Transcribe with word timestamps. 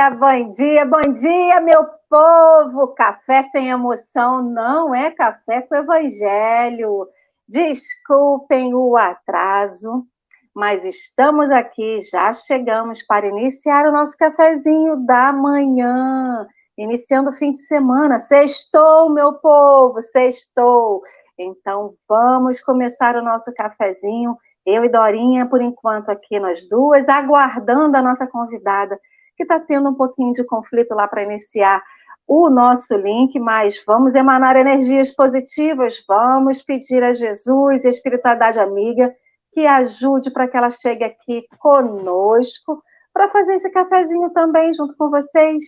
Dia, 0.00 0.08
bom 0.08 0.48
dia, 0.48 0.84
bom 0.86 1.12
dia, 1.12 1.60
meu 1.60 1.84
povo! 2.08 2.88
Café 2.94 3.42
sem 3.52 3.68
emoção 3.68 4.42
não 4.42 4.94
é 4.94 5.10
café 5.10 5.60
com 5.60 5.74
evangelho. 5.74 7.06
Desculpem 7.46 8.74
o 8.74 8.96
atraso, 8.96 10.06
mas 10.54 10.86
estamos 10.86 11.50
aqui, 11.50 12.00
já 12.00 12.32
chegamos 12.32 13.02
para 13.02 13.26
iniciar 13.26 13.84
o 13.84 13.92
nosso 13.92 14.16
cafezinho 14.16 15.04
da 15.04 15.34
manhã, 15.34 16.46
iniciando 16.78 17.28
o 17.28 17.34
fim 17.34 17.52
de 17.52 17.60
semana. 17.60 18.18
Sextou, 18.18 19.10
meu 19.10 19.34
povo, 19.34 20.00
sextou. 20.00 21.02
Então 21.38 21.92
vamos 22.08 22.58
começar 22.62 23.16
o 23.16 23.22
nosso 23.22 23.52
cafezinho 23.52 24.34
eu 24.64 24.84
e 24.84 24.88
Dorinha, 24.88 25.46
por 25.46 25.60
enquanto, 25.60 26.10
aqui 26.10 26.38
nós 26.38 26.68
duas, 26.68 27.08
aguardando 27.08 27.96
a 27.96 28.02
nossa 28.02 28.26
convidada, 28.26 28.98
que 29.40 29.44
está 29.44 29.58
tendo 29.58 29.88
um 29.88 29.94
pouquinho 29.94 30.34
de 30.34 30.44
conflito 30.44 30.94
lá 30.94 31.08
para 31.08 31.22
iniciar 31.22 31.82
o 32.28 32.50
nosso 32.50 32.94
link, 32.94 33.40
mas 33.40 33.82
vamos 33.86 34.14
emanar 34.14 34.54
energias 34.54 35.16
positivas, 35.16 35.94
vamos 36.06 36.62
pedir 36.62 37.02
a 37.02 37.14
Jesus 37.14 37.82
e 37.82 37.86
a 37.86 37.90
espiritualidade 37.90 38.60
amiga 38.60 39.10
que 39.50 39.66
ajude 39.66 40.30
para 40.30 40.46
que 40.46 40.58
ela 40.58 40.68
chegue 40.68 41.04
aqui 41.04 41.46
conosco 41.58 42.82
para 43.14 43.30
fazer 43.30 43.54
esse 43.54 43.70
cafezinho 43.70 44.28
também 44.28 44.74
junto 44.74 44.94
com 44.94 45.08
vocês. 45.08 45.64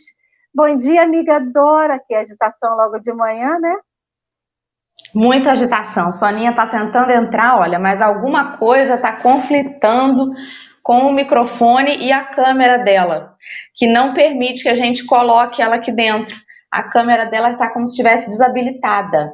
Bom 0.55 0.77
dia, 0.77 1.03
amiga 1.03 1.41
Dora, 1.41 1.99
que 1.99 2.13
é 2.13 2.19
agitação 2.19 2.77
logo 2.77 2.99
de 2.99 3.11
manhã, 3.15 3.59
né? 3.59 3.75
Muita 5.15 5.53
agitação. 5.53 6.13
Soninha 6.13 6.51
está 6.51 6.67
tentando 6.67 7.11
entrar, 7.11 7.59
olha, 7.59 7.79
mas 7.79 8.03
alguma 8.03 8.59
coisa 8.59 8.97
está 8.97 9.17
conflitando 9.17 10.35
com 10.83 10.99
o 10.99 11.13
microfone 11.13 11.97
e 11.99 12.11
a 12.11 12.25
câmera 12.25 12.79
dela, 12.79 13.35
que 13.75 13.87
não 13.87 14.13
permite 14.13 14.63
que 14.63 14.69
a 14.69 14.75
gente 14.75 15.05
coloque 15.05 15.63
ela 15.63 15.77
aqui 15.77 15.93
dentro. 15.93 16.35
A 16.71 16.83
câmera 16.83 17.27
dela 17.27 17.53
está 17.53 17.73
como 17.73 17.87
se 17.87 17.93
estivesse 17.93 18.29
desabilitada. 18.29 19.31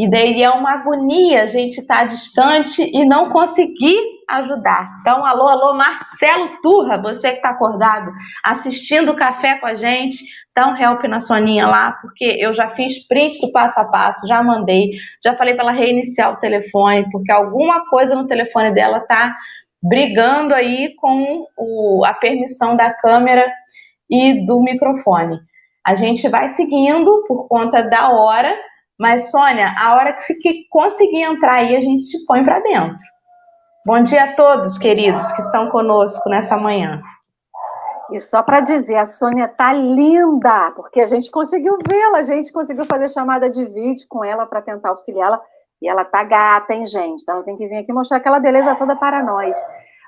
E 0.00 0.08
daí 0.08 0.42
é 0.42 0.50
uma 0.50 0.74
agonia 0.74 1.42
a 1.42 1.46
gente 1.46 1.78
estar 1.78 1.98
tá 1.98 2.04
distante 2.04 2.82
e 2.82 3.04
não 3.04 3.28
conseguir 3.28 3.98
ajudar. 4.30 4.88
Então, 5.00 5.24
alô, 5.26 5.46
alô, 5.46 5.74
Marcelo 5.74 6.58
Turra, 6.62 6.96
você 6.96 7.32
que 7.32 7.36
está 7.36 7.50
acordado, 7.50 8.10
assistindo 8.42 9.10
o 9.10 9.16
café 9.16 9.58
com 9.58 9.66
a 9.66 9.74
gente, 9.74 10.24
dá 10.56 10.68
um 10.68 10.76
help 10.76 11.04
na 11.04 11.20
Soninha 11.20 11.66
lá, 11.66 11.92
porque 12.00 12.24
eu 12.40 12.54
já 12.54 12.70
fiz 12.70 13.06
print 13.06 13.40
do 13.40 13.52
passo 13.52 13.78
a 13.80 13.84
passo, 13.84 14.26
já 14.26 14.42
mandei, 14.42 14.90
já 15.22 15.36
falei 15.36 15.54
para 15.54 15.64
ela 15.64 15.72
reiniciar 15.72 16.32
o 16.32 16.40
telefone, 16.40 17.10
porque 17.10 17.30
alguma 17.30 17.86
coisa 17.90 18.14
no 18.14 18.26
telefone 18.26 18.72
dela 18.72 19.00
tá 19.00 19.36
brigando 19.82 20.54
aí 20.54 20.94
com 20.96 21.46
o, 21.56 22.04
a 22.04 22.12
permissão 22.12 22.76
da 22.76 22.92
câmera 22.92 23.50
e 24.08 24.44
do 24.44 24.60
microfone. 24.60 25.38
A 25.86 25.94
gente 25.94 26.28
vai 26.28 26.48
seguindo 26.48 27.24
por 27.26 27.48
conta 27.48 27.82
da 27.82 28.10
hora, 28.10 28.54
mas 28.98 29.30
Sônia, 29.30 29.74
a 29.78 29.94
hora 29.94 30.12
que 30.12 30.22
você 30.22 30.34
conseguir 30.68 31.22
entrar 31.22 31.54
aí, 31.54 31.74
a 31.74 31.80
gente 31.80 32.02
te 32.02 32.24
põe 32.26 32.44
para 32.44 32.60
dentro. 32.60 32.98
Bom 33.86 34.02
dia 34.02 34.24
a 34.24 34.34
todos, 34.34 34.76
queridos, 34.76 35.32
que 35.32 35.40
estão 35.40 35.70
conosco 35.70 36.28
nessa 36.28 36.56
manhã. 36.56 37.00
E 38.12 38.20
só 38.20 38.42
para 38.42 38.60
dizer, 38.60 38.96
a 38.96 39.04
Sônia 39.04 39.48
tá 39.48 39.72
linda, 39.72 40.72
porque 40.72 41.00
a 41.00 41.06
gente 41.06 41.30
conseguiu 41.30 41.78
vê-la, 41.88 42.18
a 42.18 42.22
gente 42.22 42.52
conseguiu 42.52 42.84
fazer 42.84 43.08
chamada 43.08 43.48
de 43.48 43.64
vídeo 43.64 44.06
com 44.08 44.24
ela 44.24 44.44
para 44.46 44.60
tentar 44.60 44.90
auxiliá-la. 44.90 45.40
E 45.80 45.88
ela 45.88 46.04
tá 46.04 46.22
gata, 46.24 46.74
hein, 46.74 46.86
gente? 46.86 47.22
Então 47.22 47.42
tem 47.42 47.56
que 47.56 47.66
vir 47.66 47.76
aqui 47.76 47.92
mostrar 47.92 48.18
aquela 48.18 48.38
beleza 48.38 48.74
toda 48.74 48.96
para 48.96 49.22
nós. 49.22 49.56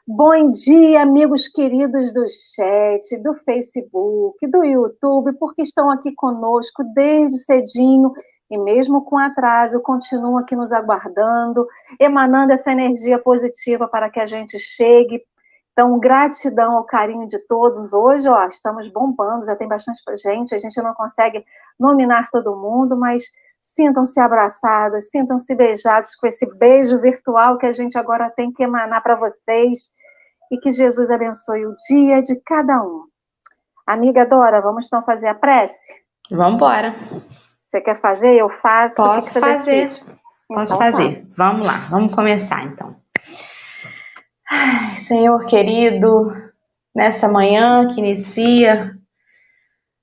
Bom 0.07 0.51
dia, 0.51 1.03
amigos 1.03 1.47
queridos 1.49 2.13
do 2.13 2.25
chat, 2.29 3.23
do 3.23 3.35
Facebook, 3.45 4.47
do 4.49 4.65
YouTube, 4.65 5.33
porque 5.39 5.63
estão 5.63 5.91
aqui 5.91 6.13
conosco 6.15 6.83
desde 6.95 7.39
cedinho 7.39 8.13
e 8.51 8.59
mesmo 8.59 9.05
com 9.05 9.17
atraso, 9.17 9.81
continuam 9.81 10.39
aqui 10.39 10.55
nos 10.55 10.73
aguardando, 10.73 11.67
emanando 11.99 12.53
essa 12.53 12.71
energia 12.71 13.19
positiva 13.19 13.89
para 13.89 14.11
que 14.11 14.21
a 14.21 14.27
gente 14.27 14.59
chegue 14.59 15.23
então, 15.73 15.99
gratidão 15.99 16.77
ao 16.77 16.85
carinho 16.85 17.27
de 17.27 17.39
todos. 17.39 17.95
Hoje, 17.95 18.29
ó, 18.29 18.47
estamos 18.47 18.89
bombando, 18.89 19.47
já 19.47 19.57
tem 19.57 19.67
bastante 19.67 20.03
gente, 20.23 20.55
a 20.55 20.59
gente 20.59 20.81
não 20.83 20.93
consegue 20.93 21.43
nominar 21.81 22.29
todo 22.31 22.57
mundo, 22.57 22.95
mas 22.95 23.25
sintam-se 23.75 24.21
abraçados, 24.21 25.09
sintam-se 25.09 25.55
beijados 25.55 26.15
com 26.17 26.27
esse 26.27 26.47
beijo 26.57 27.01
virtual 27.01 27.59
que 27.59 27.67
a 27.67 27.73
gente 27.73 27.99
agora 27.99 28.31
tem 28.31 28.53
que 28.53 28.63
emanar 28.63 29.03
para 29.03 29.17
vocês 29.17 29.91
e 30.51 30.59
que 30.59 30.71
Jesus 30.71 31.11
abençoe 31.11 31.67
o 31.67 31.75
dia 31.89 32.23
de 32.23 32.37
cada 32.45 32.83
um. 32.83 33.05
Amiga 33.87 34.27
Dora, 34.27 34.61
vamos 34.61 34.87
então 34.87 35.03
fazer 35.03 35.29
a 35.29 35.35
prece? 35.35 36.03
Vamos 36.31 36.55
embora. 36.55 36.95
Você 37.63 37.81
quer 37.81 37.99
fazer? 37.99 38.35
Eu 38.35 38.51
faço. 38.61 38.97
Posso 38.97 39.41
fazer. 39.41 39.89
Posso 40.47 40.75
então, 40.75 40.79
fazer. 40.79 41.27
Tá. 41.35 41.51
Vamos 41.51 41.67
lá, 41.67 41.79
vamos 41.91 42.15
começar 42.15 42.63
então. 42.65 42.95
Ai, 44.51 44.97
Senhor 44.97 45.47
querido, 45.47 46.31
nessa 46.95 47.27
manhã 47.27 47.89
que 47.89 48.01
inicia, 48.01 48.95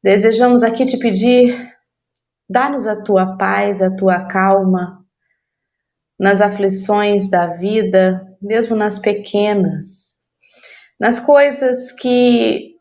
desejamos 0.03 0.63
aqui 0.63 0.85
te 0.85 0.97
pedir, 0.97 1.68
dá-nos 2.49 2.87
a 2.87 2.95
tua 2.95 3.37
paz, 3.37 3.81
a 3.81 3.93
tua 3.95 4.25
calma 4.25 5.05
nas 6.19 6.41
aflições 6.41 7.29
da 7.29 7.47
vida, 7.47 8.27
mesmo 8.41 8.75
nas 8.75 8.99
pequenas, 8.99 10.17
nas 10.99 11.19
coisas 11.19 11.91
que 11.93 12.75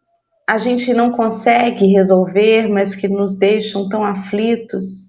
a 0.48 0.58
gente 0.58 0.92
não 0.94 1.12
consegue 1.12 1.86
resolver, 1.86 2.68
mas 2.68 2.94
que 2.94 3.06
nos 3.06 3.38
deixam 3.38 3.88
tão 3.88 4.02
aflitos. 4.02 5.08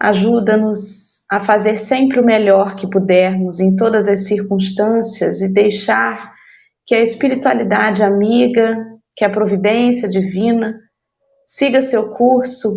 Ajuda-nos 0.00 1.24
a 1.30 1.40
fazer 1.40 1.76
sempre 1.76 2.20
o 2.20 2.24
melhor 2.24 2.76
que 2.76 2.88
pudermos 2.88 3.58
em 3.58 3.74
todas 3.74 4.06
as 4.08 4.26
circunstâncias 4.26 5.40
e 5.40 5.52
deixar 5.52 6.32
que 6.86 6.94
a 6.94 7.00
espiritualidade 7.00 8.02
amiga, 8.02 8.76
que 9.16 9.24
a 9.24 9.30
providência 9.30 10.08
divina 10.08 10.78
siga 11.46 11.82
seu 11.82 12.10
curso 12.10 12.68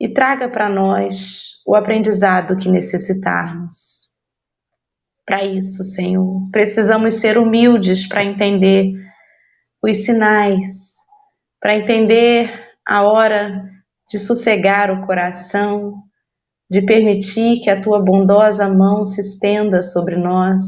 e 0.00 0.08
traga 0.08 0.48
para 0.48 0.68
nós 0.68 1.60
o 1.66 1.74
aprendizado 1.74 2.56
que 2.56 2.68
necessitarmos. 2.68 4.06
Para 5.24 5.44
isso, 5.44 5.82
Senhor, 5.82 6.48
precisamos 6.52 7.14
ser 7.16 7.36
humildes 7.36 8.06
para 8.06 8.22
entender 8.22 8.92
os 9.82 10.04
sinais, 10.04 10.94
para 11.60 11.74
entender 11.74 12.48
a 12.86 13.02
hora 13.02 13.68
de 14.08 14.18
sossegar 14.18 14.90
o 14.90 15.04
coração, 15.04 15.94
de 16.70 16.82
permitir 16.82 17.60
que 17.60 17.70
a 17.70 17.80
tua 17.80 18.00
bondosa 18.00 18.68
mão 18.68 19.04
se 19.04 19.20
estenda 19.20 19.82
sobre 19.82 20.16
nós 20.16 20.62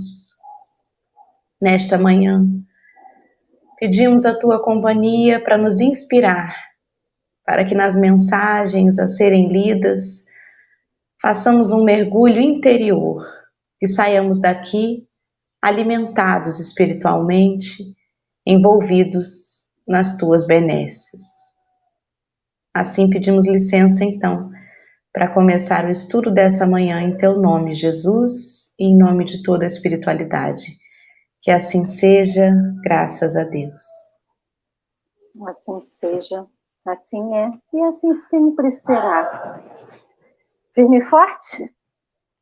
nesta 1.60 1.96
manhã. 1.96 2.44
Pedimos 3.78 4.24
a 4.24 4.36
tua 4.36 4.62
companhia 4.62 5.40
para 5.40 5.56
nos 5.56 5.80
inspirar, 5.80 6.67
para 7.48 7.64
que 7.64 7.74
nas 7.74 7.96
mensagens 7.96 8.98
a 8.98 9.06
serem 9.06 9.48
lidas 9.48 10.26
façamos 11.18 11.72
um 11.72 11.82
mergulho 11.82 12.42
interior 12.42 13.26
e 13.80 13.88
saiamos 13.88 14.38
daqui 14.38 15.08
alimentados 15.62 16.60
espiritualmente, 16.60 17.82
envolvidos 18.46 19.66
nas 19.88 20.14
tuas 20.18 20.46
benesses. 20.46 21.22
Assim 22.74 23.08
pedimos 23.08 23.48
licença 23.48 24.04
então 24.04 24.50
para 25.10 25.32
começar 25.32 25.86
o 25.86 25.90
estudo 25.90 26.30
dessa 26.30 26.66
manhã 26.66 27.00
em 27.00 27.16
teu 27.16 27.40
nome, 27.40 27.72
Jesus, 27.72 28.74
e 28.78 28.84
em 28.84 28.94
nome 28.94 29.24
de 29.24 29.42
toda 29.42 29.64
a 29.64 29.66
espiritualidade. 29.66 30.66
Que 31.40 31.50
assim 31.50 31.86
seja, 31.86 32.52
graças 32.84 33.36
a 33.36 33.44
Deus. 33.44 33.84
Assim 35.46 35.80
seja, 35.80 36.46
assim 36.88 37.34
é 37.34 37.52
e 37.72 37.82
assim 37.82 38.12
sempre 38.12 38.70
será. 38.70 39.60
Firme 40.74 40.98
e 40.98 41.04
forte? 41.04 41.72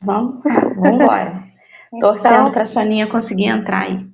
Vamos, 0.02 0.42
vamos 0.42 1.00
embora. 1.00 1.44
então, 1.92 2.12
Torcendo 2.12 2.52
para 2.52 2.62
a 2.62 2.66
Soninha 2.66 3.08
conseguir 3.08 3.46
entrar 3.46 3.82
aí. 3.82 4.06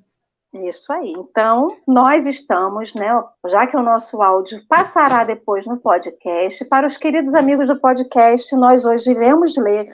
Isso 0.53 0.93
aí. 0.93 1.11
Então, 1.17 1.75
nós 1.87 2.27
estamos, 2.27 2.93
né? 2.93 3.09
Já 3.47 3.65
que 3.65 3.75
o 3.75 3.81
nosso 3.81 4.21
áudio 4.21 4.61
passará 4.67 5.23
depois 5.23 5.65
no 5.65 5.77
podcast, 5.77 6.63
para 6.65 6.85
os 6.85 6.95
queridos 6.95 7.33
amigos 7.33 7.67
do 7.67 7.79
podcast, 7.79 8.55
nós 8.55 8.85
hoje 8.85 9.11
iremos 9.11 9.57
ler 9.57 9.87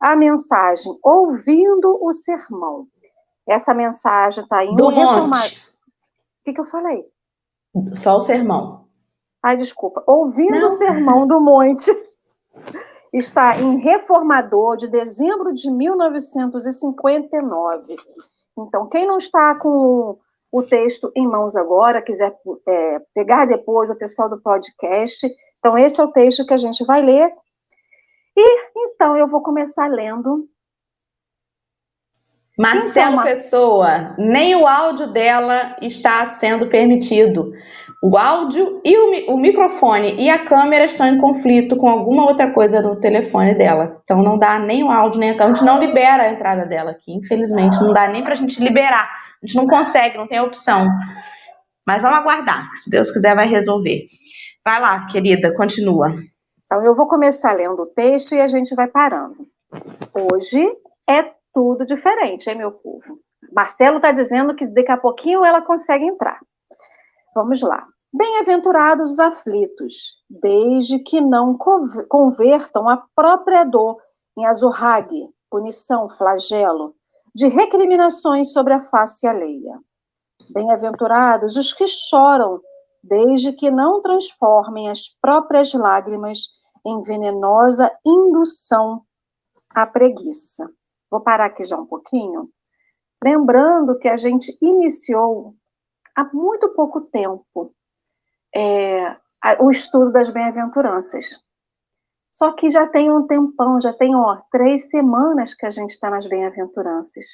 a 0.00 0.14
mensagem 0.14 0.96
Ouvindo 1.02 1.98
o 2.00 2.12
Sermão. 2.12 2.86
Essa 3.48 3.74
mensagem 3.74 4.44
está 4.44 4.64
em 4.64 4.74
Do 4.76 4.90
monte. 4.90 5.58
O 5.58 6.44
que, 6.44 6.52
que 6.52 6.60
eu 6.60 6.66
falei? 6.66 7.04
Só 7.92 8.16
o 8.16 8.20
sermão. 8.20 8.85
Ai, 9.46 9.56
desculpa. 9.56 10.02
Ouvindo 10.08 10.58
Não. 10.58 10.66
o 10.66 10.70
Sermão 10.70 11.24
do 11.24 11.40
Monte. 11.40 11.92
Está 13.14 13.56
em 13.56 13.78
Reformador, 13.78 14.76
de 14.76 14.88
dezembro 14.88 15.54
de 15.54 15.70
1959. 15.70 17.96
Então, 18.58 18.88
quem 18.88 19.06
não 19.06 19.18
está 19.18 19.54
com 19.54 20.18
o 20.50 20.62
texto 20.64 21.12
em 21.14 21.28
mãos 21.28 21.54
agora, 21.54 22.02
quiser 22.02 22.36
é, 22.66 22.98
pegar 23.14 23.44
depois 23.44 23.88
o 23.88 23.94
pessoal 23.94 24.28
do 24.28 24.40
podcast. 24.40 25.32
Então, 25.60 25.78
esse 25.78 26.00
é 26.00 26.04
o 26.04 26.10
texto 26.10 26.44
que 26.44 26.54
a 26.54 26.58
gente 26.58 26.84
vai 26.84 27.00
ler. 27.00 27.32
E 28.36 28.58
então 28.76 29.16
eu 29.16 29.28
vou 29.28 29.42
começar 29.42 29.88
lendo. 29.88 30.48
Marcelo 32.58 33.12
então, 33.12 33.24
Pessoa, 33.24 34.14
nem 34.16 34.56
o 34.56 34.66
áudio 34.66 35.12
dela 35.12 35.76
está 35.82 36.24
sendo 36.24 36.68
permitido. 36.68 37.52
O 38.02 38.16
áudio 38.16 38.80
e 38.82 38.96
o, 38.96 39.34
o, 39.34 39.38
microfone 39.38 40.16
e 40.18 40.30
a 40.30 40.38
câmera 40.38 40.86
estão 40.86 41.06
em 41.06 41.18
conflito 41.18 41.76
com 41.76 41.88
alguma 41.88 42.24
outra 42.24 42.52
coisa 42.52 42.80
no 42.80 42.98
telefone 42.98 43.54
dela. 43.54 44.00
Então 44.02 44.22
não 44.22 44.38
dá 44.38 44.58
nem 44.58 44.82
o 44.82 44.90
áudio, 44.90 45.20
nem 45.20 45.30
a 45.30 45.32
câmera. 45.34 45.52
A 45.52 45.54
gente 45.54 45.66
não 45.66 45.78
libera 45.78 46.22
a 46.22 46.32
entrada 46.32 46.64
dela 46.64 46.92
aqui, 46.92 47.12
infelizmente. 47.12 47.78
Não 47.78 47.92
dá 47.92 48.08
nem 48.08 48.22
pra 48.22 48.34
gente 48.34 48.58
liberar. 48.62 49.06
A 49.42 49.46
gente 49.46 49.56
não 49.56 49.66
consegue, 49.66 50.16
não 50.16 50.26
tem 50.26 50.40
opção. 50.40 50.86
Mas 51.86 52.00
vamos 52.00 52.18
aguardar. 52.18 52.70
Se 52.76 52.88
Deus 52.88 53.10
quiser, 53.10 53.34
vai 53.34 53.48
resolver. 53.48 54.06
Vai 54.64 54.80
lá, 54.80 55.06
querida, 55.06 55.54
continua. 55.54 56.08
Então 56.64 56.82
eu 56.84 56.94
vou 56.94 57.06
começar 57.06 57.52
lendo 57.52 57.82
o 57.82 57.86
texto 57.86 58.34
e 58.34 58.40
a 58.40 58.46
gente 58.46 58.74
vai 58.74 58.88
parando. 58.88 59.46
Hoje 60.14 60.66
é 61.08 61.36
tudo 61.56 61.86
diferente, 61.86 62.50
hein, 62.50 62.58
meu 62.58 62.70
povo? 62.70 63.18
Marcelo 63.50 63.96
está 63.96 64.12
dizendo 64.12 64.54
que 64.54 64.66
daqui 64.66 64.92
a 64.92 64.98
pouquinho 64.98 65.42
ela 65.42 65.62
consegue 65.62 66.04
entrar. 66.04 66.38
Vamos 67.34 67.62
lá. 67.62 67.86
Bem-aventurados 68.12 69.12
os 69.12 69.18
aflitos, 69.18 70.22
desde 70.28 70.98
que 70.98 71.18
não 71.18 71.56
convertam 71.56 72.90
a 72.90 73.02
própria 73.14 73.64
dor 73.64 73.96
em 74.36 74.44
azurrague, 74.44 75.30
punição, 75.50 76.10
flagelo, 76.10 76.94
de 77.34 77.48
recriminações 77.48 78.52
sobre 78.52 78.74
a 78.74 78.80
face 78.80 79.26
alheia. 79.26 79.80
Bem-aventurados 80.50 81.56
os 81.56 81.72
que 81.72 81.86
choram, 81.86 82.60
desde 83.02 83.50
que 83.54 83.70
não 83.70 84.02
transformem 84.02 84.90
as 84.90 85.08
próprias 85.22 85.72
lágrimas 85.72 86.48
em 86.84 87.00
venenosa 87.02 87.90
indução 88.04 89.00
à 89.70 89.86
preguiça. 89.86 90.70
Vou 91.10 91.20
parar 91.20 91.46
aqui 91.46 91.64
já 91.64 91.76
um 91.76 91.86
pouquinho, 91.86 92.50
lembrando 93.22 93.98
que 93.98 94.08
a 94.08 94.16
gente 94.16 94.56
iniciou 94.60 95.54
há 96.14 96.24
muito 96.32 96.68
pouco 96.70 97.00
tempo 97.00 97.74
é, 98.54 99.16
o 99.60 99.70
estudo 99.70 100.10
das 100.10 100.30
bem-aventuranças. 100.30 101.26
Só 102.30 102.52
que 102.52 102.68
já 102.68 102.86
tem 102.86 103.10
um 103.10 103.26
tempão, 103.26 103.80
já 103.80 103.92
tem 103.92 104.14
ó, 104.14 104.38
três 104.50 104.90
semanas 104.90 105.54
que 105.54 105.64
a 105.64 105.70
gente 105.70 105.90
está 105.90 106.10
nas 106.10 106.26
bem-aventuranças. 106.26 107.26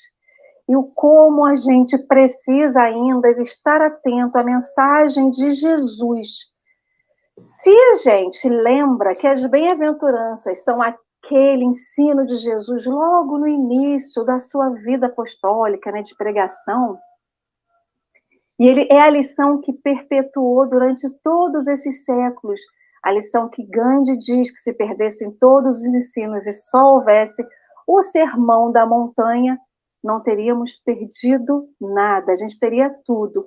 E 0.68 0.76
o 0.76 0.84
como 0.84 1.44
a 1.44 1.56
gente 1.56 1.98
precisa 2.06 2.82
ainda 2.82 3.30
estar 3.30 3.80
atento 3.80 4.38
à 4.38 4.44
mensagem 4.44 5.28
de 5.30 5.50
Jesus. 5.50 6.52
Se 7.40 7.70
a 7.70 7.94
gente 7.94 8.48
lembra 8.48 9.16
que 9.16 9.26
as 9.26 9.44
bem-aventuranças 9.44 10.62
são 10.62 10.80
aquele 11.22 11.64
ensino 11.64 12.26
de 12.26 12.36
Jesus 12.36 12.84
logo 12.84 13.38
no 13.38 13.46
início 13.46 14.24
da 14.24 14.38
sua 14.38 14.70
vida 14.70 15.06
apostólica, 15.06 15.92
né, 15.92 16.02
de 16.02 16.16
pregação, 16.16 16.98
e 18.58 18.66
ele 18.66 18.86
é 18.90 19.00
a 19.00 19.10
lição 19.10 19.60
que 19.60 19.72
perpetuou 19.72 20.68
durante 20.68 21.08
todos 21.22 21.66
esses 21.66 22.04
séculos, 22.04 22.60
a 23.02 23.10
lição 23.10 23.48
que 23.48 23.64
Gandhi 23.64 24.16
diz 24.16 24.50
que 24.50 24.58
se 24.58 24.72
perdessem 24.72 25.32
todos 25.32 25.80
os 25.80 25.94
ensinos 25.94 26.46
e 26.46 26.52
só 26.52 26.94
houvesse 26.94 27.44
o 27.86 28.00
sermão 28.00 28.70
da 28.70 28.86
montanha, 28.86 29.58
não 30.02 30.20
teríamos 30.20 30.76
perdido 30.76 31.68
nada, 31.80 32.32
a 32.32 32.36
gente 32.36 32.58
teria 32.58 32.94
tudo. 33.04 33.46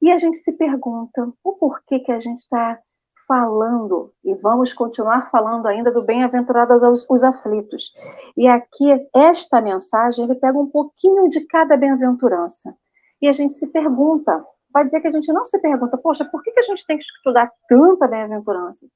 E 0.00 0.12
a 0.12 0.18
gente 0.18 0.38
se 0.38 0.52
pergunta 0.52 1.28
o 1.42 1.54
porquê 1.54 1.98
que 1.98 2.12
a 2.12 2.20
gente 2.20 2.38
está 2.38 2.78
falando, 3.26 4.12
e 4.24 4.34
vamos 4.34 4.72
continuar 4.72 5.30
falando 5.30 5.66
ainda 5.66 5.90
do 5.90 6.02
bem-aventurados 6.02 6.84
aos 6.84 7.06
os 7.10 7.22
aflitos. 7.22 7.92
E 8.36 8.46
aqui, 8.46 9.06
esta 9.14 9.60
mensagem, 9.60 10.24
ele 10.24 10.34
pega 10.34 10.58
um 10.58 10.70
pouquinho 10.70 11.28
de 11.28 11.40
cada 11.46 11.76
bem-aventurança. 11.76 12.74
E 13.20 13.28
a 13.28 13.32
gente 13.32 13.54
se 13.54 13.66
pergunta, 13.68 14.44
vai 14.72 14.84
dizer 14.84 15.00
que 15.00 15.08
a 15.08 15.10
gente 15.10 15.32
não 15.32 15.44
se 15.44 15.58
pergunta, 15.58 15.98
poxa, 15.98 16.24
por 16.24 16.42
que, 16.42 16.52
que 16.52 16.60
a 16.60 16.64
gente 16.64 16.86
tem 16.86 16.98
que 16.98 17.04
estudar 17.04 17.50
tanta 17.68 18.06
bem-aventurança? 18.06 18.86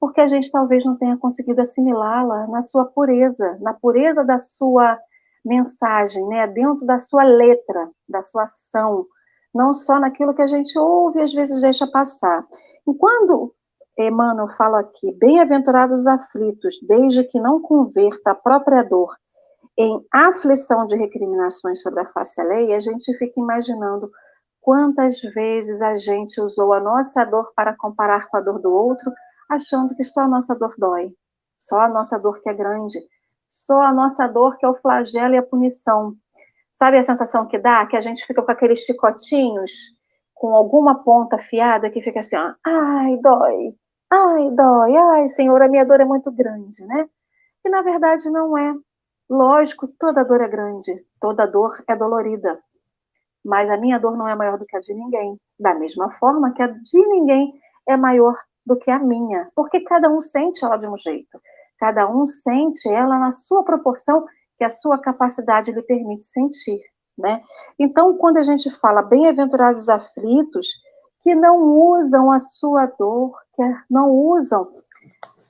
Porque 0.00 0.20
a 0.20 0.26
gente 0.26 0.50
talvez 0.50 0.84
não 0.84 0.96
tenha 0.96 1.16
conseguido 1.16 1.60
assimilá-la 1.60 2.46
na 2.46 2.60
sua 2.60 2.84
pureza, 2.84 3.58
na 3.60 3.74
pureza 3.74 4.24
da 4.24 4.38
sua 4.38 4.98
mensagem, 5.44 6.26
né? 6.28 6.46
dentro 6.46 6.86
da 6.86 6.98
sua 6.98 7.24
letra, 7.24 7.90
da 8.08 8.22
sua 8.22 8.44
ação, 8.44 9.06
não 9.54 9.72
só 9.72 9.98
naquilo 9.98 10.34
que 10.34 10.42
a 10.42 10.46
gente 10.46 10.78
ouve 10.78 11.18
e 11.18 11.22
às 11.22 11.32
vezes 11.32 11.60
deixa 11.60 11.86
passar. 11.86 12.46
E 12.86 12.94
quando 12.94 13.54
Emmanuel 14.06 14.48
fala 14.50 14.80
aqui, 14.80 15.12
bem-aventurados 15.12 16.06
aflitos, 16.06 16.78
desde 16.86 17.24
que 17.24 17.40
não 17.40 17.60
converta 17.60 18.30
a 18.30 18.34
própria 18.34 18.82
dor 18.84 19.16
em 19.76 20.04
aflição 20.12 20.86
de 20.86 20.96
recriminações 20.96 21.82
sobre 21.82 22.00
a 22.00 22.06
face 22.06 22.40
alheia, 22.40 22.76
a 22.76 22.80
gente 22.80 23.16
fica 23.16 23.40
imaginando 23.40 24.10
quantas 24.60 25.20
vezes 25.20 25.82
a 25.82 25.94
gente 25.94 26.40
usou 26.40 26.72
a 26.72 26.80
nossa 26.80 27.24
dor 27.24 27.52
para 27.54 27.76
comparar 27.76 28.28
com 28.28 28.36
a 28.36 28.40
dor 28.40 28.60
do 28.60 28.72
outro, 28.72 29.12
achando 29.48 29.94
que 29.94 30.02
só 30.02 30.22
a 30.22 30.28
nossa 30.28 30.54
dor 30.54 30.74
dói, 30.76 31.12
só 31.58 31.80
a 31.80 31.88
nossa 31.88 32.18
dor 32.18 32.40
que 32.40 32.48
é 32.48 32.54
grande, 32.54 32.98
só 33.48 33.80
a 33.82 33.92
nossa 33.92 34.26
dor 34.26 34.56
que 34.58 34.66
é 34.66 34.68
o 34.68 34.74
flagelo 34.74 35.34
e 35.34 35.38
a 35.38 35.42
punição. 35.42 36.14
Sabe 36.72 36.98
a 36.98 37.02
sensação 37.02 37.46
que 37.46 37.58
dá? 37.58 37.86
Que 37.86 37.96
a 37.96 38.00
gente 38.00 38.26
fica 38.26 38.42
com 38.42 38.52
aqueles 38.52 38.80
chicotinhos 38.80 39.72
com 40.34 40.54
alguma 40.54 41.02
ponta 41.02 41.36
afiada 41.36 41.90
que 41.90 42.00
fica 42.00 42.20
assim, 42.20 42.36
ó, 42.36 42.54
ai, 42.64 43.16
dói, 43.18 43.74
ai, 44.10 44.50
dói, 44.50 44.96
ai, 44.96 45.28
senhor, 45.28 45.60
a 45.62 45.68
minha 45.68 45.84
dor 45.84 46.00
é 46.00 46.04
muito 46.04 46.30
grande, 46.30 46.84
né? 46.84 47.08
E 47.64 47.68
na 47.68 47.82
verdade 47.82 48.30
não 48.30 48.56
é. 48.56 48.74
Lógico, 49.28 49.88
toda 49.98 50.24
dor 50.24 50.40
é 50.40 50.48
grande, 50.48 51.04
toda 51.20 51.46
dor 51.46 51.82
é 51.86 51.94
dolorida. 51.94 52.58
Mas 53.44 53.70
a 53.70 53.76
minha 53.76 53.98
dor 53.98 54.16
não 54.16 54.28
é 54.28 54.34
maior 54.34 54.58
do 54.58 54.64
que 54.64 54.76
a 54.76 54.80
de 54.80 54.94
ninguém. 54.94 55.38
Da 55.58 55.74
mesma 55.74 56.10
forma 56.18 56.52
que 56.52 56.62
a 56.62 56.66
de 56.68 57.06
ninguém 57.08 57.52
é 57.86 57.96
maior 57.96 58.36
do 58.64 58.76
que 58.76 58.90
a 58.90 58.98
minha. 58.98 59.50
Porque 59.54 59.80
cada 59.80 60.08
um 60.08 60.20
sente 60.20 60.64
ela 60.64 60.76
de 60.76 60.86
um 60.86 60.96
jeito. 60.96 61.40
Cada 61.78 62.08
um 62.08 62.26
sente 62.26 62.88
ela 62.88 63.18
na 63.18 63.30
sua 63.30 63.62
proporção 63.62 64.26
que 64.56 64.64
a 64.64 64.68
sua 64.68 64.98
capacidade 64.98 65.72
lhe 65.72 65.82
permite 65.82 66.24
sentir. 66.24 66.80
Né? 67.16 67.42
Então, 67.78 68.16
quando 68.16 68.38
a 68.38 68.42
gente 68.42 68.70
fala 68.78 69.02
bem-aventurados 69.02 69.88
aflitos, 69.88 70.68
que 71.28 71.34
não 71.34 71.60
usam 71.62 72.32
a 72.32 72.38
sua 72.38 72.86
dor, 72.86 73.38
que 73.52 73.62
não 73.90 74.10
usam 74.10 74.66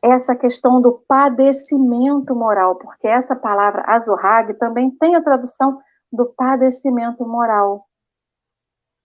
essa 0.02 0.34
questão 0.34 0.82
do 0.82 1.04
padecimento 1.06 2.34
moral, 2.34 2.74
porque 2.74 3.06
essa 3.06 3.36
palavra 3.36 3.84
azorrag 3.86 4.54
também 4.54 4.90
tem 4.90 5.14
a 5.14 5.22
tradução 5.22 5.80
do 6.12 6.26
padecimento 6.26 7.24
moral, 7.24 7.86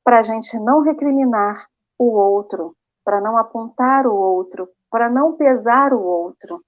para 0.04 0.18
a 0.18 0.22
gente 0.24 0.60
não 0.60 0.82
recriminar 0.82 1.68
o 2.00 2.06
outro, 2.06 2.76
para 3.06 3.22
não 3.22 3.38
apontar 3.38 4.08
o 4.08 4.16
outro, 4.16 4.68
para 4.90 5.12
não 5.12 5.34
pesar 5.34 5.94
o 5.94 6.02
outro. 6.02 6.60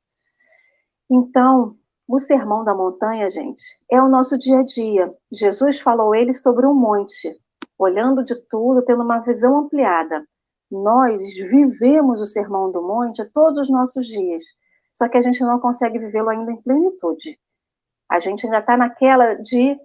Então, 1.09 1.75
o 2.07 2.19
sermão 2.19 2.63
da 2.63 2.75
montanha, 2.75 3.27
gente, 3.27 3.63
é 3.89 4.00
o 4.00 4.07
nosso 4.07 4.38
dia 4.38 4.59
a 4.59 4.63
dia. 4.63 5.12
Jesus 5.33 5.79
falou 5.79 6.13
ele 6.13 6.31
sobre 6.31 6.67
um 6.67 6.75
monte, 6.75 7.35
olhando 7.77 8.24
de 8.24 8.36
tudo, 8.50 8.84
tendo 8.84 9.03
uma 9.03 9.20
visão 9.20 9.58
ampliada. 9.58 10.25
Nós 10.72 11.22
vivemos 11.36 12.22
o 12.22 12.25
Sermão 12.25 12.72
do 12.72 12.82
Monte 12.82 13.24
todos 13.34 13.60
os 13.60 13.70
nossos 13.70 14.05
dias, 14.08 14.44
só 14.94 15.08
que 15.08 15.17
a 15.17 15.22
gente 15.22 15.41
não 15.41 15.60
consegue 15.60 16.00
vivê-lo 16.00 16.29
ainda 16.29 16.51
em 16.51 16.62
plenitude. 16.62 17.38
A 18.10 18.20
gente 18.20 18.46
ainda 18.46 18.60
está 18.60 18.77
naquela 18.77 19.36
de 19.36 19.77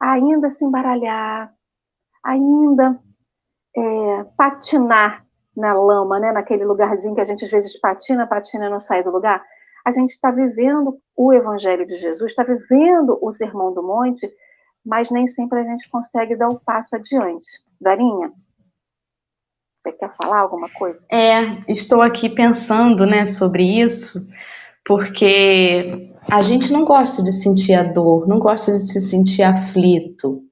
ainda 0.00 0.48
se 0.48 0.64
embaralhar, 0.64 1.52
ainda 2.24 2.98
é, 3.76 4.24
patinar 4.36 5.24
na 5.56 5.74
lama, 5.74 6.18
né? 6.18 6.32
naquele 6.32 6.64
lugarzinho 6.64 7.14
que 7.14 7.20
a 7.20 7.24
gente 7.24 7.44
às 7.44 7.50
vezes 7.50 7.78
patina, 7.78 8.26
patina 8.26 8.66
e 8.66 8.70
não 8.70 8.80
sai 8.80 9.02
do 9.02 9.10
lugar. 9.10 9.44
A 9.84 9.92
gente 9.92 10.10
está 10.10 10.30
vivendo 10.30 10.98
o 11.16 11.32
Evangelho 11.32 11.86
de 11.86 11.96
Jesus, 11.96 12.32
está 12.32 12.42
vivendo 12.42 13.18
o 13.20 13.30
Sermão 13.30 13.72
do 13.72 13.82
Monte, 13.82 14.26
mas 14.84 15.10
nem 15.10 15.26
sempre 15.26 15.60
a 15.60 15.64
gente 15.64 15.88
consegue 15.88 16.36
dar 16.36 16.48
o 16.48 16.60
passo 16.60 16.96
adiante. 16.96 17.46
Darinha? 17.80 18.32
Você 19.82 19.92
quer 19.92 20.10
falar 20.22 20.40
alguma 20.40 20.68
coisa? 20.68 21.06
É, 21.10 21.62
estou 21.66 22.02
aqui 22.02 22.28
pensando, 22.28 23.06
né, 23.06 23.24
sobre 23.24 23.64
isso, 23.80 24.20
porque 24.84 26.12
a 26.30 26.42
gente 26.42 26.72
não 26.72 26.84
gosta 26.84 27.22
de 27.22 27.32
sentir 27.32 27.74
a 27.74 27.82
dor, 27.82 28.28
não 28.28 28.38
gosta 28.38 28.72
de 28.72 28.92
se 28.92 29.00
sentir 29.00 29.42
aflito. 29.42 30.42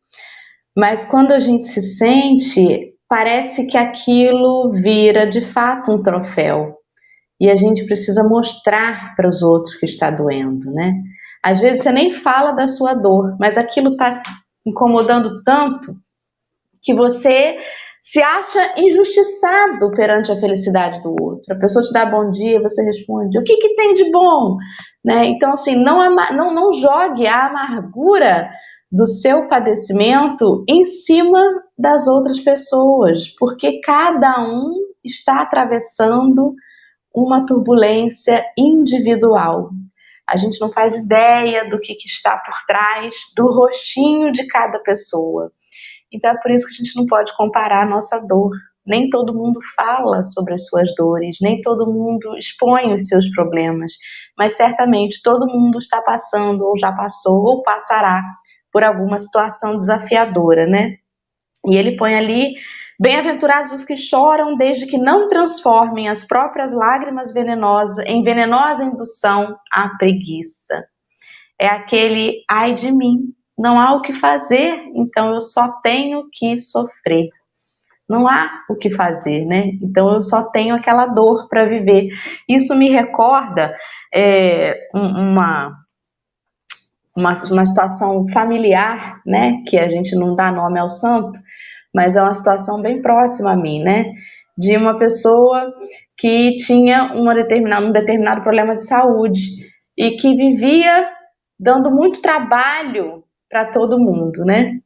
Mas 0.76 1.04
quando 1.04 1.32
a 1.32 1.38
gente 1.38 1.68
se 1.68 1.82
sente, 1.82 2.94
parece 3.08 3.66
que 3.66 3.76
aquilo 3.76 4.72
vira 4.72 5.26
de 5.26 5.42
fato 5.42 5.90
um 5.90 6.02
troféu. 6.02 6.76
E 7.40 7.50
a 7.50 7.56
gente 7.56 7.84
precisa 7.84 8.22
mostrar 8.22 9.14
para 9.14 9.28
os 9.28 9.42
outros 9.42 9.74
que 9.74 9.86
está 9.86 10.10
doendo, 10.10 10.70
né? 10.72 10.94
Às 11.44 11.60
vezes 11.60 11.82
você 11.82 11.92
nem 11.92 12.12
fala 12.12 12.52
da 12.52 12.66
sua 12.66 12.94
dor, 12.94 13.36
mas 13.38 13.56
aquilo 13.56 13.92
está 13.92 14.22
incomodando 14.66 15.42
tanto 15.42 15.96
que 16.82 16.94
você 16.94 17.58
se 18.00 18.22
acha 18.22 18.74
injustiçado 18.76 19.90
perante 19.90 20.32
a 20.32 20.40
felicidade 20.40 21.02
do 21.02 21.14
outro. 21.20 21.54
A 21.54 21.58
pessoa 21.58 21.82
te 21.82 21.92
dá 21.92 22.06
bom 22.06 22.30
dia, 22.30 22.62
você 22.62 22.82
responde: 22.82 23.38
o 23.38 23.42
que, 23.42 23.56
que 23.56 23.74
tem 23.74 23.94
de 23.94 24.10
bom? 24.10 24.56
Né? 25.04 25.26
Então, 25.26 25.52
assim, 25.52 25.74
não, 25.74 26.14
não, 26.14 26.54
não 26.54 26.72
jogue 26.72 27.26
a 27.26 27.46
amargura 27.46 28.48
do 28.90 29.06
seu 29.06 29.46
padecimento 29.48 30.64
em 30.68 30.84
cima 30.84 31.40
das 31.78 32.08
outras 32.08 32.40
pessoas, 32.40 33.28
porque 33.38 33.80
cada 33.80 34.42
um 34.42 34.72
está 35.04 35.42
atravessando 35.42 36.54
uma 37.14 37.44
turbulência 37.44 38.44
individual. 38.56 39.70
A 40.28 40.36
gente 40.36 40.60
não 40.60 40.70
faz 40.70 40.94
ideia 40.94 41.68
do 41.68 41.80
que, 41.80 41.94
que 41.94 42.06
está 42.06 42.36
por 42.36 42.54
trás 42.66 43.14
do 43.34 43.46
rostinho 43.46 44.30
de 44.32 44.46
cada 44.46 44.78
pessoa. 44.80 45.50
Então 46.12 46.30
é 46.30 46.36
por 46.40 46.50
isso 46.50 46.66
que 46.66 46.74
a 46.74 46.84
gente 46.84 46.96
não 46.96 47.06
pode 47.06 47.34
comparar 47.36 47.84
a 47.84 47.88
nossa 47.88 48.18
dor. 48.26 48.52
Nem 48.86 49.10
todo 49.10 49.34
mundo 49.34 49.60
fala 49.76 50.24
sobre 50.24 50.54
as 50.54 50.66
suas 50.66 50.94
dores, 50.94 51.38
nem 51.42 51.60
todo 51.60 51.92
mundo 51.92 52.36
expõe 52.38 52.94
os 52.94 53.06
seus 53.06 53.28
problemas, 53.30 53.92
mas 54.36 54.56
certamente 54.56 55.20
todo 55.22 55.46
mundo 55.46 55.76
está 55.78 56.00
passando, 56.00 56.64
ou 56.64 56.78
já 56.78 56.90
passou, 56.90 57.42
ou 57.44 57.62
passará 57.62 58.22
por 58.72 58.82
alguma 58.82 59.18
situação 59.18 59.76
desafiadora, 59.76 60.66
né? 60.66 60.96
E 61.66 61.76
ele 61.76 61.96
põe 61.96 62.14
ali 62.14 62.54
Bem-aventurados 63.00 63.70
os 63.70 63.84
que 63.84 63.96
choram, 63.96 64.56
desde 64.56 64.84
que 64.84 64.98
não 64.98 65.28
transformem 65.28 66.08
as 66.08 66.24
próprias 66.24 66.72
lágrimas 66.72 67.32
venenosas 67.32 68.04
em 68.04 68.22
venenosa 68.22 68.82
indução 68.82 69.56
à 69.72 69.90
preguiça. 69.96 70.84
É 71.60 71.68
aquele 71.68 72.42
ai 72.50 72.74
de 72.74 72.90
mim, 72.90 73.32
não 73.56 73.78
há 73.78 73.94
o 73.94 74.02
que 74.02 74.12
fazer, 74.12 74.82
então 74.96 75.32
eu 75.32 75.40
só 75.40 75.80
tenho 75.80 76.28
que 76.32 76.58
sofrer. 76.58 77.28
Não 78.08 78.26
há 78.26 78.64
o 78.68 78.74
que 78.74 78.90
fazer, 78.90 79.44
né? 79.44 79.70
Então 79.82 80.12
eu 80.14 80.22
só 80.22 80.50
tenho 80.50 80.74
aquela 80.74 81.06
dor 81.06 81.48
para 81.48 81.66
viver. 81.66 82.08
Isso 82.48 82.74
me 82.74 82.88
recorda 82.88 83.76
é, 84.12 84.88
uma, 84.92 85.76
uma, 87.14 87.32
uma 87.50 87.66
situação 87.66 88.26
familiar, 88.28 89.20
né? 89.26 89.62
Que 89.68 89.78
a 89.78 89.88
gente 89.88 90.16
não 90.16 90.34
dá 90.34 90.50
nome 90.50 90.80
ao 90.80 90.88
santo, 90.88 91.38
mas 91.98 92.14
é 92.14 92.22
uma 92.22 92.32
situação 92.32 92.80
bem 92.80 93.02
próxima 93.02 93.54
a 93.54 93.56
mim, 93.56 93.82
né? 93.82 94.12
De 94.56 94.76
uma 94.76 94.96
pessoa 94.96 95.74
que 96.16 96.56
tinha 96.58 97.12
uma 97.12 97.34
determinada, 97.34 97.84
um 97.84 97.90
determinado 97.90 98.40
problema 98.40 98.76
de 98.76 98.84
saúde 98.84 99.40
e 99.96 100.12
que 100.12 100.32
vivia 100.36 101.10
dando 101.58 101.90
muito 101.90 102.22
trabalho 102.22 103.24
para 103.50 103.64
todo 103.64 103.98
mundo, 103.98 104.44
né? 104.44 104.78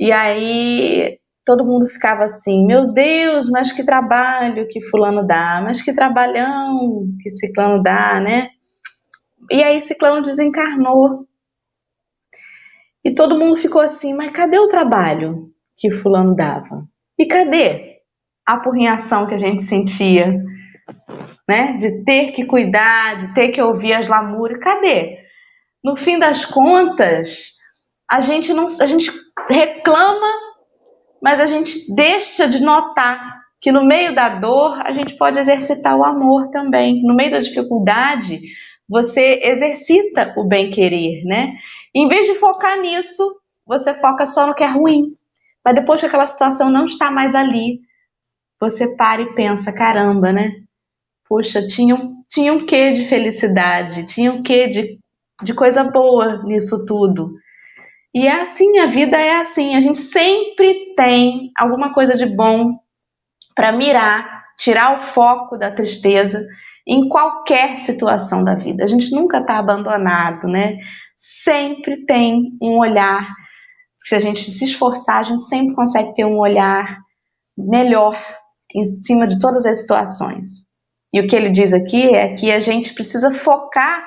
E 0.00 0.10
aí 0.10 1.18
todo 1.44 1.66
mundo 1.66 1.86
ficava 1.86 2.24
assim: 2.24 2.64
meu 2.64 2.94
Deus, 2.94 3.50
mas 3.50 3.70
que 3.70 3.84
trabalho 3.84 4.66
que 4.68 4.80
Fulano 4.80 5.26
dá, 5.26 5.60
mas 5.62 5.82
que 5.82 5.92
trabalhão 5.92 7.06
que 7.22 7.28
Ciclano 7.28 7.82
dá, 7.82 8.18
né? 8.20 8.48
E 9.50 9.62
aí 9.62 9.82
Ciclano 9.82 10.22
desencarnou. 10.22 11.26
E 13.04 13.14
todo 13.14 13.38
mundo 13.38 13.54
ficou 13.56 13.82
assim: 13.82 14.14
mas 14.14 14.30
cadê 14.30 14.58
o 14.58 14.68
trabalho? 14.68 15.52
Que 15.78 15.90
fulano 15.90 16.34
dava. 16.34 16.84
E 17.18 17.26
cadê 17.26 17.98
a 18.46 18.54
apurrinhação 18.54 19.26
que 19.26 19.34
a 19.34 19.38
gente 19.38 19.62
sentia, 19.62 20.42
né? 21.48 21.76
De 21.76 22.04
ter 22.04 22.32
que 22.32 22.44
cuidar, 22.44 23.18
de 23.18 23.34
ter 23.34 23.48
que 23.48 23.62
ouvir 23.62 23.92
as 23.92 24.08
lamúrias. 24.08 24.60
Cadê? 24.60 25.18
No 25.82 25.96
fim 25.96 26.18
das 26.18 26.44
contas, 26.44 27.52
a 28.10 28.20
gente 28.20 28.52
não, 28.52 28.66
a 28.80 28.86
gente 28.86 29.12
reclama, 29.48 30.32
mas 31.22 31.40
a 31.40 31.46
gente 31.46 31.94
deixa 31.94 32.48
de 32.48 32.62
notar 32.62 33.38
que 33.60 33.72
no 33.72 33.84
meio 33.84 34.14
da 34.14 34.28
dor 34.28 34.80
a 34.84 34.92
gente 34.92 35.16
pode 35.16 35.38
exercitar 35.38 35.96
o 35.96 36.04
amor 36.04 36.50
também. 36.50 37.02
No 37.02 37.14
meio 37.14 37.30
da 37.30 37.40
dificuldade, 37.40 38.40
você 38.88 39.40
exercita 39.42 40.34
o 40.36 40.46
bem-querer, 40.46 41.24
né? 41.24 41.52
Em 41.94 42.08
vez 42.08 42.26
de 42.26 42.34
focar 42.34 42.80
nisso, 42.80 43.22
você 43.66 43.92
foca 43.94 44.24
só 44.24 44.46
no 44.46 44.54
que 44.54 44.64
é 44.64 44.68
ruim. 44.68 45.17
Mas 45.68 45.74
depois 45.74 46.00
que 46.00 46.06
aquela 46.06 46.26
situação 46.26 46.70
não 46.70 46.86
está 46.86 47.10
mais 47.10 47.34
ali, 47.34 47.80
você 48.58 48.88
para 48.96 49.20
e 49.20 49.34
pensa: 49.34 49.70
caramba, 49.70 50.32
né? 50.32 50.52
Poxa, 51.28 51.66
tinha, 51.66 51.94
tinha 52.26 52.54
um 52.54 52.64
quê 52.64 52.92
de 52.92 53.04
felicidade, 53.04 54.06
tinha 54.06 54.32
um 54.32 54.42
quê 54.42 54.68
de, 54.68 54.98
de 55.42 55.52
coisa 55.52 55.84
boa 55.84 56.42
nisso 56.44 56.86
tudo. 56.86 57.34
E 58.14 58.26
é 58.26 58.40
assim, 58.40 58.78
a 58.78 58.86
vida 58.86 59.18
é 59.18 59.40
assim. 59.40 59.74
A 59.74 59.82
gente 59.82 59.98
sempre 59.98 60.94
tem 60.96 61.52
alguma 61.54 61.92
coisa 61.92 62.16
de 62.16 62.24
bom 62.24 62.78
para 63.54 63.70
mirar, 63.70 64.44
tirar 64.58 64.96
o 64.96 65.02
foco 65.02 65.58
da 65.58 65.70
tristeza 65.70 66.46
em 66.86 67.10
qualquer 67.10 67.78
situação 67.78 68.42
da 68.42 68.54
vida. 68.54 68.84
A 68.84 68.86
gente 68.86 69.14
nunca 69.14 69.40
está 69.40 69.58
abandonado, 69.58 70.48
né? 70.48 70.78
Sempre 71.14 72.06
tem 72.06 72.56
um 72.58 72.78
olhar 72.78 73.28
se 74.04 74.14
a 74.14 74.20
gente 74.20 74.50
se 74.50 74.64
esforçar, 74.64 75.18
a 75.18 75.22
gente 75.22 75.44
sempre 75.44 75.74
consegue 75.74 76.14
ter 76.14 76.24
um 76.24 76.38
olhar 76.38 76.98
melhor 77.56 78.16
em 78.74 78.86
cima 78.86 79.26
de 79.26 79.38
todas 79.40 79.66
as 79.66 79.80
situações. 79.80 80.68
E 81.12 81.20
o 81.20 81.26
que 81.26 81.34
ele 81.34 81.50
diz 81.50 81.72
aqui 81.72 82.14
é 82.14 82.34
que 82.34 82.50
a 82.52 82.60
gente 82.60 82.94
precisa 82.94 83.34
focar 83.34 84.02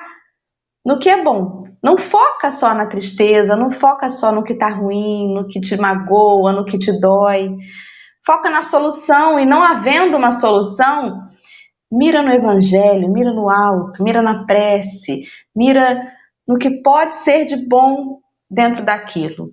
no 0.84 0.98
que 0.98 1.10
é 1.10 1.22
bom. 1.22 1.64
Não 1.82 1.98
foca 1.98 2.50
só 2.50 2.72
na 2.74 2.86
tristeza, 2.86 3.56
não 3.56 3.72
foca 3.72 4.08
só 4.08 4.30
no 4.30 4.44
que 4.44 4.52
está 4.52 4.68
ruim, 4.68 5.34
no 5.34 5.48
que 5.48 5.60
te 5.60 5.76
magoa, 5.76 6.52
no 6.52 6.64
que 6.64 6.78
te 6.78 6.92
dói. 6.98 7.56
Foca 8.24 8.48
na 8.48 8.62
solução 8.62 9.38
e 9.38 9.44
não 9.44 9.62
havendo 9.62 10.16
uma 10.16 10.30
solução, 10.30 11.20
mira 11.90 12.22
no 12.22 12.32
evangelho, 12.32 13.12
mira 13.12 13.32
no 13.32 13.50
alto, 13.50 14.02
mira 14.02 14.22
na 14.22 14.46
prece, 14.46 15.24
mira 15.54 16.00
no 16.46 16.56
que 16.56 16.82
pode 16.82 17.16
ser 17.16 17.46
de 17.46 17.68
bom 17.68 18.20
dentro 18.48 18.84
daquilo 18.84 19.52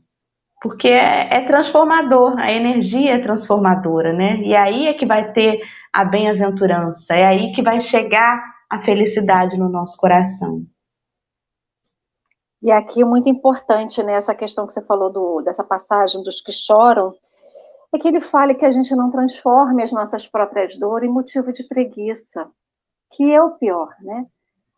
porque 0.62 0.90
é, 0.90 1.30
é, 1.34 1.42
transformador, 1.46 2.38
a 2.38 2.52
energia 2.52 3.16
é 3.16 3.20
transformadora, 3.20 4.14
né? 4.14 4.38
E 4.42 4.56
aí 4.56 4.88
é 4.88 4.94
que 4.94 5.06
vai 5.06 5.32
ter 5.32 5.62
a 5.94 6.04
bem-aventurança, 6.04 7.16
é 7.16 7.26
aí 7.26 7.52
que 7.54 7.64
vai 7.64 7.80
chegar 7.82 8.44
a 8.70 8.82
felicidade 8.84 9.58
no 9.58 9.70
nosso 9.70 9.98
coração. 9.98 10.64
E 12.62 12.72
aqui 12.72 13.06
muito 13.06 13.30
importante, 13.30 14.04
né, 14.04 14.14
essa 14.14 14.36
questão 14.36 14.68
que 14.68 14.74
você 14.74 14.82
falou 14.82 15.10
do, 15.10 15.42
dessa 15.42 15.64
passagem 15.64 16.22
dos 16.22 16.42
que 16.42 16.52
choram, 16.52 17.14
é 17.94 17.98
que 17.98 18.08
ele 18.08 18.20
fale 18.20 18.54
que 18.54 18.66
a 18.66 18.72
gente 18.72 18.94
não 18.96 19.10
transforme 19.10 19.82
as 19.82 19.92
nossas 19.92 20.28
próprias 20.28 20.78
dores 20.78 21.10
em 21.10 21.12
motivo 21.12 21.54
de 21.54 21.64
preguiça, 21.64 22.48
que 23.12 23.34
é 23.34 23.42
o 23.42 23.52
pior, 23.52 23.90
né? 24.02 24.26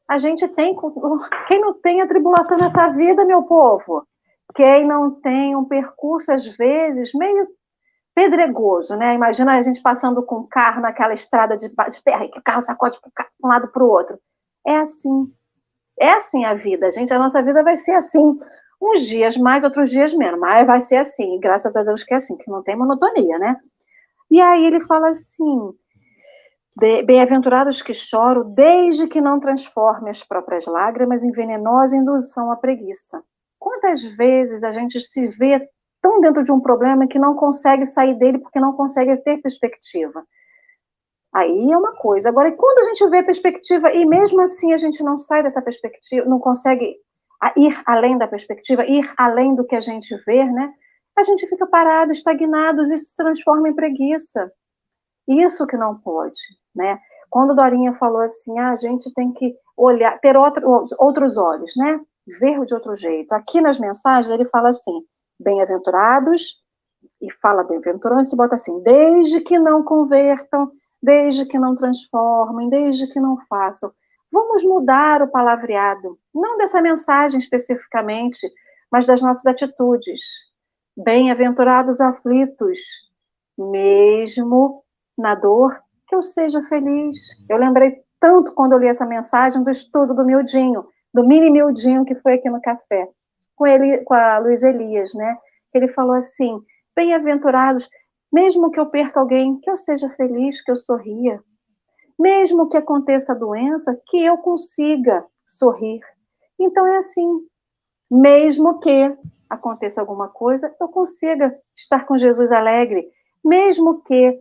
A 0.07 0.17
gente 0.17 0.47
tem, 0.49 0.75
quem 1.47 1.59
não 1.59 1.73
tem 1.73 2.01
a 2.01 2.07
tribulação 2.07 2.57
nessa 2.57 2.87
vida, 2.89 3.25
meu 3.25 3.43
povo? 3.43 4.05
Quem 4.53 4.85
não 4.85 5.11
tem 5.11 5.55
um 5.55 5.65
percurso, 5.65 6.31
às 6.31 6.45
vezes, 6.45 7.13
meio 7.13 7.47
pedregoso, 8.13 8.95
né? 8.95 9.15
Imagina 9.15 9.57
a 9.57 9.61
gente 9.61 9.81
passando 9.81 10.21
com 10.23 10.35
o 10.37 10.47
carro 10.47 10.81
naquela 10.81 11.13
estrada 11.13 11.55
de, 11.55 11.67
de 11.67 12.03
terra, 12.03 12.27
que 12.27 12.39
o 12.39 12.43
carro 12.43 12.61
sacode 12.61 12.99
para 12.99 13.27
um 13.43 13.47
lado 13.47 13.67
para 13.69 13.83
o 13.83 13.89
outro. 13.89 14.19
É 14.65 14.77
assim. 14.77 15.31
É 15.99 16.13
assim 16.13 16.45
a 16.45 16.53
vida, 16.53 16.91
gente. 16.91 17.13
A 17.13 17.19
nossa 17.19 17.41
vida 17.41 17.63
vai 17.63 17.75
ser 17.75 17.93
assim. 17.93 18.39
Uns 18.81 19.01
dias 19.01 19.37
mais, 19.37 19.63
outros 19.63 19.89
dias 19.89 20.13
menos. 20.13 20.39
Mas 20.39 20.65
vai 20.65 20.79
ser 20.79 20.97
assim. 20.97 21.39
Graças 21.39 21.75
a 21.75 21.83
Deus 21.83 22.03
que 22.03 22.13
é 22.13 22.17
assim, 22.17 22.35
que 22.37 22.49
não 22.49 22.63
tem 22.63 22.75
monotonia, 22.75 23.37
né? 23.37 23.57
E 24.29 24.41
aí 24.41 24.65
ele 24.65 24.81
fala 24.81 25.09
assim: 25.09 25.73
Bem-aventurados 27.05 27.81
que 27.81 27.93
choram, 27.93 28.53
desde 28.53 29.07
que 29.07 29.21
não 29.21 29.39
transforme 29.39 30.09
as 30.09 30.23
próprias 30.23 30.65
lágrimas 30.65 31.23
em 31.23 31.31
venenosa 31.31 31.97
indução 31.97 32.49
à 32.51 32.55
preguiça. 32.55 33.21
Quantas 33.61 34.01
vezes 34.01 34.63
a 34.63 34.71
gente 34.71 34.99
se 34.99 35.27
vê 35.27 35.69
tão 36.01 36.19
dentro 36.19 36.41
de 36.41 36.51
um 36.51 36.59
problema 36.59 37.05
que 37.05 37.19
não 37.19 37.35
consegue 37.35 37.85
sair 37.85 38.15
dele 38.15 38.39
porque 38.39 38.59
não 38.59 38.73
consegue 38.73 39.15
ter 39.17 39.37
perspectiva? 39.37 40.25
Aí 41.31 41.71
é 41.71 41.77
uma 41.77 41.93
coisa. 41.93 42.29
Agora, 42.29 42.49
e 42.49 42.53
quando 42.53 42.79
a 42.79 42.83
gente 42.85 43.07
vê 43.11 43.21
perspectiva 43.21 43.93
e 43.93 44.03
mesmo 44.03 44.41
assim 44.41 44.73
a 44.73 44.77
gente 44.77 45.03
não 45.03 45.15
sai 45.15 45.43
dessa 45.43 45.61
perspectiva, 45.61 46.25
não 46.25 46.39
consegue 46.39 46.95
ir 47.55 47.79
além 47.85 48.17
da 48.17 48.27
perspectiva, 48.27 48.83
ir 48.83 49.13
além 49.15 49.53
do 49.53 49.63
que 49.63 49.75
a 49.75 49.79
gente 49.79 50.15
vê, 50.25 50.43
né? 50.43 50.73
A 51.15 51.21
gente 51.21 51.45
fica 51.47 51.67
parado, 51.67 52.11
estagnado, 52.11 52.81
e 52.81 52.97
se 52.97 53.15
transforma 53.15 53.69
em 53.69 53.75
preguiça. 53.75 54.51
Isso 55.27 55.67
que 55.67 55.77
não 55.77 55.99
pode, 55.99 56.41
né? 56.75 56.99
Quando 57.29 57.55
Dorinha 57.55 57.93
falou 57.93 58.21
assim, 58.21 58.57
ah, 58.57 58.71
a 58.71 58.75
gente 58.75 59.13
tem 59.13 59.31
que 59.31 59.55
olhar, 59.77 60.19
ter 60.19 60.35
outro, 60.35 60.83
outros 60.97 61.37
olhos, 61.37 61.71
né? 61.77 62.01
Ver 62.25 62.65
de 62.65 62.73
outro 62.73 62.95
jeito. 62.95 63.33
Aqui 63.33 63.61
nas 63.61 63.77
mensagens 63.79 64.31
ele 64.31 64.45
fala 64.45 64.69
assim: 64.69 65.03
bem-aventurados, 65.39 66.61
e 67.21 67.31
fala 67.41 67.63
bem-aventurança 67.63 68.35
e 68.35 68.37
bota 68.37 68.55
assim: 68.55 68.81
desde 68.81 69.41
que 69.41 69.57
não 69.57 69.83
convertam, 69.83 70.71
desde 71.01 71.45
que 71.45 71.57
não 71.57 71.75
transformem, 71.75 72.69
desde 72.69 73.07
que 73.07 73.19
não 73.19 73.37
façam. 73.47 73.91
Vamos 74.31 74.63
mudar 74.63 75.21
o 75.21 75.27
palavreado, 75.27 76.17
não 76.33 76.57
dessa 76.57 76.81
mensagem 76.81 77.37
especificamente, 77.37 78.49
mas 78.91 79.05
das 79.05 79.21
nossas 79.21 79.45
atitudes. 79.45 80.21
Bem-aventurados 80.95 81.99
aflitos, 81.99 82.79
mesmo 83.57 84.83
na 85.17 85.35
dor, 85.35 85.77
que 86.07 86.15
eu 86.15 86.21
seja 86.21 86.61
feliz. 86.63 87.17
Eu 87.49 87.57
lembrei 87.57 88.01
tanto 88.19 88.53
quando 88.53 88.73
eu 88.73 88.79
li 88.79 88.87
essa 88.87 89.05
mensagem 89.05 89.63
do 89.63 89.69
estudo 89.69 90.13
do 90.13 90.25
Mildinho, 90.25 90.85
do 91.13 91.25
mini 91.25 91.49
Mildinho 91.51 92.05
que 92.05 92.15
foi 92.15 92.33
aqui 92.33 92.49
no 92.49 92.61
café, 92.61 93.07
com 93.55 93.67
ele, 93.67 93.99
com 93.99 94.13
a 94.13 94.37
Luiz 94.39 94.63
Elias, 94.63 95.13
né? 95.13 95.37
Ele 95.73 95.87
falou 95.89 96.15
assim: 96.15 96.59
bem-aventurados, 96.95 97.89
mesmo 98.31 98.71
que 98.71 98.79
eu 98.79 98.85
perca 98.85 99.19
alguém, 99.19 99.59
que 99.59 99.69
eu 99.69 99.77
seja 99.77 100.09
feliz, 100.11 100.61
que 100.61 100.71
eu 100.71 100.75
sorria. 100.75 101.41
Mesmo 102.19 102.69
que 102.69 102.77
aconteça 102.77 103.33
a 103.33 103.35
doença, 103.35 103.99
que 104.07 104.23
eu 104.23 104.37
consiga 104.37 105.25
sorrir. 105.47 106.01
Então 106.59 106.85
é 106.87 106.97
assim. 106.97 107.45
Mesmo 108.09 108.79
que 108.79 109.15
aconteça 109.49 110.01
alguma 110.01 110.27
coisa, 110.27 110.73
eu 110.79 110.89
consiga 110.89 111.57
estar 111.75 112.05
com 112.05 112.17
Jesus 112.17 112.51
alegre. 112.51 113.09
Mesmo 113.43 114.01
que 114.03 114.39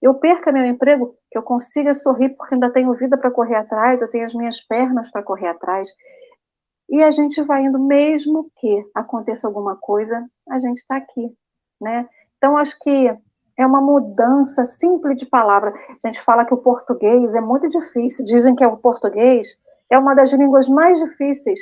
eu 0.00 0.14
perca 0.14 0.52
meu 0.52 0.64
emprego, 0.64 1.16
que 1.32 1.38
eu 1.38 1.42
consiga 1.42 1.94
sorrir 1.94 2.28
porque 2.36 2.54
ainda 2.54 2.70
tenho 2.70 2.92
vida 2.92 3.16
para 3.16 3.30
correr 3.30 3.56
atrás, 3.56 4.02
eu 4.02 4.10
tenho 4.10 4.24
as 4.24 4.34
minhas 4.34 4.60
pernas 4.60 5.10
para 5.10 5.22
correr 5.22 5.48
atrás. 5.48 5.88
E 6.90 7.02
a 7.02 7.10
gente 7.10 7.40
vai 7.42 7.64
indo, 7.64 7.78
mesmo 7.78 8.50
que 8.56 8.84
aconteça 8.94 9.46
alguma 9.46 9.74
coisa, 9.76 10.28
a 10.50 10.58
gente 10.58 10.76
está 10.76 10.96
aqui, 10.96 11.34
né? 11.80 12.06
Então, 12.36 12.58
acho 12.58 12.78
que 12.80 13.10
é 13.56 13.66
uma 13.66 13.80
mudança 13.80 14.66
simples 14.66 15.16
de 15.16 15.24
palavra. 15.24 15.72
A 15.88 16.06
gente 16.06 16.20
fala 16.20 16.44
que 16.44 16.52
o 16.52 16.58
português 16.58 17.34
é 17.34 17.40
muito 17.40 17.66
difícil, 17.66 18.24
dizem 18.26 18.54
que 18.54 18.62
é 18.62 18.66
o 18.66 18.76
português 18.76 19.58
é 19.90 19.98
uma 19.98 20.14
das 20.14 20.32
línguas 20.32 20.68
mais 20.68 20.98
difíceis 20.98 21.60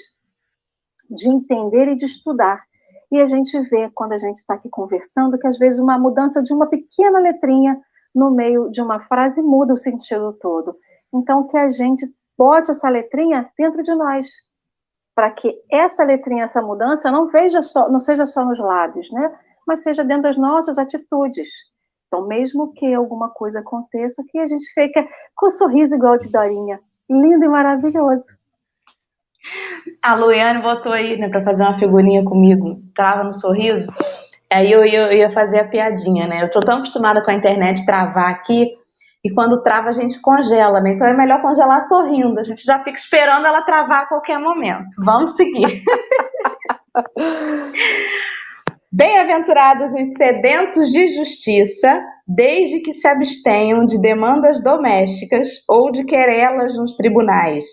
de 1.08 1.28
entender 1.28 1.88
e 1.88 1.96
de 1.96 2.04
estudar. 2.04 2.62
E 3.10 3.20
a 3.20 3.26
gente 3.26 3.58
vê, 3.68 3.90
quando 3.90 4.12
a 4.12 4.18
gente 4.18 4.38
está 4.38 4.54
aqui 4.54 4.68
conversando, 4.68 5.38
que 5.38 5.46
às 5.46 5.58
vezes 5.58 5.80
uma 5.80 5.98
mudança 5.98 6.40
de 6.40 6.52
uma 6.52 6.68
pequena 6.68 7.18
letrinha 7.18 7.80
no 8.14 8.30
meio 8.30 8.70
de 8.70 8.80
uma 8.80 9.00
frase 9.00 9.42
muda 9.42 9.72
o 9.72 9.76
sentido 9.76 10.32
todo. 10.34 10.76
Então, 11.12 11.46
que 11.46 11.56
a 11.56 11.68
gente 11.68 12.06
bote 12.36 12.70
essa 12.70 12.88
letrinha 12.88 13.50
dentro 13.58 13.82
de 13.82 13.94
nós, 13.94 14.28
para 15.14 15.30
que 15.30 15.54
essa 15.70 16.04
letrinha, 16.04 16.44
essa 16.44 16.62
mudança, 16.62 17.10
não, 17.10 17.28
veja 17.28 17.60
só, 17.62 17.88
não 17.88 17.98
seja 17.98 18.24
só 18.24 18.44
nos 18.44 18.58
lábios, 18.58 19.10
né? 19.10 19.36
mas 19.66 19.82
seja 19.82 20.02
dentro 20.02 20.24
das 20.24 20.36
nossas 20.36 20.78
atitudes. 20.78 21.48
Então, 22.06 22.26
mesmo 22.26 22.72
que 22.72 22.92
alguma 22.92 23.28
coisa 23.28 23.60
aconteça, 23.60 24.24
que 24.28 24.38
a 24.38 24.46
gente 24.46 24.66
fica 24.74 25.06
com 25.36 25.46
um 25.46 25.50
sorriso 25.50 25.94
igual 25.94 26.18
de 26.18 26.28
Dorinha. 26.28 26.80
Lindo 27.08 27.44
e 27.44 27.48
maravilhoso. 27.48 28.24
A 30.02 30.14
Luiane 30.14 30.60
botou 30.60 30.92
aí, 30.92 31.16
né, 31.16 31.28
para 31.28 31.42
fazer 31.42 31.62
uma 31.62 31.78
figurinha 31.78 32.24
comigo, 32.24 32.76
trava 32.94 33.22
no 33.22 33.32
sorriso. 33.32 33.92
Aí 34.52 34.72
eu 34.72 34.84
ia, 34.84 35.00
eu 35.00 35.12
ia 35.12 35.32
fazer 35.32 35.60
a 35.60 35.68
piadinha, 35.68 36.26
né? 36.26 36.42
Eu 36.42 36.50
tô 36.50 36.60
tão 36.60 36.78
acostumada 36.78 37.24
com 37.24 37.30
a 37.30 37.34
internet 37.34 37.86
travar 37.86 38.30
aqui, 38.30 38.66
e 39.22 39.30
quando 39.32 39.62
trava 39.62 39.90
a 39.90 39.92
gente 39.92 40.20
congela, 40.20 40.80
né? 40.80 40.94
Então 40.94 41.06
é 41.06 41.14
melhor 41.14 41.42
congelar 41.42 41.82
sorrindo. 41.82 42.40
A 42.40 42.42
gente 42.42 42.64
já 42.64 42.78
fica 42.78 42.98
esperando 42.98 43.46
ela 43.46 43.62
travar 43.62 44.02
a 44.02 44.06
qualquer 44.06 44.38
momento. 44.38 44.88
Vamos 45.04 45.36
seguir. 45.36 45.66
Bem-aventurados 48.92 49.92
os 49.92 50.14
sedentos 50.14 50.90
de 50.90 51.06
justiça, 51.08 52.02
desde 52.26 52.80
que 52.80 52.92
se 52.92 53.06
abstenham 53.06 53.86
de 53.86 54.00
demandas 54.00 54.60
domésticas 54.60 55.62
ou 55.68 55.92
de 55.92 56.04
querelas 56.04 56.76
nos 56.76 56.94
tribunais, 56.94 57.66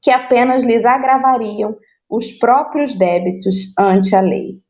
que 0.00 0.12
apenas 0.12 0.62
lhes 0.62 0.84
agravariam 0.84 1.74
os 2.08 2.30
próprios 2.30 2.94
débitos 2.94 3.76
ante 3.76 4.14
a 4.14 4.20
lei. 4.20 4.61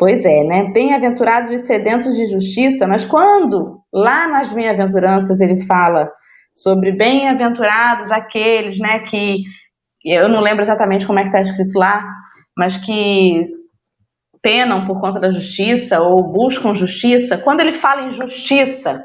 Pois 0.00 0.24
é, 0.24 0.42
né? 0.44 0.64
Bem-aventurados 0.72 1.50
os 1.50 1.66
sedentos 1.66 2.16
de 2.16 2.24
justiça, 2.24 2.86
mas 2.88 3.04
quando 3.04 3.82
lá 3.92 4.26
nas 4.26 4.50
bem-aventuranças 4.50 5.40
ele 5.40 5.66
fala 5.66 6.10
sobre 6.54 6.90
bem-aventurados 6.90 8.10
aqueles, 8.10 8.78
né, 8.78 9.00
que 9.00 9.42
eu 10.02 10.26
não 10.26 10.40
lembro 10.40 10.62
exatamente 10.62 11.06
como 11.06 11.18
é 11.18 11.22
que 11.24 11.28
está 11.28 11.42
escrito 11.42 11.78
lá, 11.78 12.02
mas 12.56 12.78
que 12.78 13.42
penam 14.40 14.86
por 14.86 14.98
conta 14.98 15.20
da 15.20 15.30
justiça 15.30 16.00
ou 16.00 16.32
buscam 16.32 16.74
justiça, 16.74 17.36
quando 17.36 17.60
ele 17.60 17.74
fala 17.74 18.06
em 18.06 18.10
justiça, 18.10 19.04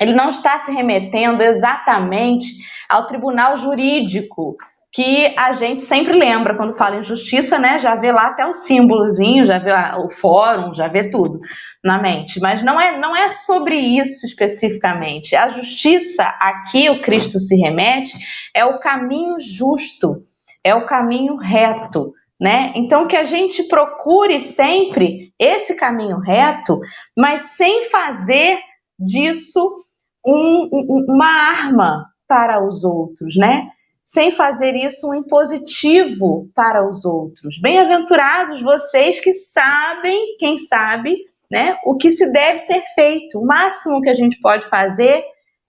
ele 0.00 0.12
não 0.12 0.30
está 0.30 0.58
se 0.58 0.72
remetendo 0.72 1.40
exatamente 1.40 2.48
ao 2.90 3.06
tribunal 3.06 3.56
jurídico 3.56 4.56
que 4.92 5.34
a 5.36 5.52
gente 5.52 5.82
sempre 5.82 6.18
lembra 6.18 6.56
quando 6.56 6.76
fala 6.76 6.96
em 6.96 7.02
justiça, 7.02 7.58
né? 7.58 7.78
Já 7.78 7.94
vê 7.96 8.10
lá 8.10 8.28
até 8.28 8.46
o 8.46 8.54
símbolozinho, 8.54 9.44
já 9.44 9.58
vê 9.58 9.70
o 9.98 10.10
fórum, 10.10 10.72
já 10.72 10.88
vê 10.88 11.10
tudo 11.10 11.38
na 11.84 12.00
mente. 12.00 12.40
Mas 12.40 12.62
não 12.64 12.80
é, 12.80 12.98
não 12.98 13.14
é 13.14 13.28
sobre 13.28 13.76
isso 13.76 14.24
especificamente. 14.24 15.36
A 15.36 15.48
justiça, 15.48 16.24
aqui 16.40 16.88
o 16.88 17.02
Cristo 17.02 17.38
se 17.38 17.56
remete, 17.56 18.12
é 18.54 18.64
o 18.64 18.78
caminho 18.78 19.36
justo, 19.38 20.24
é 20.64 20.74
o 20.74 20.86
caminho 20.86 21.36
reto 21.36 22.12
né? 22.40 22.72
Então 22.76 23.06
que 23.06 23.16
a 23.16 23.24
gente 23.24 23.62
procure 23.64 24.40
sempre 24.40 25.32
esse 25.38 25.74
caminho 25.74 26.18
reto, 26.18 26.78
mas 27.16 27.56
sem 27.56 27.84
fazer 27.84 28.58
disso 28.98 29.84
um, 30.24 30.68
uma 31.08 31.28
arma 31.28 32.06
para 32.28 32.64
os 32.64 32.84
outros, 32.84 33.36
né? 33.36 33.68
Sem 34.06 34.30
fazer 34.30 34.76
isso 34.76 35.10
um 35.10 35.14
impositivo 35.14 36.48
para 36.54 36.88
os 36.88 37.04
outros. 37.04 37.58
Bem-aventurados 37.58 38.62
vocês 38.62 39.18
que 39.18 39.32
sabem, 39.32 40.36
quem 40.38 40.56
sabe, 40.56 41.16
né, 41.50 41.76
o 41.84 41.96
que 41.96 42.08
se 42.12 42.32
deve 42.32 42.58
ser 42.58 42.82
feito. 42.94 43.40
O 43.40 43.44
máximo 43.44 44.00
que 44.00 44.08
a 44.08 44.14
gente 44.14 44.40
pode 44.40 44.64
fazer 44.68 45.24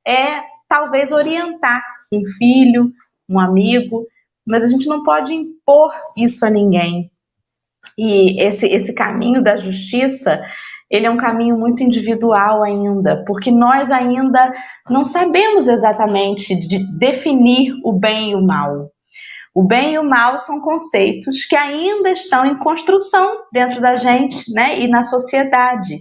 é 0.07 0.43
talvez 0.69 1.11
orientar 1.11 1.81
um 2.13 2.23
filho, 2.37 2.91
um 3.27 3.39
amigo, 3.39 4.05
mas 4.45 4.63
a 4.63 4.67
gente 4.67 4.87
não 4.87 5.01
pode 5.01 5.33
impor 5.33 5.91
isso 6.15 6.45
a 6.45 6.49
ninguém. 6.51 7.09
E 7.97 8.39
esse, 8.39 8.67
esse 8.67 8.93
caminho 8.93 9.41
da 9.41 9.57
justiça, 9.57 10.45
ele 10.89 11.05
é 11.05 11.09
um 11.09 11.17
caminho 11.17 11.57
muito 11.57 11.83
individual 11.83 12.63
ainda, 12.63 13.23
porque 13.25 13.51
nós 13.51 13.91
ainda 13.91 14.53
não 14.89 15.05
sabemos 15.05 15.67
exatamente 15.67 16.55
de 16.55 16.79
definir 16.97 17.73
o 17.83 17.91
bem 17.91 18.31
e 18.31 18.35
o 18.35 18.45
mal. 18.45 18.89
O 19.53 19.63
bem 19.63 19.95
e 19.95 19.99
o 19.99 20.03
mal 20.03 20.37
são 20.37 20.61
conceitos 20.61 21.43
que 21.45 21.55
ainda 21.55 22.11
estão 22.11 22.45
em 22.45 22.57
construção 22.59 23.41
dentro 23.51 23.81
da 23.81 23.95
gente 23.95 24.53
né, 24.53 24.79
e 24.79 24.87
na 24.87 25.03
sociedade. 25.03 25.97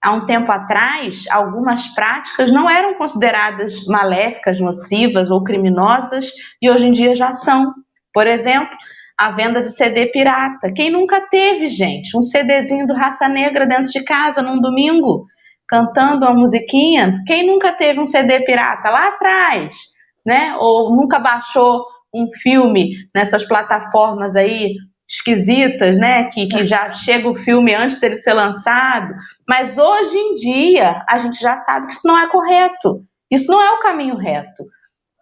Há 0.00 0.12
um 0.12 0.26
tempo 0.26 0.52
atrás, 0.52 1.24
algumas 1.28 1.88
práticas 1.88 2.52
não 2.52 2.70
eram 2.70 2.94
consideradas 2.94 3.86
maléficas, 3.86 4.60
nocivas 4.60 5.30
ou 5.30 5.42
criminosas 5.42 6.30
e 6.62 6.70
hoje 6.70 6.86
em 6.86 6.92
dia 6.92 7.16
já 7.16 7.32
são. 7.32 7.72
Por 8.12 8.26
exemplo, 8.26 8.76
a 9.18 9.32
venda 9.32 9.60
de 9.60 9.70
CD 9.70 10.06
pirata. 10.06 10.72
Quem 10.72 10.90
nunca 10.90 11.20
teve, 11.28 11.68
gente, 11.68 12.16
um 12.16 12.22
CDzinho 12.22 12.86
do 12.86 12.94
Raça 12.94 13.28
Negra 13.28 13.66
dentro 13.66 13.90
de 13.90 14.04
casa 14.04 14.40
num 14.40 14.60
domingo, 14.60 15.26
cantando 15.66 16.24
uma 16.24 16.34
musiquinha? 16.34 17.20
Quem 17.26 17.44
nunca 17.44 17.72
teve 17.72 17.98
um 17.98 18.06
CD 18.06 18.44
pirata 18.44 18.88
lá 18.88 19.08
atrás, 19.08 19.76
né? 20.24 20.54
Ou 20.58 20.94
nunca 20.94 21.18
baixou 21.18 21.84
um 22.14 22.28
filme 22.40 22.92
nessas 23.12 23.44
plataformas 23.44 24.36
aí 24.36 24.76
esquisitas, 25.08 25.98
né? 25.98 26.30
Que, 26.32 26.46
que 26.46 26.64
já 26.64 26.92
chega 26.92 27.28
o 27.28 27.34
filme 27.34 27.74
antes 27.74 27.98
dele 27.98 28.14
ser 28.14 28.34
lançado. 28.34 29.12
Mas 29.48 29.78
hoje 29.78 30.16
em 30.16 30.34
dia, 30.34 31.02
a 31.08 31.18
gente 31.18 31.40
já 31.40 31.56
sabe 31.56 31.88
que 31.88 31.94
isso 31.94 32.06
não 32.06 32.16
é 32.16 32.28
correto. 32.28 33.02
Isso 33.28 33.50
não 33.50 33.60
é 33.60 33.72
o 33.72 33.80
caminho 33.80 34.16
reto 34.16 34.64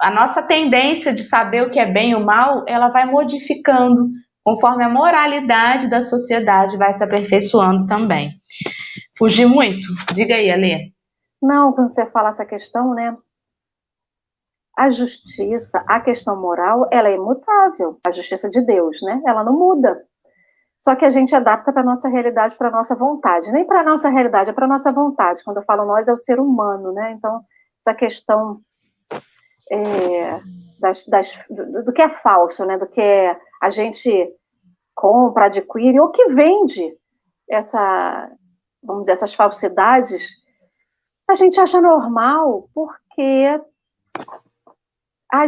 a 0.00 0.10
nossa 0.10 0.42
tendência 0.42 1.14
de 1.14 1.24
saber 1.24 1.62
o 1.62 1.70
que 1.70 1.80
é 1.80 1.86
bem 1.86 2.10
e 2.10 2.14
o 2.14 2.24
mal, 2.24 2.64
ela 2.66 2.88
vai 2.88 3.06
modificando 3.06 4.08
conforme 4.44 4.84
a 4.84 4.88
moralidade 4.88 5.88
da 5.88 6.02
sociedade 6.02 6.76
vai 6.76 6.92
se 6.92 7.02
aperfeiçoando 7.02 7.84
também. 7.84 8.38
Fugi 9.18 9.44
muito? 9.44 9.88
Diga 10.14 10.36
aí, 10.36 10.50
Alê. 10.50 10.92
Não, 11.42 11.72
quando 11.72 11.90
você 11.90 12.06
fala 12.06 12.28
essa 12.28 12.44
questão, 12.44 12.94
né? 12.94 13.16
A 14.76 14.90
justiça, 14.90 15.82
a 15.88 16.00
questão 16.00 16.40
moral, 16.40 16.88
ela 16.92 17.08
é 17.08 17.14
imutável. 17.14 17.98
A 18.06 18.12
justiça 18.12 18.48
de 18.48 18.60
Deus, 18.60 19.00
né? 19.02 19.20
Ela 19.26 19.42
não 19.42 19.52
muda. 19.52 20.00
Só 20.78 20.94
que 20.94 21.04
a 21.04 21.10
gente 21.10 21.34
adapta 21.34 21.72
para 21.72 21.82
nossa 21.82 22.08
realidade, 22.08 22.54
para 22.56 22.70
nossa 22.70 22.94
vontade. 22.94 23.50
Nem 23.50 23.66
para 23.66 23.82
nossa 23.82 24.08
realidade, 24.08 24.50
é 24.50 24.52
para 24.52 24.68
nossa 24.68 24.92
vontade. 24.92 25.42
Quando 25.42 25.56
eu 25.56 25.64
falo 25.64 25.86
nós, 25.86 26.06
é 26.06 26.12
o 26.12 26.16
ser 26.16 26.38
humano, 26.38 26.92
né? 26.92 27.12
Então, 27.12 27.40
essa 27.80 27.94
questão 27.96 28.60
é, 29.70 30.40
das, 30.78 31.04
das, 31.06 31.38
do, 31.50 31.84
do, 31.84 31.92
que 31.92 32.02
é 32.02 32.08
falso, 32.08 32.64
né? 32.64 32.78
do 32.78 32.86
que 32.86 33.36
a 33.60 33.70
gente 33.70 34.32
compra, 34.94 35.46
adquire, 35.46 36.00
ou 36.00 36.10
que 36.10 36.28
vende 36.28 36.96
essa, 37.48 38.30
vamos 38.82 39.02
dizer, 39.02 39.12
essas 39.12 39.34
falsidades, 39.34 40.30
a 41.28 41.34
gente 41.34 41.60
acha 41.60 41.80
normal 41.80 42.68
porque 42.74 43.60
a, 45.32 45.46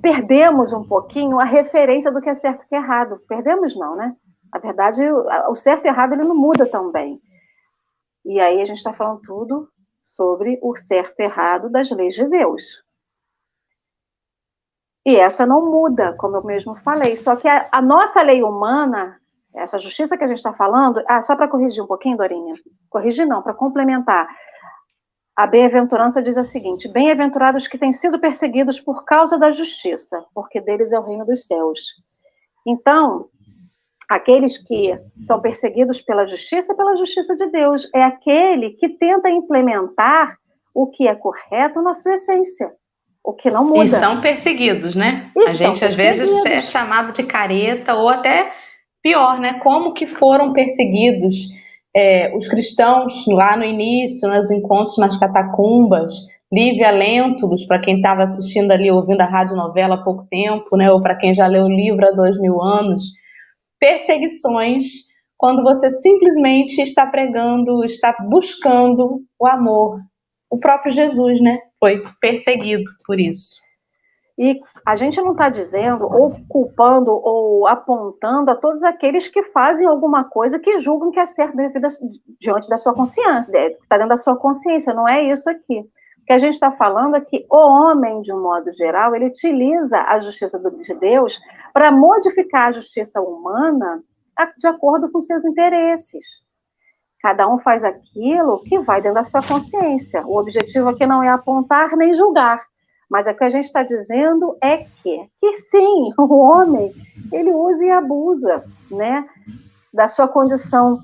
perdemos 0.00 0.72
um 0.72 0.86
pouquinho 0.86 1.40
a 1.40 1.44
referência 1.44 2.12
do 2.12 2.20
que 2.20 2.28
é 2.28 2.34
certo 2.34 2.64
e 2.64 2.68
que 2.68 2.74
é 2.74 2.78
errado. 2.78 3.20
Perdemos 3.26 3.74
não, 3.74 3.96
né? 3.96 4.14
Na 4.52 4.60
verdade, 4.60 5.02
o 5.48 5.54
certo 5.54 5.86
e 5.86 5.88
errado 5.88 6.12
ele 6.12 6.22
não 6.22 6.36
muda 6.36 6.66
também. 6.66 7.20
E 8.24 8.40
aí 8.40 8.60
a 8.60 8.64
gente 8.64 8.76
está 8.76 8.92
falando 8.92 9.20
tudo 9.22 9.68
sobre 10.00 10.58
o 10.62 10.76
certo 10.76 11.18
e 11.18 11.24
errado 11.24 11.68
das 11.70 11.90
leis 11.90 12.14
de 12.14 12.26
Deus. 12.28 12.83
E 15.06 15.16
essa 15.16 15.44
não 15.44 15.70
muda, 15.70 16.14
como 16.14 16.36
eu 16.36 16.44
mesmo 16.44 16.74
falei. 16.76 17.16
Só 17.16 17.36
que 17.36 17.46
a, 17.46 17.68
a 17.70 17.82
nossa 17.82 18.22
lei 18.22 18.42
humana, 18.42 19.20
essa 19.54 19.78
justiça 19.78 20.16
que 20.16 20.24
a 20.24 20.26
gente 20.26 20.38
está 20.38 20.54
falando, 20.54 21.02
ah, 21.06 21.20
só 21.20 21.36
para 21.36 21.48
corrigir 21.48 21.84
um 21.84 21.86
pouquinho, 21.86 22.16
Dorinha, 22.16 22.54
corrigir 22.88 23.26
não, 23.26 23.42
para 23.42 23.52
complementar. 23.52 24.26
A 25.36 25.46
bem-aventurança 25.46 26.22
diz 26.22 26.38
a 26.38 26.42
seguinte: 26.42 26.88
Bem-aventurados 26.88 27.68
que 27.68 27.76
têm 27.76 27.92
sido 27.92 28.18
perseguidos 28.18 28.80
por 28.80 29.04
causa 29.04 29.36
da 29.36 29.50
justiça, 29.50 30.24
porque 30.34 30.60
deles 30.60 30.92
é 30.92 30.98
o 30.98 31.04
reino 31.04 31.26
dos 31.26 31.46
céus. 31.46 31.80
Então, 32.66 33.28
aqueles 34.08 34.56
que 34.56 34.96
são 35.20 35.40
perseguidos 35.40 36.00
pela 36.00 36.26
justiça, 36.26 36.74
pela 36.74 36.96
justiça 36.96 37.36
de 37.36 37.46
Deus, 37.48 37.90
é 37.94 38.02
aquele 38.02 38.70
que 38.70 38.88
tenta 38.88 39.28
implementar 39.28 40.38
o 40.72 40.86
que 40.86 41.06
é 41.06 41.14
correto 41.14 41.82
na 41.82 41.92
sua 41.92 42.12
essência 42.12 42.74
o 43.24 43.32
que 43.32 43.50
não 43.50 43.64
muda. 43.64 43.84
E 43.84 43.88
são 43.88 44.20
perseguidos, 44.20 44.94
né? 44.94 45.30
E 45.34 45.48
a 45.48 45.54
gente 45.54 45.82
às 45.82 45.94
vezes 45.94 46.44
é 46.44 46.60
chamado 46.60 47.12
de 47.12 47.22
careta 47.22 47.94
ou 47.94 48.10
até 48.10 48.52
pior, 49.02 49.40
né? 49.40 49.54
Como 49.54 49.94
que 49.94 50.06
foram 50.06 50.52
perseguidos 50.52 51.48
é, 51.96 52.36
os 52.36 52.46
cristãos 52.46 53.24
lá 53.28 53.56
no 53.56 53.64
início, 53.64 54.28
nos 54.28 54.50
encontros 54.50 54.98
nas 54.98 55.16
catacumbas, 55.16 56.12
Lívia 56.52 56.90
Lentulus, 56.90 57.64
para 57.66 57.80
quem 57.80 57.96
estava 57.96 58.22
assistindo 58.22 58.70
ali, 58.70 58.90
ouvindo 58.90 59.22
a 59.22 59.26
rádio 59.26 59.56
novela 59.56 59.94
há 59.94 60.04
pouco 60.04 60.26
tempo, 60.26 60.76
né? 60.76 60.90
Ou 60.92 61.00
para 61.00 61.16
quem 61.16 61.34
já 61.34 61.46
leu 61.46 61.64
o 61.64 61.74
livro 61.74 62.06
há 62.06 62.10
dois 62.10 62.38
mil 62.38 62.60
anos, 62.60 63.04
perseguições 63.80 64.84
quando 65.38 65.62
você 65.62 65.88
simplesmente 65.88 66.80
está 66.80 67.06
pregando, 67.06 67.84
está 67.84 68.14
buscando 68.28 69.22
o 69.38 69.46
amor. 69.46 69.98
O 70.50 70.58
próprio 70.58 70.92
Jesus, 70.92 71.40
né? 71.40 71.58
Foi 71.84 72.02
perseguido 72.18 72.90
por 73.06 73.20
isso. 73.20 73.62
E 74.38 74.58
a 74.86 74.96
gente 74.96 75.20
não 75.20 75.32
está 75.32 75.50
dizendo, 75.50 76.04
ou 76.04 76.32
culpando, 76.48 77.10
ou 77.10 77.68
apontando 77.68 78.50
a 78.50 78.56
todos 78.56 78.82
aqueles 78.82 79.28
que 79.28 79.42
fazem 79.44 79.86
alguma 79.86 80.24
coisa 80.24 80.58
que 80.58 80.78
julgam 80.78 81.10
que 81.10 81.20
é 81.20 81.26
certo 81.26 81.56
diante 82.40 82.68
da 82.68 82.76
sua 82.78 82.94
consciência, 82.94 83.68
está 83.68 83.96
dentro 83.96 84.08
da 84.08 84.16
sua 84.16 84.34
consciência, 84.34 84.94
não 84.94 85.06
é 85.06 85.22
isso 85.24 85.48
aqui. 85.48 85.80
O 85.80 86.24
que 86.26 86.32
a 86.32 86.38
gente 86.38 86.54
está 86.54 86.72
falando 86.72 87.16
é 87.16 87.20
que 87.20 87.46
o 87.50 87.58
homem, 87.58 88.22
de 88.22 88.32
um 88.32 88.40
modo 88.40 88.72
geral, 88.72 89.14
ele 89.14 89.26
utiliza 89.26 90.00
a 90.00 90.18
justiça 90.18 90.58
de 90.58 90.94
Deus 90.94 91.38
para 91.72 91.92
modificar 91.92 92.68
a 92.68 92.72
justiça 92.72 93.20
humana 93.20 94.02
de 94.56 94.66
acordo 94.66 95.12
com 95.12 95.20
seus 95.20 95.44
interesses. 95.44 96.43
Cada 97.24 97.48
um 97.48 97.58
faz 97.58 97.82
aquilo 97.82 98.62
que 98.64 98.78
vai 98.80 99.00
dentro 99.00 99.14
da 99.14 99.22
sua 99.22 99.42
consciência. 99.42 100.22
O 100.26 100.38
objetivo 100.38 100.90
aqui 100.90 101.06
não 101.06 101.22
é 101.22 101.30
apontar 101.30 101.96
nem 101.96 102.12
julgar, 102.12 102.62
mas 103.08 103.26
o 103.26 103.32
que 103.32 103.44
a 103.44 103.48
gente 103.48 103.64
está 103.64 103.82
dizendo 103.82 104.58
é 104.62 104.84
que, 105.02 105.30
que 105.40 105.56
sim, 105.56 106.12
o 106.18 106.34
homem 106.34 106.92
ele 107.32 107.50
usa 107.50 107.86
e 107.86 107.90
abusa, 107.90 108.64
né, 108.90 109.26
da 109.90 110.06
sua 110.06 110.28
condição 110.28 110.98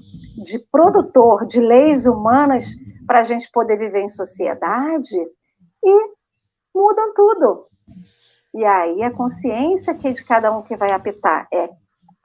de 0.45 0.59
produtor 0.71 1.47
de 1.47 1.59
leis 1.59 2.05
humanas 2.05 2.67
para 3.07 3.21
a 3.21 3.25
gente 3.25 3.51
poder 3.51 3.79
viver 3.79 4.03
em 4.03 4.09
sociedade 4.09 5.17
e 5.83 6.11
mudam 6.75 7.15
tudo. 7.15 7.67
E 8.53 8.63
aí 8.63 9.03
a 9.03 9.11
consciência 9.11 9.95
que 9.95 10.09
é 10.09 10.13
de 10.13 10.23
cada 10.23 10.55
um 10.55 10.61
que 10.61 10.77
vai 10.77 10.93
apitar 10.93 11.49
é 11.51 11.71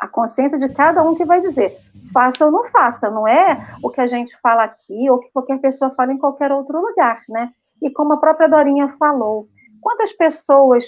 a 0.06 0.08
consciência 0.08 0.58
de 0.58 0.70
cada 0.70 1.04
um 1.04 1.16
que 1.16 1.26
vai 1.26 1.42
dizer 1.42 1.76
faça 2.14 2.46
ou 2.46 2.52
não 2.52 2.66
faça, 2.68 3.10
não 3.10 3.28
é 3.28 3.76
o 3.84 3.90
que 3.90 4.00
a 4.00 4.08
gente 4.08 4.38
fala 4.42 4.64
aqui 4.64 5.10
ou 5.10 5.20
que 5.20 5.30
qualquer 5.34 5.60
pessoa 5.60 5.92
fala 5.92 6.14
em 6.14 6.18
qualquer 6.18 6.50
outro 6.50 6.80
lugar, 6.80 7.20
né? 7.28 7.50
E 7.82 7.90
como 7.90 8.14
a 8.14 8.18
própria 8.18 8.48
Dorinha 8.48 8.88
falou, 8.98 9.50
quantas 9.82 10.14
pessoas 10.14 10.86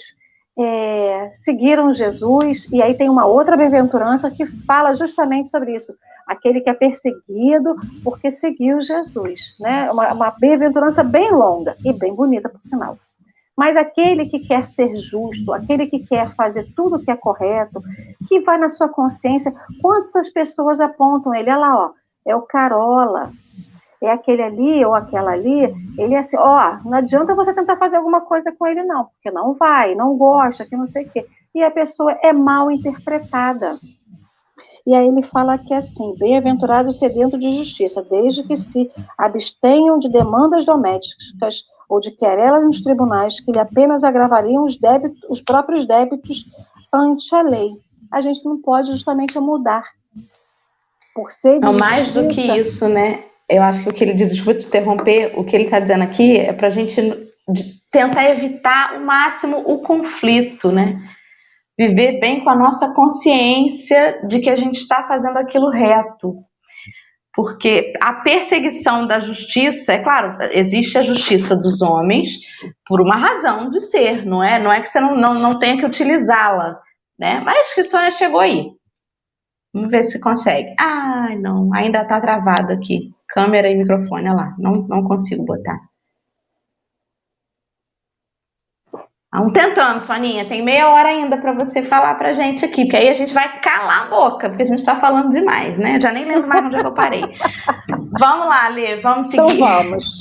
é, 0.58 1.30
seguiram 1.34 1.92
Jesus, 1.92 2.66
e 2.72 2.80
aí 2.80 2.94
tem 2.94 3.10
uma 3.10 3.26
outra 3.26 3.58
bem-aventurança 3.58 4.30
que 4.30 4.46
fala 4.64 4.96
justamente 4.96 5.50
sobre 5.50 5.76
isso, 5.76 5.92
aquele 6.26 6.62
que 6.62 6.70
é 6.70 6.74
perseguido 6.74 7.76
porque 8.02 8.30
seguiu 8.30 8.80
Jesus, 8.80 9.54
né? 9.60 9.90
Uma, 9.90 10.14
uma 10.14 10.30
bem-aventurança 10.30 11.04
bem 11.04 11.30
longa 11.30 11.76
e 11.84 11.92
bem 11.92 12.14
bonita, 12.14 12.48
por 12.48 12.62
sinal. 12.62 12.96
Mas 13.58 13.76
aquele 13.76 14.26
que 14.26 14.38
quer 14.38 14.64
ser 14.64 14.94
justo, 14.94 15.52
aquele 15.52 15.88
que 15.88 15.98
quer 15.98 16.32
fazer 16.36 16.68
tudo 16.76 16.94
o 16.94 17.04
que 17.04 17.10
é 17.10 17.16
correto, 17.16 17.82
que 18.28 18.38
vai 18.38 18.56
na 18.56 18.68
sua 18.68 18.88
consciência, 18.88 19.52
quantas 19.82 20.30
pessoas 20.30 20.80
apontam 20.80 21.34
ele? 21.34 21.50
Olha 21.50 21.58
lá, 21.58 21.76
ó, 21.76 21.90
é 22.24 22.36
o 22.36 22.42
Carola, 22.42 23.32
é 24.00 24.12
aquele 24.12 24.42
ali 24.42 24.84
ou 24.84 24.94
aquela 24.94 25.32
ali, 25.32 25.74
ele 25.98 26.14
é 26.14 26.18
assim, 26.18 26.36
ó, 26.38 26.78
não 26.84 26.98
adianta 26.98 27.34
você 27.34 27.52
tentar 27.52 27.76
fazer 27.78 27.96
alguma 27.96 28.20
coisa 28.20 28.52
com 28.52 28.64
ele, 28.64 28.84
não, 28.84 29.06
porque 29.06 29.28
não 29.28 29.54
vai, 29.54 29.92
não 29.96 30.16
gosta, 30.16 30.64
que 30.64 30.76
não 30.76 30.86
sei 30.86 31.06
o 31.06 31.10
quê. 31.10 31.26
E 31.52 31.60
a 31.60 31.70
pessoa 31.72 32.12
é 32.22 32.32
mal 32.32 32.70
interpretada. 32.70 33.76
E 34.86 34.94
aí 34.94 35.08
ele 35.08 35.22
fala 35.22 35.54
aqui 35.54 35.74
assim: 35.74 36.14
bem-aventurado 36.16 36.92
sedento 36.92 37.36
de 37.36 37.50
justiça, 37.56 38.06
desde 38.08 38.44
que 38.44 38.54
se 38.54 38.88
abstenham 39.18 39.98
de 39.98 40.08
demandas 40.08 40.64
domésticas 40.64 41.64
ou 41.88 41.98
de 42.00 42.10
querela 42.10 42.60
nos 42.60 42.80
tribunais 42.80 43.40
que 43.40 43.50
lhe 43.50 43.58
apenas 43.58 44.04
agravariam 44.04 44.64
os, 44.64 44.76
débitos, 44.76 45.20
os 45.28 45.40
próprios 45.40 45.86
débitos 45.86 46.44
ante 46.92 47.34
a 47.34 47.42
lei. 47.42 47.70
A 48.12 48.20
gente 48.20 48.44
não 48.44 48.60
pode 48.60 48.90
justamente 48.90 49.38
mudar. 49.38 49.84
Por 51.14 51.32
ser 51.32 51.58
não, 51.58 51.72
mais 51.72 52.12
do 52.12 52.28
que 52.28 52.40
isso, 52.40 52.88
né? 52.88 53.24
Eu 53.48 53.62
acho 53.62 53.82
que 53.82 53.88
o 53.88 53.92
que 53.92 54.04
ele 54.04 54.12
diz, 54.12 54.28
desculpa 54.28 54.58
te 54.58 54.66
interromper, 54.66 55.32
o 55.38 55.42
que 55.42 55.56
ele 55.56 55.64
está 55.64 55.80
dizendo 55.80 56.04
aqui 56.04 56.36
é 56.36 56.52
para 56.52 56.68
a 56.68 56.70
gente 56.70 57.00
tentar 57.90 58.30
evitar 58.30 58.94
o 58.96 59.04
máximo 59.04 59.58
o 59.58 59.78
conflito, 59.80 60.70
né? 60.70 61.02
Viver 61.76 62.20
bem 62.20 62.44
com 62.44 62.50
a 62.50 62.56
nossa 62.56 62.92
consciência 62.92 64.20
de 64.26 64.40
que 64.40 64.50
a 64.50 64.56
gente 64.56 64.76
está 64.76 65.06
fazendo 65.08 65.38
aquilo 65.38 65.70
reto 65.70 66.44
porque 67.38 67.92
a 68.02 68.14
perseguição 68.14 69.06
da 69.06 69.20
justiça, 69.20 69.92
é 69.92 70.02
claro, 70.02 70.38
existe 70.50 70.98
a 70.98 71.02
justiça 71.02 71.54
dos 71.54 71.80
homens 71.80 72.40
por 72.84 73.00
uma 73.00 73.14
razão 73.14 73.70
de 73.70 73.80
ser, 73.80 74.26
não 74.26 74.42
é? 74.42 74.58
Não 74.58 74.72
é 74.72 74.80
que 74.80 74.88
você 74.88 74.98
não, 74.98 75.14
não, 75.14 75.34
não 75.34 75.56
tenha 75.56 75.76
que 75.76 75.86
utilizá-la, 75.86 76.80
né? 77.16 77.40
Mas 77.44 77.72
que 77.72 77.84
Sônia 77.84 78.10
chegou 78.10 78.40
aí. 78.40 78.72
Vamos 79.72 79.88
ver 79.88 80.02
se 80.02 80.20
consegue. 80.20 80.74
Ai, 80.80 81.38
não, 81.38 81.72
ainda 81.72 82.02
está 82.02 82.20
travado 82.20 82.72
aqui. 82.72 83.12
Câmera 83.28 83.70
e 83.70 83.76
microfone, 83.76 84.28
olha 84.28 84.32
lá. 84.34 84.56
Não, 84.58 84.84
não 84.88 85.04
consigo 85.04 85.44
botar. 85.44 85.78
Vamos 89.30 89.52
tentando, 89.52 90.00
Soninha. 90.00 90.46
Tem 90.46 90.62
meia 90.62 90.88
hora 90.88 91.10
ainda 91.10 91.36
para 91.36 91.52
você 91.52 91.82
falar 91.82 92.14
pra 92.14 92.32
gente 92.32 92.64
aqui, 92.64 92.84
porque 92.84 92.96
aí 92.96 93.08
a 93.10 93.14
gente 93.14 93.34
vai 93.34 93.60
calar 93.60 94.06
a 94.06 94.08
boca, 94.08 94.48
porque 94.48 94.62
a 94.62 94.66
gente 94.66 94.78
está 94.78 94.96
falando 94.96 95.28
demais, 95.28 95.78
né? 95.78 96.00
Já 96.00 96.10
nem 96.12 96.24
lembro 96.24 96.48
mais 96.48 96.64
onde 96.64 96.76
é 96.76 96.80
eu 96.80 96.94
parei. 96.94 97.22
vamos 98.18 98.46
lá, 98.46 98.68
Lê, 98.68 98.96
vamos 99.00 99.32
então 99.32 99.48
seguir. 99.48 99.62
Então 99.62 99.82
vamos. 99.82 100.18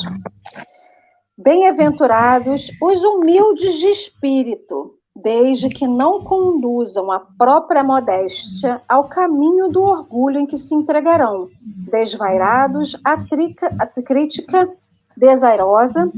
Bem-aventurados 1.38 2.70
os 2.82 3.04
humildes 3.04 3.76
de 3.76 3.88
espírito, 3.88 4.96
desde 5.16 5.70
que 5.70 5.88
não 5.88 6.24
conduzam 6.24 7.10
a 7.10 7.22
própria 7.38 7.84
modéstia 7.84 8.82
ao 8.90 9.06
caminho 9.06 9.70
do 9.70 9.84
orgulho 9.84 10.40
em 10.40 10.46
que 10.46 10.58
se 10.58 10.76
entregarão, 10.76 11.48
desvairados 11.62 13.00
à, 13.06 13.16
trica, 13.18 13.74
à 13.80 13.88
crítica 14.02 14.70
desairosa 15.16 16.12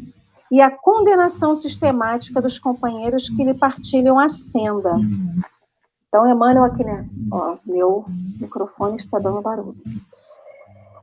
e 0.52 0.62
a 0.62 0.72
condenação 0.72 1.54
sistemática 1.54 2.42
dos 2.42 2.58
companheiros 2.58 3.30
que 3.30 3.44
lhe 3.44 3.54
partilham 3.54 4.20
a 4.20 4.28
senda. 4.28 4.98
Então, 6.08 6.30
Emmanuel 6.30 6.64
aqui, 6.66 6.84
né? 6.84 7.08
Ó, 7.32 7.56
meu 7.66 8.06
microfone 8.40 8.96
está 8.96 9.20
dando 9.20 9.42
barulho. 9.42 9.76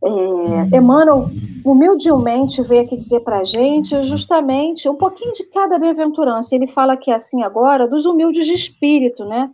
É, 0.03 0.77
Emmanuel, 0.77 1.31
humildemente, 1.65 2.63
veio 2.63 2.83
aqui 2.83 2.97
dizer 2.97 3.21
para 3.21 3.39
a 3.39 3.45
gente 3.45 4.03
justamente 4.05 4.89
um 4.89 4.95
pouquinho 4.95 5.33
de 5.33 5.45
cada 5.45 5.79
bem-aventurança. 5.79 6.55
Ele 6.55 6.67
fala 6.67 6.93
aqui 6.95 7.11
assim 7.13 7.43
agora 7.43 7.89
dos 7.89 8.05
humildes 8.05 8.47
de 8.47 8.55
espírito, 8.55 9.25
né? 9.25 9.51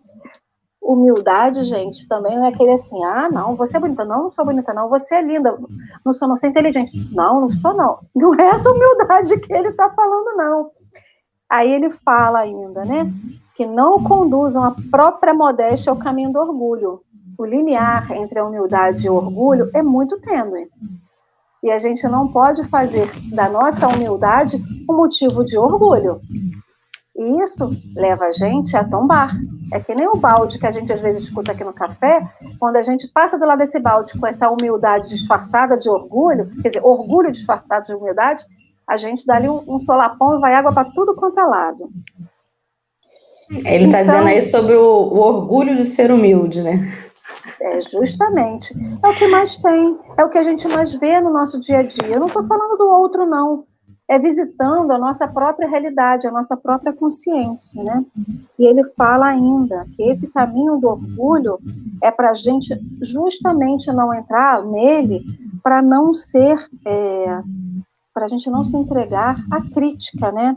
Humildade, 0.82 1.62
gente, 1.62 2.08
também 2.08 2.36
não 2.36 2.44
é 2.44 2.48
aquele 2.48 2.72
assim, 2.72 3.02
ah, 3.04 3.28
não, 3.30 3.54
você 3.54 3.76
é 3.76 3.80
bonita, 3.80 4.04
não, 4.04 4.24
não 4.24 4.32
sou 4.32 4.44
bonita, 4.44 4.74
não, 4.74 4.88
você 4.88 5.14
é 5.14 5.22
linda, 5.22 5.56
não 6.04 6.12
sou, 6.12 6.26
não 6.26 6.36
sou 6.36 6.48
inteligente, 6.48 6.90
não, 7.12 7.42
não 7.42 7.48
sou, 7.48 7.72
não. 7.72 8.00
Não 8.14 8.34
é 8.34 8.48
essa 8.48 8.70
humildade 8.70 9.38
que 9.40 9.52
ele 9.52 9.68
está 9.68 9.90
falando, 9.90 10.36
não. 10.36 10.70
Aí 11.48 11.70
ele 11.70 11.90
fala 11.90 12.40
ainda, 12.40 12.84
né, 12.84 13.10
que 13.54 13.64
não 13.64 14.02
conduzam 14.02 14.64
a 14.64 14.74
própria 14.90 15.32
modéstia 15.32 15.90
ao 15.90 15.98
caminho 15.98 16.32
do 16.32 16.38
orgulho. 16.38 17.00
O 17.38 17.44
limiar 17.44 18.10
entre 18.12 18.38
a 18.38 18.44
humildade 18.44 19.06
e 19.06 19.10
o 19.10 19.14
orgulho 19.14 19.70
é 19.74 19.82
muito 19.82 20.20
tênue. 20.20 20.68
E 21.62 21.70
a 21.70 21.78
gente 21.78 22.06
não 22.08 22.26
pode 22.28 22.64
fazer 22.64 23.08
da 23.30 23.48
nossa 23.48 23.86
humildade 23.86 24.62
um 24.88 24.96
motivo 24.96 25.44
de 25.44 25.56
orgulho. 25.56 26.20
E 27.16 27.42
isso 27.42 27.70
leva 27.94 28.26
a 28.26 28.30
gente 28.30 28.76
a 28.76 28.84
tombar. 28.84 29.30
É 29.72 29.80
que 29.80 29.94
nem 29.94 30.08
o 30.08 30.16
balde 30.16 30.58
que 30.58 30.66
a 30.66 30.70
gente 30.70 30.92
às 30.92 31.00
vezes 31.00 31.22
escuta 31.22 31.52
aqui 31.52 31.64
no 31.64 31.72
café, 31.72 32.26
quando 32.58 32.76
a 32.76 32.82
gente 32.82 33.08
passa 33.08 33.38
do 33.38 33.46
lado 33.46 33.58
desse 33.58 33.78
balde 33.78 34.18
com 34.18 34.26
essa 34.26 34.48
humildade 34.50 35.08
disfarçada 35.08 35.76
de 35.76 35.88
orgulho, 35.88 36.50
quer 36.62 36.68
dizer, 36.68 36.82
orgulho 36.82 37.30
disfarçado 37.30 37.86
de 37.86 37.94
humildade, 37.94 38.44
a 38.88 38.96
gente 38.96 39.26
dá 39.26 39.36
ali 39.36 39.48
um, 39.48 39.62
um 39.66 39.78
solapão 39.78 40.36
e 40.36 40.40
vai 40.40 40.54
água 40.54 40.72
para 40.72 40.90
tudo 40.90 41.14
quanto 41.14 41.38
é 41.38 41.44
lado. 41.44 41.90
Ele 43.50 43.86
está 43.86 44.02
então, 44.02 44.14
dizendo 44.14 44.28
aí 44.28 44.42
sobre 44.42 44.74
o, 44.74 44.82
o 44.82 45.18
orgulho 45.18 45.76
de 45.76 45.84
ser 45.84 46.10
humilde, 46.10 46.62
né? 46.62 46.90
É, 47.60 47.80
justamente. 47.80 48.74
É 49.02 49.08
o 49.08 49.14
que 49.14 49.28
mais 49.28 49.56
tem, 49.56 49.98
é 50.16 50.24
o 50.24 50.28
que 50.28 50.38
a 50.38 50.42
gente 50.42 50.66
mais 50.68 50.92
vê 50.94 51.20
no 51.20 51.32
nosso 51.32 51.60
dia 51.60 51.78
a 51.78 51.82
dia. 51.82 52.06
Eu 52.08 52.20
não 52.20 52.26
estou 52.26 52.44
falando 52.44 52.76
do 52.76 52.88
outro, 52.88 53.26
não. 53.26 53.64
É 54.08 54.18
visitando 54.18 54.90
a 54.90 54.98
nossa 54.98 55.26
própria 55.26 55.68
realidade, 55.68 56.26
a 56.26 56.30
nossa 56.30 56.56
própria 56.56 56.92
consciência, 56.92 57.82
né? 57.82 58.04
E 58.58 58.66
ele 58.66 58.84
fala 58.94 59.26
ainda 59.26 59.86
que 59.94 60.02
esse 60.02 60.28
caminho 60.28 60.76
do 60.78 60.88
orgulho 60.88 61.58
é 62.02 62.10
para 62.10 62.30
a 62.30 62.34
gente 62.34 62.78
justamente 63.00 63.90
não 63.92 64.12
entrar 64.12 64.62
nele, 64.64 65.24
para 65.62 65.80
não 65.80 66.12
ser, 66.12 66.56
é, 66.84 67.40
para 68.12 68.26
a 68.26 68.28
gente 68.28 68.50
não 68.50 68.62
se 68.62 68.76
entregar 68.76 69.36
à 69.50 69.62
crítica, 69.62 70.30
né? 70.30 70.56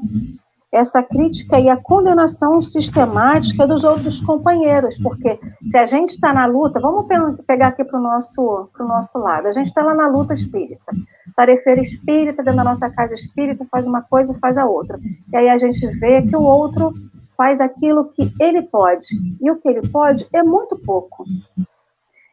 essa 0.75 1.01
crítica 1.01 1.57
e 1.57 1.69
a 1.69 1.77
condenação 1.77 2.61
sistemática 2.61 3.65
dos 3.65 3.83
outros 3.85 4.19
companheiros, 4.19 4.97
porque 4.97 5.39
se 5.65 5.77
a 5.77 5.85
gente 5.85 6.09
está 6.09 6.33
na 6.33 6.45
luta, 6.45 6.81
vamos 6.81 7.05
pegar 7.47 7.67
aqui 7.67 7.83
para 7.83 7.97
o 7.97 8.03
nosso, 8.03 8.69
nosso 8.77 9.17
lado, 9.17 9.47
a 9.47 9.51
gente 9.51 9.67
está 9.67 9.81
lá 9.81 9.93
na 9.93 10.07
luta 10.07 10.33
espírita, 10.33 10.93
tarefeira 11.35 11.81
espírita, 11.81 12.43
dentro 12.43 12.57
da 12.57 12.63
nossa 12.63 12.89
casa 12.89 13.13
espírita, 13.13 13.67
faz 13.69 13.87
uma 13.87 14.01
coisa 14.01 14.33
e 14.33 14.39
faz 14.39 14.57
a 14.57 14.65
outra. 14.65 14.99
E 15.31 15.35
aí 15.35 15.49
a 15.49 15.57
gente 15.57 15.85
vê 15.99 16.21
que 16.21 16.35
o 16.35 16.41
outro 16.41 16.93
faz 17.35 17.59
aquilo 17.59 18.11
que 18.13 18.31
ele 18.39 18.61
pode, 18.61 19.07
e 19.41 19.51
o 19.51 19.57
que 19.57 19.67
ele 19.67 19.87
pode 19.89 20.25
é 20.33 20.41
muito 20.41 20.77
pouco. 20.77 21.25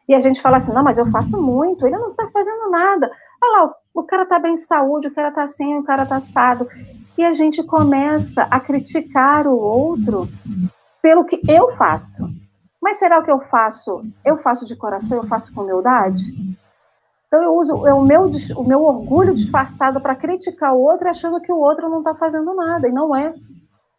E 0.07 0.13
a 0.13 0.19
gente 0.19 0.41
fala 0.41 0.57
assim, 0.57 0.71
não, 0.71 0.83
mas 0.83 0.97
eu 0.97 1.09
faço 1.11 1.41
muito, 1.41 1.85
ele 1.85 1.97
não 1.97 2.11
está 2.11 2.27
fazendo 2.27 2.69
nada. 2.69 3.11
Olha 3.41 3.63
lá, 3.63 3.73
o 3.93 4.03
cara 4.03 4.23
está 4.23 4.39
bem 4.39 4.55
de 4.55 4.63
saúde, 4.63 5.07
o 5.07 5.13
cara 5.13 5.29
está 5.29 5.43
assim, 5.43 5.75
o 5.77 5.83
cara 5.83 6.03
está 6.03 6.17
assado 6.17 6.67
e 7.17 7.23
a 7.23 7.31
gente 7.31 7.61
começa 7.63 8.43
a 8.43 8.59
criticar 8.59 9.47
o 9.47 9.57
outro 9.57 10.27
pelo 11.01 11.25
que 11.25 11.41
eu 11.47 11.75
faço. 11.75 12.27
Mas 12.81 12.97
será 12.97 13.19
o 13.19 13.23
que 13.23 13.31
eu 13.31 13.39
faço? 13.39 14.03
Eu 14.25 14.37
faço 14.37 14.65
de 14.65 14.75
coração, 14.75 15.17
eu 15.17 15.27
faço 15.27 15.53
com 15.53 15.61
humildade? 15.61 16.21
Então 17.33 17.41
eu 17.41 17.55
uso 17.55 17.87
é 17.87 17.91
o, 17.91 18.03
meu, 18.03 18.29
o 18.55 18.63
meu 18.63 18.83
orgulho 18.83 19.33
disfarçado 19.33 19.99
para 19.99 20.15
criticar 20.15 20.75
o 20.75 20.79
outro, 20.83 21.09
achando 21.09 21.41
que 21.41 21.51
o 21.51 21.57
outro 21.57 21.89
não 21.89 21.97
está 21.97 22.13
fazendo 22.13 22.53
nada, 22.53 22.87
e 22.87 22.91
não 22.91 23.15
é. 23.15 23.33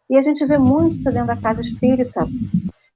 E 0.09 0.15
a 0.17 0.21
gente 0.21 0.45
vê 0.45 0.57
muito 0.57 0.95
isso 0.95 1.11
dentro 1.11 1.27
da 1.27 1.35
casa 1.35 1.59
espírita. 1.59 2.25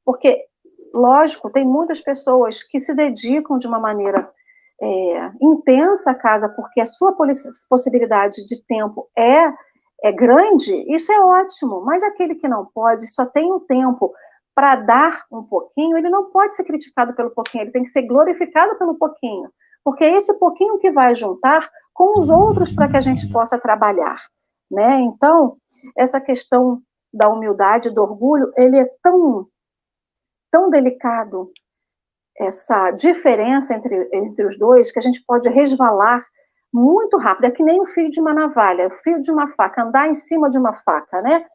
Porque, 0.06 0.46
lógico, 0.94 1.50
tem 1.50 1.66
muitas 1.66 2.00
pessoas 2.00 2.64
que 2.64 2.80
se 2.80 2.96
dedicam 2.96 3.58
de 3.58 3.68
uma 3.68 3.80
maneira 3.80 4.30
é, 4.82 5.32
intensa 5.42 6.12
à 6.12 6.16
casa, 6.16 6.48
porque 6.48 6.80
a 6.80 6.86
sua 6.86 7.14
possibilidade 7.68 8.46
de 8.46 8.64
tempo 8.64 9.10
é 9.18 9.54
é 10.02 10.14
grande, 10.14 10.74
isso 10.88 11.12
é 11.12 11.20
ótimo, 11.20 11.82
mas 11.84 12.02
aquele 12.02 12.36
que 12.36 12.48
não 12.48 12.66
pode, 12.66 13.06
só 13.08 13.26
tem 13.26 13.52
um 13.52 13.60
tempo 13.60 14.14
para 14.56 14.78
dar 14.78 15.26
um 15.30 15.44
pouquinho, 15.44 15.98
ele 15.98 16.08
não 16.08 16.32
pode 16.32 16.56
ser 16.56 16.64
criticado 16.64 17.14
pelo 17.14 17.32
pouquinho, 17.32 17.66
ele 17.66 17.72
tem 17.72 17.84
que 17.84 17.90
ser 17.90 18.04
glorificado 18.04 18.78
pelo 18.78 18.96
pouquinho, 18.96 19.50
porque 19.84 20.04
é 20.04 20.16
esse 20.16 20.34
pouquinho 20.36 20.78
que 20.78 20.92
vai 20.92 21.16
juntar 21.16 21.70
com 21.94 22.20
os 22.20 22.30
outros 22.30 22.72
para 22.72 22.88
que 22.88 22.98
a 22.98 23.02
gente 23.02 23.30
possa 23.32 23.60
trabalhar, 23.60 24.18
né? 24.70 25.00
Então, 25.00 25.58
essa 25.98 26.22
questão 26.22 26.82
da 27.14 27.28
humildade, 27.28 27.90
do 27.90 28.02
orgulho, 28.02 28.52
ele 28.56 28.78
é 28.78 28.86
tão 29.02 29.48
tão 30.52 30.70
delicado 30.70 31.52
essa 32.38 32.92
diferença 32.92 33.76
entre, 33.76 34.10
entre 34.14 34.46
os 34.46 34.58
dois 34.58 34.92
que 34.92 35.00
a 35.00 35.02
gente 35.02 35.24
pode 35.26 35.50
resvalar 35.50 36.26
muito 36.72 37.18
rápido, 37.18 37.46
é 37.46 37.52
que 37.52 37.64
nem 37.64 37.82
o 37.82 37.88
fio 37.88 38.10
de 38.10 38.20
uma 38.20 38.34
navalha, 38.34 38.88
o 38.88 38.92
fio 38.92 39.20
de 39.22 39.32
uma 39.32 39.50
faca, 39.56 39.84
andar 39.84 40.08
em 40.08 40.14
cima 40.14 40.50
de 40.50 40.58
uma 40.58 40.74
faca, 40.74 41.22
né? 41.22 41.46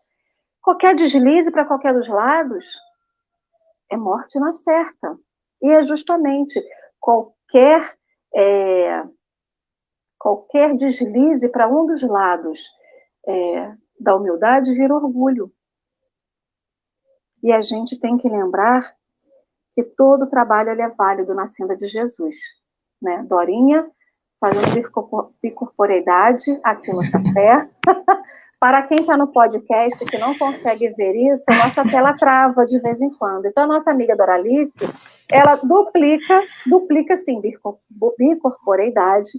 Qualquer 0.60 0.94
deslize 0.94 1.50
para 1.50 1.64
qualquer 1.64 1.94
dos 1.94 2.08
lados 2.08 2.66
é 3.90 3.96
morte 3.96 4.38
na 4.38 4.50
certa. 4.50 5.16
E 5.62 5.70
é 5.70 5.82
justamente 5.82 6.60
qualquer 7.00 7.96
é, 8.34 9.04
qualquer 10.18 10.74
deslize 10.74 11.48
para 11.50 11.68
um 11.68 11.86
dos 11.86 12.02
lados 12.02 12.62
é, 13.26 13.74
da 14.00 14.16
humildade 14.16 14.74
vira 14.74 14.94
orgulho. 14.94 15.52
E 17.42 17.52
a 17.52 17.60
gente 17.60 18.00
tem 18.00 18.16
que 18.16 18.28
lembrar 18.28 18.94
que 19.74 19.84
todo 19.84 20.30
trabalho 20.30 20.70
é 20.70 20.88
válido 20.90 21.34
na 21.34 21.46
senda 21.46 21.76
de 21.76 21.86
Jesus. 21.86 22.36
Né? 23.02 23.22
Dorinha 23.28 23.90
fazendo 24.40 24.90
bicorporeidade 25.42 26.58
aqui 26.62 26.90
no 26.90 27.02
café. 27.10 27.68
Para 28.64 28.80
quem 28.84 29.00
está 29.00 29.14
no 29.14 29.26
podcast 29.26 30.02
que 30.06 30.16
não 30.16 30.34
consegue 30.38 30.88
ver 30.88 31.14
isso, 31.30 31.44
a 31.50 31.54
nossa 31.54 31.86
tela 31.86 32.14
trava 32.14 32.64
de 32.64 32.80
vez 32.80 32.98
em 33.02 33.10
quando. 33.10 33.44
Então, 33.44 33.64
a 33.64 33.66
nossa 33.66 33.90
amiga 33.90 34.16
Doralice, 34.16 34.88
ela 35.30 35.56
duplica, 35.56 36.42
duplica 36.66 37.14
sim, 37.14 37.42
bicorporeidade 38.18 39.32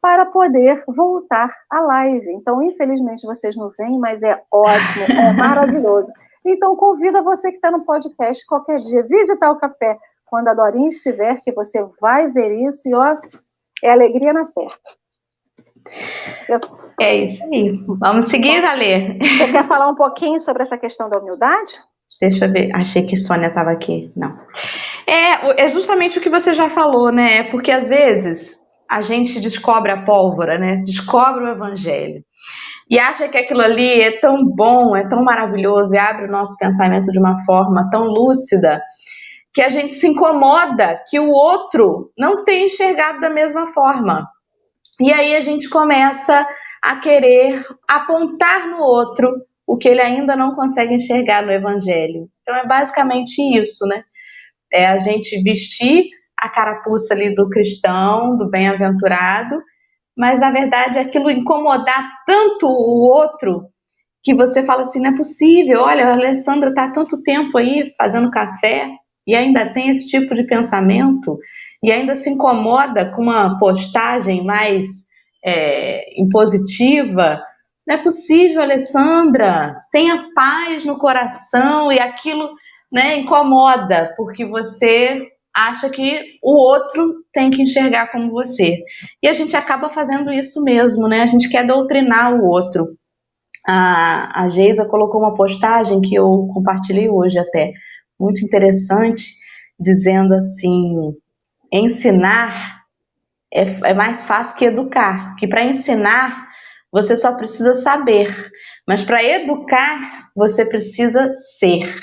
para 0.00 0.24
poder 0.24 0.82
voltar 0.88 1.54
à 1.68 1.80
live. 1.80 2.32
Então, 2.32 2.62
infelizmente, 2.62 3.26
vocês 3.26 3.54
não 3.54 3.70
veem, 3.76 3.98
mas 3.98 4.22
é 4.22 4.42
ótimo, 4.50 5.04
é 5.10 5.32
maravilhoso. 5.36 6.10
Então, 6.46 6.74
convido 6.74 7.22
você 7.22 7.50
que 7.50 7.56
está 7.56 7.70
no 7.70 7.84
podcast 7.84 8.46
qualquer 8.46 8.76
dia, 8.76 9.02
visitar 9.02 9.50
o 9.50 9.58
café 9.58 9.98
quando 10.24 10.48
a 10.48 10.54
Dorinha 10.54 10.88
estiver, 10.88 11.36
que 11.44 11.52
você 11.52 11.86
vai 12.00 12.30
ver 12.30 12.52
isso 12.52 12.88
e, 12.88 12.94
ó, 12.94 13.12
é 13.84 13.90
alegria 13.90 14.32
na 14.32 14.44
certa. 14.44 14.99
Eu... 16.48 16.60
É 17.00 17.24
isso 17.24 17.42
aí. 17.44 17.72
Vamos 17.98 18.26
seguir, 18.26 18.64
Ale. 18.64 19.18
Você 19.18 19.52
quer 19.52 19.66
falar 19.66 19.88
um 19.88 19.94
pouquinho 19.94 20.38
sobre 20.38 20.62
essa 20.62 20.76
questão 20.76 21.08
da 21.08 21.18
humildade? 21.18 21.72
Deixa 22.20 22.46
eu 22.46 22.52
ver. 22.52 22.70
Achei 22.74 23.06
que 23.06 23.16
Sônia 23.16 23.48
estava 23.48 23.70
aqui. 23.70 24.12
Não. 24.16 24.36
É, 25.06 25.64
é 25.64 25.68
justamente 25.68 26.18
o 26.18 26.22
que 26.22 26.30
você 26.30 26.52
já 26.54 26.68
falou, 26.68 27.10
né? 27.10 27.44
Porque 27.44 27.70
às 27.70 27.88
vezes 27.88 28.56
a 28.88 29.02
gente 29.02 29.40
descobre 29.40 29.92
a 29.92 30.02
pólvora, 30.02 30.58
né? 30.58 30.82
Descobre 30.84 31.44
o 31.44 31.52
evangelho. 31.52 32.22
E 32.90 32.98
acha 32.98 33.28
que 33.28 33.38
aquilo 33.38 33.62
ali 33.62 34.00
é 34.00 34.18
tão 34.18 34.36
bom, 34.44 34.96
é 34.96 35.06
tão 35.08 35.22
maravilhoso 35.22 35.94
e 35.94 35.98
abre 35.98 36.26
o 36.26 36.30
nosso 36.30 36.56
pensamento 36.58 37.12
de 37.12 37.20
uma 37.20 37.44
forma 37.44 37.88
tão 37.88 38.02
lúcida 38.02 38.82
que 39.54 39.62
a 39.62 39.70
gente 39.70 39.94
se 39.94 40.08
incomoda 40.08 41.00
que 41.08 41.20
o 41.20 41.28
outro 41.28 42.10
não 42.18 42.44
tenha 42.44 42.66
enxergado 42.66 43.20
da 43.20 43.30
mesma 43.30 43.66
forma. 43.66 44.26
E 45.00 45.12
aí 45.12 45.34
a 45.34 45.40
gente 45.40 45.68
começa 45.68 46.46
a 46.82 46.96
querer 46.96 47.64
apontar 47.88 48.68
no 48.68 48.82
outro 48.82 49.28
o 49.66 49.76
que 49.76 49.88
ele 49.88 50.00
ainda 50.00 50.36
não 50.36 50.54
consegue 50.54 50.94
enxergar 50.94 51.44
no 51.44 51.52
evangelho. 51.52 52.28
Então 52.42 52.56
é 52.56 52.66
basicamente 52.66 53.38
isso, 53.56 53.86
né? 53.86 54.02
É 54.72 54.86
a 54.86 54.98
gente 54.98 55.42
vestir 55.42 56.04
a 56.38 56.48
carapuça 56.48 57.14
ali 57.14 57.34
do 57.34 57.48
cristão, 57.48 58.36
do 58.36 58.50
bem-aventurado, 58.50 59.56
mas 60.16 60.40
na 60.40 60.50
verdade 60.50 60.98
aquilo 60.98 61.30
incomodar 61.30 62.08
tanto 62.26 62.66
o 62.66 63.10
outro 63.12 63.66
que 64.22 64.34
você 64.34 64.62
fala 64.64 64.82
assim, 64.82 65.00
não 65.00 65.10
é 65.10 65.16
possível, 65.16 65.82
olha, 65.82 66.06
a 66.06 66.12
Alessandra 66.12 66.70
está 66.70 66.90
tanto 66.90 67.22
tempo 67.22 67.56
aí 67.56 67.94
fazendo 67.96 68.30
café, 68.30 68.90
e 69.26 69.34
ainda 69.34 69.72
tem 69.72 69.90
esse 69.90 70.08
tipo 70.08 70.34
de 70.34 70.44
pensamento 70.44 71.38
e 71.82 71.90
ainda 71.90 72.14
se 72.14 72.30
incomoda 72.30 73.10
com 73.10 73.22
uma 73.22 73.58
postagem 73.58 74.44
mais 74.44 74.84
é, 75.44 76.20
impositiva, 76.20 77.42
não 77.86 77.96
é 77.96 78.02
possível, 78.02 78.60
Alessandra. 78.62 79.82
Tenha 79.90 80.28
paz 80.34 80.84
no 80.84 80.98
coração 80.98 81.90
e 81.90 81.98
aquilo 81.98 82.50
né, 82.92 83.16
incomoda, 83.18 84.14
porque 84.16 84.44
você 84.44 85.26
acha 85.54 85.88
que 85.90 86.38
o 86.42 86.52
outro 86.52 87.24
tem 87.32 87.50
que 87.50 87.62
enxergar 87.62 88.12
como 88.12 88.30
você. 88.30 88.84
E 89.22 89.28
a 89.28 89.32
gente 89.32 89.56
acaba 89.56 89.88
fazendo 89.88 90.32
isso 90.32 90.62
mesmo, 90.62 91.08
né? 91.08 91.22
A 91.22 91.26
gente 91.26 91.48
quer 91.48 91.66
doutrinar 91.66 92.34
o 92.34 92.46
outro. 92.46 92.86
A, 93.66 94.44
a 94.44 94.48
Geisa 94.48 94.84
colocou 94.84 95.20
uma 95.20 95.34
postagem 95.34 96.00
que 96.00 96.14
eu 96.14 96.48
compartilhei 96.54 97.08
hoje 97.08 97.38
até 97.38 97.72
muito 98.18 98.44
interessante, 98.44 99.32
dizendo 99.78 100.34
assim: 100.34 101.14
ensinar 101.72 102.80
é, 103.52 103.62
é 103.90 103.94
mais 103.94 104.24
fácil 104.24 104.56
que 104.56 104.64
educar, 104.66 105.34
que 105.36 105.48
para 105.48 105.64
ensinar 105.64 106.48
você 106.92 107.16
só 107.16 107.36
precisa 107.36 107.74
saber, 107.74 108.34
mas 108.86 109.02
para 109.02 109.22
educar 109.22 110.30
você 110.34 110.64
precisa 110.64 111.30
ser. 111.58 111.94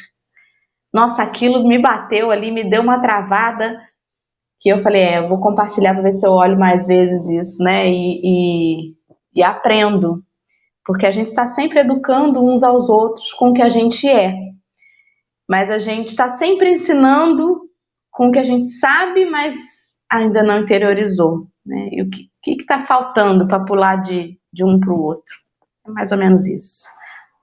Nossa, 0.93 1.23
aquilo 1.23 1.67
me 1.67 1.80
bateu 1.80 2.32
ali, 2.32 2.51
me 2.51 2.63
deu 2.69 2.82
uma 2.82 2.99
travada 3.01 3.77
que 4.60 4.69
eu 4.69 4.82
falei, 4.82 5.01
é, 5.01 5.19
eu 5.19 5.30
vou 5.30 5.39
compartilhar 5.39 5.93
para 5.93 6.03
ver 6.03 6.12
se 6.13 6.25
eu 6.25 6.32
olho 6.32 6.58
mais 6.58 6.88
vezes 6.88 7.27
isso, 7.30 7.63
né? 7.63 7.88
E, 7.89 8.21
e, 8.23 8.95
e 9.36 9.43
aprendo. 9.43 10.23
porque 10.86 11.06
a 11.06 11.12
gente 11.12 11.27
está 11.27 11.45
sempre 11.45 11.80
educando 11.82 12.41
uns 12.43 12.63
aos 12.63 12.89
outros 12.89 13.34
com 13.34 13.49
o 13.49 13.53
que 13.53 13.62
a 13.62 13.69
gente 13.69 14.10
é. 14.10 14.34
Mas 15.49 15.69
a 15.69 15.80
gente 15.80 16.08
está 16.08 16.30
sempre 16.30 16.71
ensinando 16.71 17.66
com 18.17 18.30
o 18.30 18.32
que 18.32 18.39
a 18.39 18.43
gente 18.43 18.65
sabe, 18.65 19.30
mas 19.30 19.56
ainda 20.12 20.41
não 20.41 20.62
interiorizou. 20.62 21.45
Né? 21.63 21.89
E 21.91 22.01
o 22.01 22.10
que 22.10 22.30
está 22.53 22.82
faltando 22.82 23.47
para 23.47 23.63
pular 23.63 23.97
de, 23.97 24.39
de 24.51 24.65
um 24.65 24.80
para 24.80 24.91
o 24.91 24.99
outro? 24.99 25.36
É 25.86 25.91
mais 25.91 26.12
ou 26.12 26.17
menos 26.17 26.47
isso. 26.47 26.88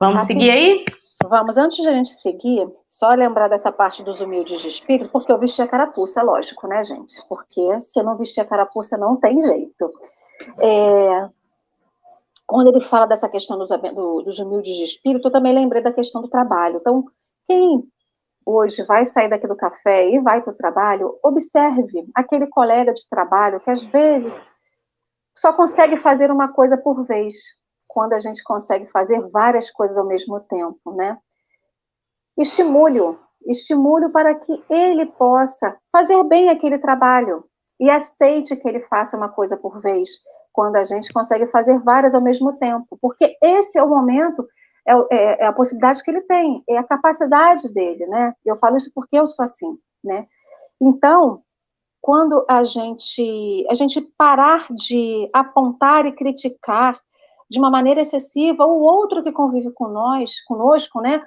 Vamos 0.01 0.23
assim, 0.23 0.35
seguir 0.35 0.51
aí? 0.51 0.85
Vamos, 1.29 1.57
antes 1.57 1.81
de 1.81 1.89
a 1.89 1.93
gente 1.93 2.11
seguir, 2.11 2.69
só 2.89 3.11
lembrar 3.11 3.49
dessa 3.49 3.71
parte 3.71 4.03
dos 4.03 4.21
humildes 4.21 4.61
de 4.61 4.69
espírito, 4.69 5.11
porque 5.11 5.31
eu 5.31 5.39
vesti 5.39 5.63
a 5.63 5.69
carapuça, 5.69 6.21
é 6.21 6.25
lógico, 6.25 6.67
né, 6.67 6.83
gente? 6.83 7.23
Porque 7.29 7.81
se 7.81 8.01
eu 8.01 8.05
não 8.05 8.19
vestir 8.19 8.41
a 8.41 8.45
carapuça, 8.45 8.99
não 8.99 9.15
tem 9.15 9.41
jeito. 9.41 9.87
É, 10.61 11.29
quando 12.45 12.69
ele 12.69 12.81
fala 12.81 13.07
dessa 13.07 13.29
questão 13.29 13.57
do, 13.57 13.65
do, 13.65 14.23
dos 14.23 14.41
humildes 14.41 14.75
de 14.77 14.83
espírito, 14.83 15.29
eu 15.29 15.33
também 15.33 15.55
lembrei 15.55 15.81
da 15.81 15.93
questão 15.93 16.21
do 16.21 16.29
trabalho. 16.29 16.79
Então, 16.79 17.05
quem 17.47 17.85
hoje 18.47 18.85
vai 18.85 19.05
sair 19.05 19.29
daqui 19.29 19.47
do 19.47 19.57
café 19.57 20.09
e 20.09 20.19
vai 20.21 20.43
para 20.43 20.53
o 20.53 20.57
trabalho, 20.57 21.19
observe 21.23 22.07
aquele 22.15 22.47
colega 22.47 22.93
de 22.93 23.09
trabalho 23.09 23.61
que 23.61 23.71
às 23.71 23.83
vezes 23.83 24.53
só 25.37 25.53
consegue 25.53 25.97
fazer 25.97 26.31
uma 26.31 26.53
coisa 26.53 26.77
por 26.77 27.05
vez, 27.05 27.35
quando 27.89 28.13
a 28.13 28.21
gente 28.21 28.43
consegue 28.43 28.87
fazer 28.87 29.21
várias 29.31 29.71
coisas 29.71 29.99
ao 29.99 30.07
mesmo 30.07 30.41
tempo, 30.41 30.95
né? 30.95 31.19
Estimule-o, 32.37 33.19
estimule 33.47 34.11
para 34.11 34.35
que 34.35 34.63
ele 34.71 35.07
possa 35.07 35.77
fazer 35.93 36.23
bem 36.25 36.51
aquele 36.51 36.79
trabalho 36.79 37.45
e 37.81 37.91
aceite 37.91 38.57
que 38.57 38.69
ele 38.69 38.81
faça 38.81 39.17
uma 39.17 39.29
coisa 39.29 39.57
por 39.57 39.81
vez, 39.81 40.09
quando 40.53 40.77
a 40.77 40.85
gente 40.85 41.13
consegue 41.13 41.49
fazer 41.49 41.79
várias 41.81 42.15
ao 42.15 42.21
mesmo 42.21 42.53
tempo, 42.55 42.97
porque 43.01 43.37
esse 43.43 43.79
é 43.79 43.83
o 43.83 43.89
momento 43.89 44.47
é, 44.87 44.93
é, 44.93 45.43
é, 45.43 45.47
a 45.47 45.53
possibilidade 45.53 46.03
que 46.03 46.11
ele 46.11 46.21
tem, 46.23 46.63
é 46.69 46.77
a 46.77 46.85
capacidade 46.85 47.73
dele, 47.73 48.07
né? 48.07 48.35
Eu 48.45 48.57
falo 48.57 48.77
isso 48.77 48.91
porque 48.95 49.17
eu 49.17 49.27
sou 49.27 49.43
assim, 49.43 49.79
né? 50.03 50.27
Então, 50.81 51.43
quando 52.01 52.45
a 52.49 52.63
gente, 52.63 53.67
a 53.71 53.75
gente 53.75 54.01
parar 54.19 54.67
de 54.71 55.29
apontar 55.33 56.05
e 56.05 56.13
criticar 56.13 57.01
de 57.49 57.59
uma 57.59 57.71
maneira 57.71 58.01
excessiva 58.01 58.67
o 58.67 58.81
outro 58.81 59.23
que 59.23 59.33
convive 59.33 59.71
com 59.73 59.89
nós, 59.89 60.41
conosco, 60.45 61.01
né? 61.01 61.23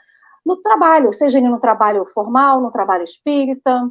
No 0.46 0.58
trabalho, 0.58 1.12
seja 1.12 1.40
ele 1.40 1.50
no 1.50 1.60
trabalho 1.60 2.06
formal, 2.14 2.62
no 2.62 2.72
trabalho 2.72 3.04
espírita, 3.04 3.90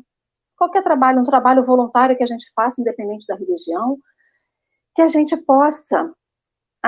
qualquer 0.56 0.82
trabalho, 0.82 1.20
um 1.20 1.24
trabalho 1.24 1.64
voluntário 1.64 2.16
que 2.16 2.22
a 2.22 2.26
gente 2.26 2.50
faça, 2.54 2.80
independente 2.80 3.26
da 3.26 3.34
religião, 3.34 3.98
que 4.94 5.02
a 5.02 5.06
gente 5.06 5.36
possa 5.36 6.10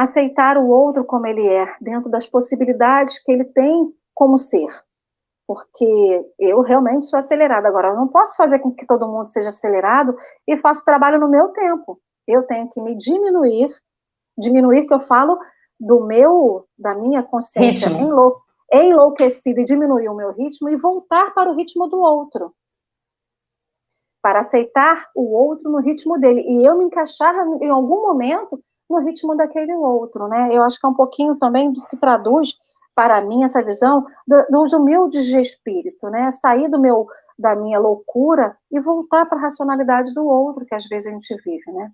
aceitar 0.03 0.57
o 0.57 0.69
outro 0.69 1.05
como 1.05 1.27
ele 1.27 1.47
é, 1.47 1.77
dentro 1.81 2.11
das 2.11 2.27
possibilidades 2.27 3.19
que 3.23 3.33
ele 3.33 3.45
tem 3.45 3.93
como 4.15 4.37
ser. 4.39 4.69
Porque 5.47 6.25
eu 6.39 6.61
realmente 6.61 7.07
sou 7.07 7.19
acelerada. 7.19 7.69
Agora, 7.69 7.89
eu 7.89 7.97
não 7.97 8.09
posso 8.09 8.37
fazer 8.37 8.59
com 8.59 8.71
que 8.71 8.87
todo 8.87 9.09
mundo 9.09 9.29
seja 9.29 9.49
acelerado 9.49 10.17
e 10.47 10.57
faço 10.59 10.85
trabalho 10.85 11.19
no 11.19 11.29
meu 11.29 11.49
tempo. 11.49 12.01
Eu 12.27 12.43
tenho 12.43 12.69
que 12.69 12.81
me 12.83 12.95
diminuir, 12.95 13.69
diminuir 14.37 14.87
que 14.87 14.93
eu 14.93 15.01
falo 15.01 15.39
do 15.81 16.05
meu, 16.05 16.67
da 16.79 16.95
minha 16.95 17.23
consciência 17.23 17.89
enlou 17.89 18.37
enlouquecida 18.71 19.61
e 19.61 19.65
diminuir 19.65 20.09
o 20.09 20.15
meu 20.15 20.33
ritmo 20.33 20.69
e 20.69 20.77
voltar 20.77 21.33
para 21.33 21.51
o 21.51 21.55
ritmo 21.55 21.89
do 21.89 21.99
outro. 21.99 22.55
Para 24.23 24.41
aceitar 24.41 25.09
o 25.15 25.33
outro 25.33 25.71
no 25.71 25.79
ritmo 25.79 26.19
dele. 26.19 26.43
E 26.43 26.67
eu 26.67 26.77
me 26.77 26.85
encaixar 26.85 27.35
em 27.63 27.71
algum 27.71 28.03
momento 28.03 28.63
no 28.89 28.99
ritmo 28.99 29.37
daquele 29.37 29.75
outro, 29.75 30.29
né? 30.29 30.49
Eu 30.53 30.63
acho 30.63 30.81
que 30.81 30.87
é 30.87 30.89
um 30.89 30.95
pouquinho 30.95 31.37
também 31.37 31.73
do 31.73 31.85
que 31.87 31.97
traduz 31.97 32.57
para 32.95 33.21
mim 33.21 33.45
essa 33.45 33.63
visão 33.63 34.07
dos 34.51 34.73
humildes 34.73 35.27
de 35.27 35.39
espírito, 35.39 36.09
né? 36.09 36.31
Sair 36.31 36.69
do 36.69 36.81
meu 36.81 37.07
da 37.39 37.55
minha 37.55 37.79
loucura 37.79 38.57
e 38.71 38.81
voltar 38.81 39.25
para 39.27 39.39
a 39.39 39.43
racionalidade 39.43 40.13
do 40.13 40.27
outro 40.27 40.67
que 40.67 40.75
às 40.75 40.87
vezes 40.87 41.07
a 41.07 41.13
gente 41.13 41.37
vive, 41.45 41.71
né? 41.71 41.93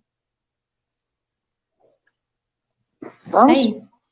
Vamos? 3.27 3.67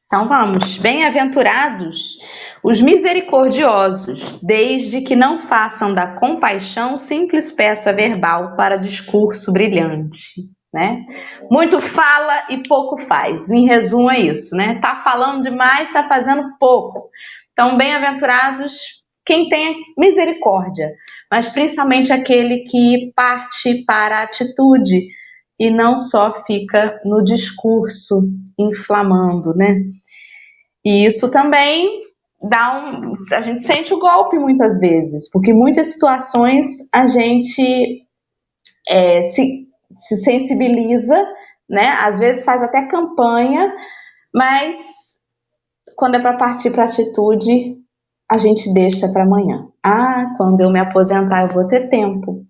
Então 0.05 0.29
vamos. 0.29 0.77
Bem-aventurados 0.77 2.19
os 2.63 2.83
misericordiosos, 2.83 4.39
desde 4.43 5.01
que 5.01 5.17
não 5.17 5.41
façam 5.41 5.95
da 5.95 6.19
compaixão 6.19 6.99
simples 6.99 7.51
peça 7.51 7.93
verbal 7.93 8.55
para 8.55 8.77
discurso 8.77 9.51
brilhante 9.51 10.53
né? 10.73 11.05
Muito 11.51 11.81
fala 11.81 12.47
e 12.51 12.63
pouco 12.67 12.97
faz. 12.99 13.51
Em 13.51 13.67
resumo 13.67 14.11
é 14.11 14.21
isso, 14.21 14.57
né? 14.57 14.79
Tá 14.81 15.03
falando 15.03 15.43
demais, 15.43 15.93
tá 15.93 16.09
fazendo 16.09 16.57
pouco. 16.59 17.11
Então, 17.53 17.77
bem-aventurados 17.77 19.03
quem 19.25 19.49
tem 19.49 19.77
misericórdia, 19.97 20.91
mas 21.31 21.49
principalmente 21.49 22.13
aquele 22.13 22.65
que 22.65 23.13
parte 23.15 23.85
para 23.85 24.19
a 24.19 24.23
atitude 24.25 25.07
e 25.59 25.71
não 25.71 25.97
só 25.97 26.43
fica 26.43 27.01
no 27.05 27.23
discurso 27.23 28.21
inflamando, 28.59 29.55
né? 29.55 29.81
E 30.85 31.05
isso 31.05 31.31
também 31.31 32.03
dá 32.43 32.85
um, 32.85 33.15
a 33.33 33.43
gente 33.43 33.63
sente 33.63 33.95
o 33.95 34.01
golpe 34.01 34.37
muitas 34.39 34.81
vezes, 34.81 35.31
porque 35.31 35.53
muitas 35.53 35.93
situações 35.93 36.67
a 36.93 37.07
gente 37.07 38.05
é, 38.89 39.23
se 39.23 39.69
se 39.97 40.17
sensibiliza, 40.17 41.17
né? 41.69 41.89
Às 42.01 42.19
vezes 42.19 42.45
faz 42.45 42.63
até 42.63 42.87
campanha, 42.87 43.73
mas 44.35 44.77
quando 45.97 46.17
é 46.17 46.21
para 46.21 46.37
partir 46.37 46.71
para 46.71 46.85
atitude, 46.85 47.77
a 48.31 48.39
gente 48.39 48.73
deixa 48.73 49.11
para 49.13 49.25
amanhã. 49.25 49.69
Ah, 49.85 50.35
quando 50.37 50.61
eu 50.61 50.71
me 50.71 50.81
aposentar, 50.81 51.43
eu 51.43 51.49
vou 51.49 51.67
ter 51.67 51.89
tempo. 51.89 52.45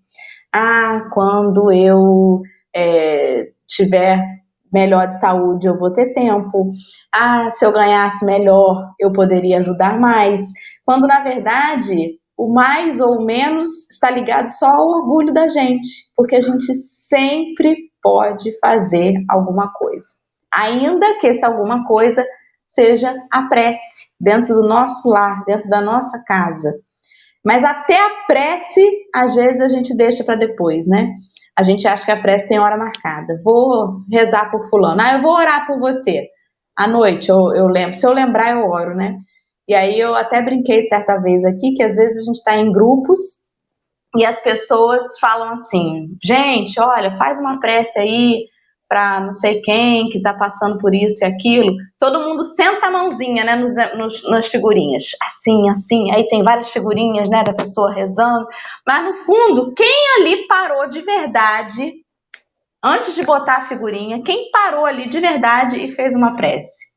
Ah, 0.54 1.08
quando 1.12 1.72
eu 1.72 2.40
é, 2.74 3.48
tiver 3.66 4.22
melhor 4.72 5.08
de 5.08 5.18
saúde, 5.18 5.66
eu 5.66 5.78
vou 5.78 5.92
ter 5.92 6.12
tempo. 6.12 6.72
Ah, 7.14 7.50
se 7.50 7.64
eu 7.64 7.72
ganhasse 7.72 8.24
melhor, 8.24 8.92
eu 8.98 9.12
poderia 9.12 9.58
ajudar 9.58 9.98
mais. 9.98 10.42
Quando 10.84 11.06
na 11.06 11.22
verdade 11.22 12.18
o 12.36 12.52
mais 12.52 13.00
ou 13.00 13.24
menos 13.24 13.90
está 13.90 14.10
ligado 14.10 14.48
só 14.48 14.66
ao 14.66 14.88
orgulho 14.88 15.32
da 15.32 15.48
gente, 15.48 15.88
porque 16.16 16.36
a 16.36 16.40
gente 16.40 16.74
sempre 16.74 17.76
pode 18.02 18.58
fazer 18.58 19.14
alguma 19.28 19.72
coisa. 19.72 20.08
Ainda 20.52 21.18
que 21.20 21.28
essa 21.28 21.46
alguma 21.46 21.86
coisa 21.86 22.26
seja 22.68 23.14
a 23.30 23.42
prece 23.48 24.10
dentro 24.20 24.54
do 24.54 24.66
nosso 24.66 25.08
lar, 25.08 25.44
dentro 25.44 25.68
da 25.68 25.80
nossa 25.80 26.22
casa. 26.24 26.74
Mas 27.44 27.64
até 27.64 27.98
a 27.98 28.24
prece, 28.26 28.86
às 29.14 29.34
vezes, 29.34 29.60
a 29.60 29.68
gente 29.68 29.96
deixa 29.96 30.24
para 30.24 30.36
depois, 30.36 30.86
né? 30.86 31.10
A 31.58 31.62
gente 31.62 31.86
acha 31.86 32.04
que 32.04 32.10
a 32.10 32.20
prece 32.20 32.48
tem 32.48 32.58
hora 32.58 32.76
marcada. 32.76 33.40
Vou 33.44 34.00
rezar 34.10 34.50
por 34.50 34.68
fulano. 34.68 35.00
Ah, 35.02 35.14
eu 35.14 35.22
vou 35.22 35.34
orar 35.34 35.66
por 35.66 35.78
você. 35.78 36.28
À 36.76 36.86
noite, 36.86 37.28
eu, 37.28 37.52
eu 37.54 37.66
lembro. 37.66 37.94
Se 37.94 38.06
eu 38.06 38.12
lembrar, 38.12 38.52
eu 38.52 38.66
oro, 38.68 38.94
né? 38.94 39.18
E 39.68 39.74
aí 39.74 39.98
eu 39.98 40.14
até 40.14 40.42
brinquei 40.42 40.82
certa 40.82 41.18
vez 41.18 41.44
aqui 41.44 41.72
que 41.74 41.82
às 41.82 41.96
vezes 41.96 42.18
a 42.18 42.24
gente 42.24 42.36
está 42.36 42.56
em 42.56 42.72
grupos 42.72 43.18
e 44.16 44.24
as 44.24 44.40
pessoas 44.40 45.18
falam 45.18 45.50
assim: 45.50 46.08
gente, 46.22 46.78
olha, 46.80 47.16
faz 47.16 47.38
uma 47.38 47.60
prece 47.60 47.98
aí 47.98 48.44
para 48.92 49.20
não 49.20 49.32
sei 49.32 49.62
quem 49.62 50.10
que 50.10 50.18
está 50.18 50.34
passando 50.34 50.76
por 50.76 50.94
isso 50.94 51.24
e 51.24 51.26
aquilo. 51.26 51.74
Todo 51.98 52.20
mundo 52.20 52.44
senta 52.44 52.88
a 52.88 52.90
mãozinha, 52.90 53.42
né, 53.42 53.56
nos, 53.56 53.74
nos, 53.96 54.22
nas 54.28 54.46
figurinhas, 54.48 55.12
assim, 55.22 55.66
assim. 55.70 56.10
Aí 56.12 56.26
tem 56.26 56.42
várias 56.42 56.68
figurinhas, 56.68 57.26
né, 57.30 57.42
da 57.42 57.54
pessoa 57.54 57.90
rezando. 57.90 58.46
Mas 58.86 59.04
no 59.04 59.16
fundo, 59.16 59.72
quem 59.72 60.18
ali 60.18 60.46
parou 60.46 60.86
de 60.90 61.00
verdade, 61.00 61.94
antes 62.84 63.14
de 63.14 63.22
botar 63.22 63.56
a 63.58 63.64
figurinha, 63.64 64.22
quem 64.22 64.50
parou 64.50 64.84
ali 64.84 65.08
de 65.08 65.20
verdade 65.20 65.78
e 65.78 65.90
fez 65.90 66.14
uma 66.14 66.36
prece? 66.36 66.91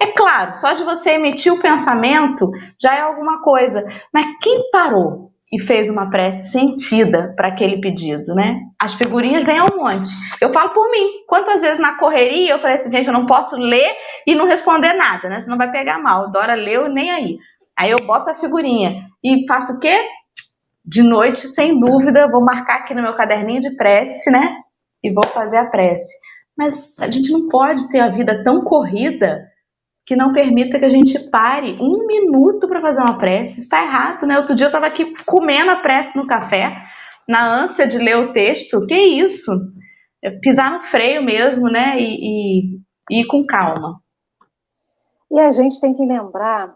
É 0.00 0.06
claro, 0.06 0.56
só 0.56 0.72
de 0.72 0.84
você 0.84 1.12
emitir 1.12 1.52
o 1.52 1.60
pensamento 1.60 2.50
já 2.80 2.94
é 2.94 3.00
alguma 3.00 3.42
coisa. 3.42 3.84
Mas 4.12 4.26
quem 4.40 4.70
parou 4.70 5.30
e 5.52 5.60
fez 5.60 5.90
uma 5.90 6.08
prece 6.08 6.52
sentida 6.52 7.34
para 7.36 7.48
aquele 7.48 7.80
pedido, 7.80 8.34
né? 8.34 8.60
As 8.78 8.94
figurinhas 8.94 9.44
vêm 9.44 9.60
um 9.60 9.76
monte. 9.76 10.10
Eu 10.40 10.50
falo 10.50 10.70
por 10.70 10.90
mim. 10.90 11.24
Quantas 11.26 11.60
vezes 11.60 11.80
na 11.80 11.98
correria 11.98 12.52
eu 12.52 12.58
falei 12.60 12.76
assim, 12.76 12.90
gente, 12.90 13.08
eu 13.08 13.12
não 13.12 13.26
posso 13.26 13.56
ler 13.56 13.90
e 14.26 14.34
não 14.34 14.46
responder 14.46 14.92
nada, 14.92 15.28
né? 15.28 15.40
Senão 15.40 15.58
vai 15.58 15.70
pegar 15.70 15.98
mal. 15.98 16.30
Dora 16.30 16.54
leu 16.54 16.88
nem 16.88 17.10
aí. 17.10 17.38
Aí 17.76 17.90
eu 17.90 17.98
boto 18.06 18.30
a 18.30 18.34
figurinha 18.34 19.02
e 19.24 19.44
faço 19.48 19.74
o 19.74 19.80
quê? 19.80 20.06
De 20.84 21.02
noite, 21.02 21.48
sem 21.48 21.78
dúvida, 21.78 22.30
vou 22.30 22.44
marcar 22.44 22.76
aqui 22.76 22.94
no 22.94 23.02
meu 23.02 23.14
caderninho 23.14 23.60
de 23.60 23.74
prece, 23.76 24.30
né? 24.30 24.56
E 25.02 25.12
vou 25.12 25.26
fazer 25.26 25.56
a 25.56 25.66
prece. 25.66 26.12
Mas 26.56 26.96
a 27.00 27.10
gente 27.10 27.32
não 27.32 27.48
pode 27.48 27.88
ter 27.90 28.00
a 28.00 28.10
vida 28.10 28.44
tão 28.44 28.62
corrida 28.62 29.49
que 30.04 30.16
não 30.16 30.32
permita 30.32 30.78
que 30.78 30.84
a 30.84 30.90
gente 30.90 31.18
pare 31.30 31.76
um 31.80 32.06
minuto 32.06 32.66
para 32.66 32.80
fazer 32.80 33.00
uma 33.00 33.18
prece. 33.18 33.60
Está 33.60 33.82
errado, 33.82 34.26
né? 34.26 34.38
Outro 34.38 34.54
dia 34.54 34.66
eu 34.66 34.70
estava 34.70 34.86
aqui 34.86 35.14
comendo 35.24 35.70
a 35.70 35.76
prece 35.76 36.16
no 36.16 36.26
café, 36.26 36.82
na 37.28 37.46
ânsia 37.46 37.86
de 37.86 37.98
ler 37.98 38.16
o 38.16 38.32
texto. 38.32 38.86
Que 38.86 38.96
isso? 38.96 39.52
É 40.22 40.30
pisar 40.30 40.72
no 40.72 40.82
freio 40.82 41.22
mesmo, 41.22 41.68
né? 41.68 42.00
E, 42.00 42.04
e, 42.04 42.80
e 43.10 43.20
ir 43.20 43.26
com 43.26 43.44
calma. 43.46 44.00
E 45.30 45.38
a 45.38 45.50
gente 45.50 45.80
tem 45.80 45.94
que 45.94 46.04
lembrar 46.04 46.74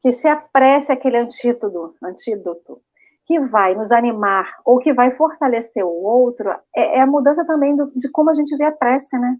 que 0.00 0.12
se 0.12 0.28
a 0.28 0.36
prece 0.36 0.92
é 0.92 0.94
aquele 0.94 1.18
antídoto, 1.18 1.94
antídoto 2.02 2.80
que 3.26 3.38
vai 3.38 3.74
nos 3.74 3.92
animar 3.92 4.56
ou 4.64 4.78
que 4.78 4.92
vai 4.92 5.12
fortalecer 5.12 5.84
o 5.84 6.02
outro, 6.02 6.50
é, 6.74 6.98
é 6.98 7.00
a 7.00 7.06
mudança 7.06 7.44
também 7.44 7.76
do, 7.76 7.90
de 7.94 8.10
como 8.10 8.28
a 8.28 8.34
gente 8.34 8.56
vê 8.56 8.64
a 8.64 8.72
prece, 8.72 9.16
né? 9.18 9.36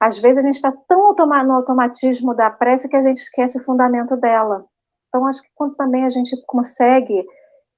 Às 0.00 0.18
vezes 0.18 0.38
a 0.38 0.42
gente 0.42 0.54
está 0.54 0.72
tão 0.86 1.14
no 1.44 1.52
automatismo 1.54 2.34
da 2.34 2.50
prece 2.50 2.88
que 2.88 2.96
a 2.96 3.00
gente 3.00 3.16
esquece 3.16 3.58
o 3.58 3.64
fundamento 3.64 4.16
dela. 4.16 4.64
Então, 5.08 5.26
acho 5.26 5.42
que 5.42 5.48
quando 5.54 5.74
também 5.74 6.04
a 6.04 6.10
gente 6.10 6.36
consegue 6.46 7.24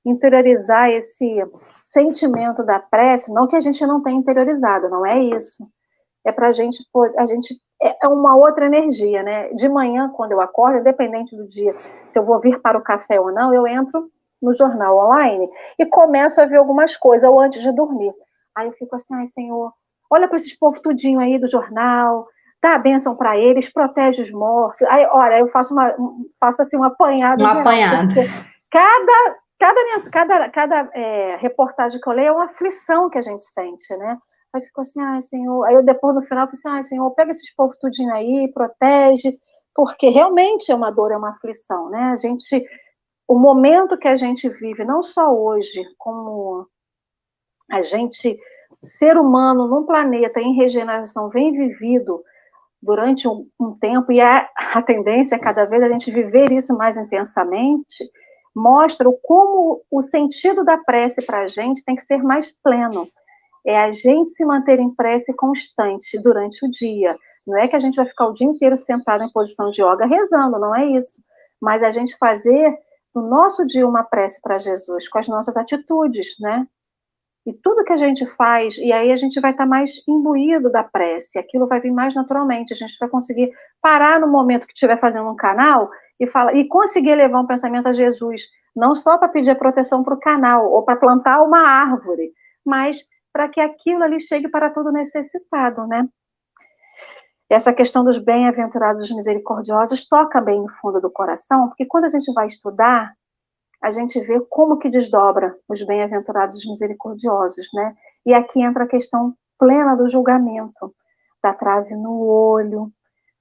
interiorizar 0.05 0.91
esse 0.91 1.43
sentimento 1.85 2.63
da 2.63 2.79
prece, 2.79 3.33
não 3.33 3.47
que 3.47 3.57
a 3.57 3.61
gente 3.61 3.85
não 3.87 4.03
tenha 4.03 4.19
interiorizado, 4.19 4.89
não 4.89 5.07
é 5.07 5.19
isso. 5.19 5.67
É 6.25 6.33
para 6.33 6.49
a 6.49 6.53
gente, 6.53 6.85
a 7.17 7.25
gente 7.25 7.55
é 7.81 8.07
uma 8.07 8.37
outra 8.37 8.67
energia, 8.67 9.23
né? 9.23 9.49
De 9.55 9.69
manhã, 9.69 10.11
quando 10.15 10.33
eu 10.33 10.41
acordo, 10.41 10.81
independente 10.81 11.35
do 11.35 11.47
dia, 11.47 11.75
se 12.09 12.19
eu 12.19 12.25
vou 12.25 12.39
vir 12.39 12.61
para 12.61 12.77
o 12.77 12.83
café 12.83 13.19
ou 13.19 13.33
não, 13.33 13.55
eu 13.55 13.67
entro 13.67 14.11
no 14.41 14.53
jornal 14.53 14.99
online 14.99 15.49
e 15.79 15.87
começo 15.87 16.41
a 16.41 16.47
ver 16.47 16.57
algumas 16.57 16.97
coisas, 16.97 17.29
ou 17.29 17.41
antes 17.41 17.63
de 17.63 17.73
dormir. 17.73 18.15
Aí 18.55 18.67
eu 18.67 18.73
fico 18.73 18.97
assim, 18.97 19.15
ai, 19.15 19.27
Senhor, 19.27 19.73
olha 20.11 20.27
para 20.27 20.37
esses 20.37 20.57
povos 20.59 20.81
tudinho 20.81 21.21
aí 21.21 21.39
do 21.39 21.47
jornal, 21.47 22.27
dá 22.63 22.75
a 22.75 22.79
bênção 22.79 23.17
para 23.17 23.39
eles, 23.39 23.73
protege 23.73 24.23
os 24.23 24.31
mortos. 24.31 24.87
Aí, 24.89 25.07
olha, 25.11 25.39
eu 25.39 25.49
faço 25.49 25.73
uma, 25.73 25.95
faço 26.39 26.63
assim 26.63 26.77
um 26.77 26.85
apanhado. 26.85 27.43
Um 27.43 27.47
apanhado. 27.47 28.15
Cada, 28.71 29.37
cada, 29.59 30.11
cada, 30.11 30.49
cada 30.51 30.91
é, 30.95 31.37
reportagem 31.37 32.01
que 32.01 32.09
eu 32.09 32.13
leio 32.13 32.29
é 32.29 32.33
uma 32.33 32.45
aflição 32.47 33.09
que 33.09 33.19
a 33.19 33.23
gente 33.23 33.43
sente, 33.43 33.97
né? 33.97 34.19
Aí 34.53 34.63
ficou 34.63 34.83
assim, 34.83 35.01
ai, 35.01 35.21
Senhor. 35.21 35.65
Aí 35.65 35.75
eu 35.75 35.85
depois 35.85 36.15
no 36.15 36.23
final 36.23 36.47
falei 36.47 36.53
assim, 36.53 36.69
ai, 36.69 36.83
Senhor, 36.83 37.11
pega 37.13 37.31
esses 37.31 37.55
povos 37.55 37.77
tudinho 37.79 38.13
aí, 38.13 38.51
protege, 38.53 39.39
porque 39.75 40.09
realmente 40.09 40.71
é 40.71 40.75
uma 40.75 40.91
dor, 40.91 41.13
é 41.13 41.17
uma 41.17 41.31
aflição, 41.31 41.89
né? 41.89 42.11
A 42.13 42.17
gente, 42.17 42.67
o 43.29 43.39
momento 43.39 43.97
que 43.97 44.09
a 44.09 44.17
gente 44.17 44.49
vive, 44.49 44.85
não 44.85 45.03
só 45.03 45.33
hoje, 45.33 45.85
como 45.97 46.67
a 47.71 47.81
gente, 47.81 48.39
ser 48.83 49.17
humano 49.17 49.67
num 49.67 49.85
planeta 49.85 50.41
em 50.41 50.55
regeneração, 50.55 51.29
vem 51.29 51.53
vivido 51.53 52.23
durante 52.83 53.29
um, 53.29 53.47
um 53.61 53.73
tempo, 53.79 54.11
e 54.11 54.21
a, 54.21 54.49
a 54.75 54.83
tendência 54.83 55.37
é 55.37 55.39
cada 55.39 55.65
vez 55.65 55.83
a 55.83 55.89
gente 55.89 56.11
viver 56.11 56.51
isso 56.53 56.77
mais 56.77 56.97
intensamente, 56.97 58.11
mostra 58.55 59.07
como 59.23 59.83
o 59.91 60.01
sentido 60.01 60.65
da 60.65 60.79
prece 60.79 61.25
para 61.25 61.41
a 61.41 61.47
gente 61.47 61.85
tem 61.85 61.95
que 61.95 62.03
ser 62.03 62.23
mais 62.23 62.51
pleno 62.63 63.07
é 63.67 63.79
a 63.79 63.93
gente 63.93 64.31
se 64.31 64.45
manter 64.45 64.79
em 64.79 64.95
prece 64.95 65.35
constante 65.35 66.21
durante 66.23 66.65
o 66.65 66.71
dia. 66.71 67.17
Não 67.47 67.59
é 67.59 67.69
que 67.69 67.77
a 67.77 67.81
gente 67.81 67.97
vai 67.97 68.07
ficar 68.07 68.27
o 68.27 68.33
dia 68.33 68.47
inteiro 68.47 68.77
sentado 68.77 69.23
em 69.23 69.33
posição 69.33 69.71
de 69.71 69.83
yoga 69.83 70.07
rezando, 70.07 70.59
não 70.59 70.75
é 70.75 70.87
isso. 70.87 71.21
Mas 71.61 71.83
a 71.83 71.91
gente 71.91 72.17
fazer 72.17 72.79
no 73.15 73.23
nosso 73.29 73.67
dia 73.67 73.87
uma 73.87 74.05
prece 74.05 74.41
para 74.41 74.59
Jesus, 74.59 75.09
com 75.09 75.19
as 75.19 75.29
nossas 75.29 75.57
atitudes, 75.57 76.37
né? 76.41 76.67
E 77.47 77.53
tudo 77.55 77.85
que 77.85 77.93
a 77.93 77.97
gente 77.97 78.27
faz, 78.37 78.77
e 78.77 78.93
aí 78.93 79.11
a 79.11 79.17
gente 79.17 79.41
vai 79.41 79.53
estar 79.53 79.65
tá 79.65 79.69
mais 79.69 79.93
imbuído 80.07 80.71
da 80.71 80.85
prece, 80.85 81.39
aquilo 81.39 81.67
vai 81.67 81.81
vir 81.81 81.91
mais 81.91 82.15
naturalmente, 82.15 82.73
a 82.73 82.77
gente 82.77 82.97
vai 83.01 83.09
conseguir 83.09 83.51
parar 83.81 84.21
no 84.21 84.29
momento 84.29 84.67
que 84.67 84.75
estiver 84.75 85.01
fazendo 85.01 85.29
um 85.29 85.37
canal 85.37 85.91
e, 86.19 86.27
fala, 86.27 86.53
e 86.53 86.69
conseguir 86.69 87.15
levar 87.15 87.41
um 87.41 87.47
pensamento 87.47 87.89
a 87.89 87.93
Jesus, 87.93 88.43
não 88.77 88.95
só 88.95 89.17
para 89.17 89.29
pedir 89.29 89.51
a 89.51 89.57
proteção 89.57 90.05
para 90.05 90.15
o 90.15 90.21
canal, 90.21 90.71
ou 90.71 90.83
para 90.83 90.97
plantar 90.97 91.43
uma 91.43 91.61
árvore, 91.61 92.31
mas 92.65 93.03
para 93.33 93.49
que 93.49 93.61
aquilo 93.61 94.03
ali 94.03 94.21
chegue 94.21 94.49
para 94.49 94.71
todo 94.71 94.93
necessitado, 94.93 95.87
né? 95.87 96.07
Essa 97.49 97.73
questão 97.73 98.05
dos 98.05 98.19
bem-aventurados 98.19 99.11
misericordiosos 99.11 100.07
toca 100.07 100.41
bem 100.41 100.61
no 100.61 100.69
fundo 100.81 101.01
do 101.01 101.11
coração, 101.11 101.69
porque 101.69 101.85
quando 101.85 102.05
a 102.05 102.09
gente 102.09 102.33
vai 102.33 102.47
estudar, 102.47 103.13
a 103.83 103.91
gente 103.91 104.21
vê 104.21 104.41
como 104.49 104.79
que 104.79 104.89
desdobra 104.89 105.57
os 105.69 105.83
bem-aventurados 105.83 106.65
misericordiosos, 106.67 107.69
né? 107.73 107.95
E 108.27 108.35
aqui 108.35 108.63
entra 108.63 108.85
a 108.85 108.89
questão 108.89 109.35
plena 109.59 109.97
do 109.97 110.07
julgamento, 110.07 110.95
da 111.43 111.55
trave 111.55 111.95
no 111.95 112.21
olho, 112.21 112.93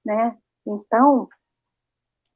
né? 0.04 0.36
Então, 0.66 1.28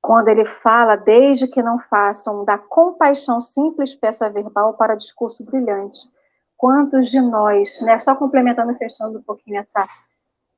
quando 0.03 0.29
ele 0.29 0.45
fala, 0.45 0.97
desde 0.97 1.49
que 1.49 1.63
não 1.63 1.79
façam 1.79 2.45
da 2.45 2.59
compaixão 2.59 3.41
simples 3.41 3.95
peça 3.95 4.29
verbal 4.29 4.75
para 4.75 4.97
discurso 4.97 5.43
brilhante, 5.45 5.99
quantos 6.59 7.09
de 7.09 7.21
nós, 7.21 7.81
né, 7.81 7.99
só 7.99 8.15
complementando 8.15 8.73
e 8.73 8.77
fechando 8.77 9.19
um 9.19 9.23
pouquinho 9.23 9.59
essa, 9.59 9.89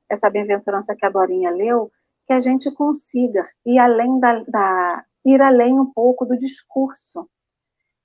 essa 0.09 0.29
bem-aventurança 0.29 0.95
que 0.95 1.05
a 1.05 1.09
Dorinha 1.09 1.49
leu, 1.51 1.89
que 2.25 2.33
a 2.33 2.39
gente 2.39 2.69
consiga 2.71 3.47
ir 3.65 3.79
além 3.79 4.19
da, 4.19 4.43
da, 4.43 5.05
ir 5.25 5.41
além 5.41 5.79
um 5.79 5.85
pouco 5.85 6.25
do 6.25 6.37
discurso. 6.37 7.27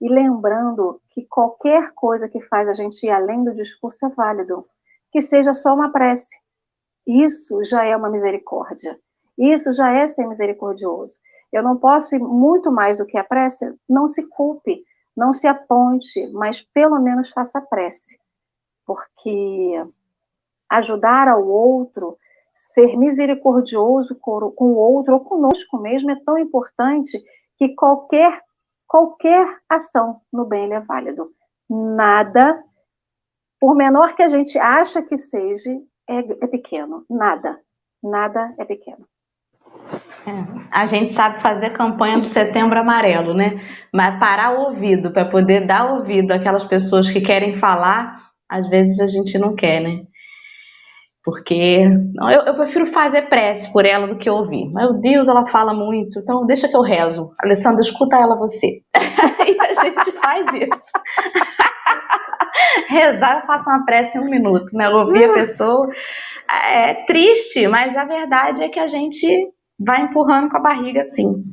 E 0.03 0.09
lembrando 0.09 1.01
que 1.11 1.25
qualquer 1.25 1.93
coisa 1.95 2.29
que 2.29 2.41
faz 2.43 2.69
a 2.69 2.75
gente 2.75 3.07
ir 3.07 3.11
além 3.11 3.45
do 3.45 3.55
discurso 3.55 4.05
é 4.05 4.09
válido, 4.09 4.67
que 5.13 5.21
seja 5.21 5.55
só 5.55 5.73
uma 5.73 5.93
prece. 5.93 6.37
Isso 7.07 7.65
já 7.65 7.85
é 7.85 7.97
uma 7.97 8.11
misericórdia. 8.11 8.99
Isso 9.39 9.73
já 9.73 9.93
é 9.93 10.07
ser 10.07 10.27
misericordioso. 10.27 11.19
Eu 11.53 11.63
não 11.63 11.77
posso 11.77 12.17
ir 12.17 12.19
muito 12.19 12.73
mais 12.73 12.99
do 12.99 13.07
que 13.07 13.17
a 13.17 13.23
prece, 13.23 13.75
não 13.89 14.07
se 14.07 14.29
culpe. 14.29 14.85
Não 15.17 15.33
se 15.33 15.47
aponte, 15.47 16.27
mas 16.33 16.63
pelo 16.63 16.99
menos 16.99 17.29
faça 17.31 17.61
prece, 17.61 18.19
porque 18.87 19.85
ajudar 20.71 21.29
ao 21.29 21.47
outro, 21.47 22.17
ser 22.55 22.97
misericordioso 22.97 24.15
com 24.17 24.53
o 24.59 24.77
outro 24.77 25.15
ou 25.15 25.21
conosco 25.21 25.77
mesmo 25.79 26.11
é 26.11 26.17
tão 26.25 26.39
importante 26.39 27.23
que 27.59 27.75
qualquer 27.75 28.41
qualquer 28.93 29.47
ação 29.70 30.20
no 30.30 30.45
bem 30.45 30.70
é 30.74 30.80
válido. 30.80 31.30
Nada, 31.70 32.62
por 33.59 33.74
menor 33.74 34.14
que 34.14 34.22
a 34.22 34.28
gente 34.28 34.59
acha 34.59 35.01
que 35.01 35.16
seja, 35.16 35.70
é, 36.07 36.18
é 36.18 36.47
pequeno. 36.47 37.03
Nada, 37.09 37.59
nada 38.03 38.55
é 38.59 38.64
pequeno. 38.66 39.07
É, 40.26 40.68
a 40.70 40.84
gente 40.84 41.11
sabe 41.11 41.40
fazer 41.40 41.70
campanha 41.70 42.20
do 42.20 42.26
Setembro 42.26 42.78
Amarelo, 42.78 43.32
né? 43.32 43.62
Mas 43.95 44.18
parar 44.18 44.59
o 44.59 44.64
ouvido 44.66 45.11
para 45.11 45.24
poder 45.24 45.66
dar 45.66 45.95
ouvido 45.95 46.32
àquelas 46.32 46.64
pessoas 46.64 47.11
que 47.11 47.22
querem 47.22 47.55
falar, 47.55 48.18
às 48.47 48.68
vezes 48.68 49.01
a 49.01 49.07
gente 49.07 49.38
não 49.38 49.57
quer, 49.57 49.80
né? 49.80 50.05
Porque 51.25 51.85
não, 52.14 52.29
eu, 52.31 52.43
eu, 52.43 52.55
prefiro 52.55 52.85
fazer 52.87 53.23
prece 53.29 53.73
por 53.73 53.87
ela 53.87 54.09
do 54.09 54.16
que 54.16 54.29
ouvir. 54.29 54.68
Meu 54.73 54.95
Deus, 54.95 55.29
ela 55.29 55.47
fala 55.47 55.73
muito, 55.73 56.18
então 56.18 56.45
deixa 56.45 56.68
que 56.68 56.77
eu 56.77 56.83
rezo. 56.83 57.33
Alessandra, 57.41 57.81
escuta 57.81 58.16
ela 58.16 58.37
você. 58.37 58.81
e 59.47 59.61
a 59.61 59.85
gente 59.85 60.12
faz 60.12 60.47
isso. 60.49 60.93
Rezar, 62.89 63.41
eu 63.41 63.47
faço 63.47 63.70
uma 63.70 63.85
prece 63.85 64.18
em 64.18 64.20
um 64.20 64.29
minuto, 64.29 64.66
né? 64.73 64.89
Ouvir 64.89 65.31
a 65.31 65.35
pessoa. 65.35 65.89
É 66.51 66.95
triste, 67.05 67.68
mas 67.68 67.97
a 67.97 68.05
verdade 68.05 68.64
é 68.64 68.68
que 68.68 68.81
a 68.81 68.89
gente 68.89 69.27
vai 69.79 70.03
empurrando 70.03 70.51
com 70.51 70.57
a 70.57 70.62
barriga 70.62 71.03
assim. 71.03 71.45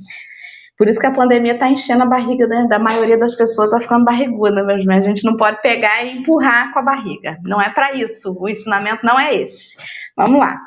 Por 0.79 0.87
isso 0.87 0.97
que 0.97 1.07
a 1.07 1.13
pandemia 1.13 1.55
está 1.55 1.69
enchendo 1.69 2.03
a 2.03 2.07
barriga 2.07 2.47
né, 2.47 2.65
da 2.69 2.79
maioria 2.79 3.17
das 3.17 3.35
pessoas, 3.35 3.67
está 3.67 3.81
ficando 3.81 4.05
barriguda 4.05 4.63
mesmo. 4.63 4.89
A 4.93 5.01
gente 5.01 5.25
não 5.25 5.35
pode 5.35 5.61
pegar 5.61 6.05
e 6.05 6.19
empurrar 6.19 6.71
com 6.71 6.79
a 6.79 6.81
barriga. 6.81 7.37
Não 7.43 7.61
é 7.61 7.69
para 7.69 7.95
isso. 7.95 8.33
O 8.39 8.47
ensinamento 8.47 9.05
não 9.05 9.19
é 9.19 9.35
esse. 9.35 9.75
Vamos 10.15 10.39
lá. 10.39 10.57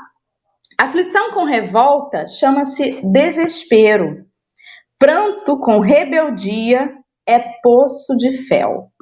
Aflição 0.78 1.32
com 1.32 1.44
revolta 1.44 2.28
chama-se 2.28 3.00
desespero. 3.02 4.26
Pranto 4.98 5.58
com 5.58 5.80
rebeldia 5.80 6.92
é 7.26 7.38
poço 7.62 8.14
de 8.18 8.34
fel. 8.46 8.92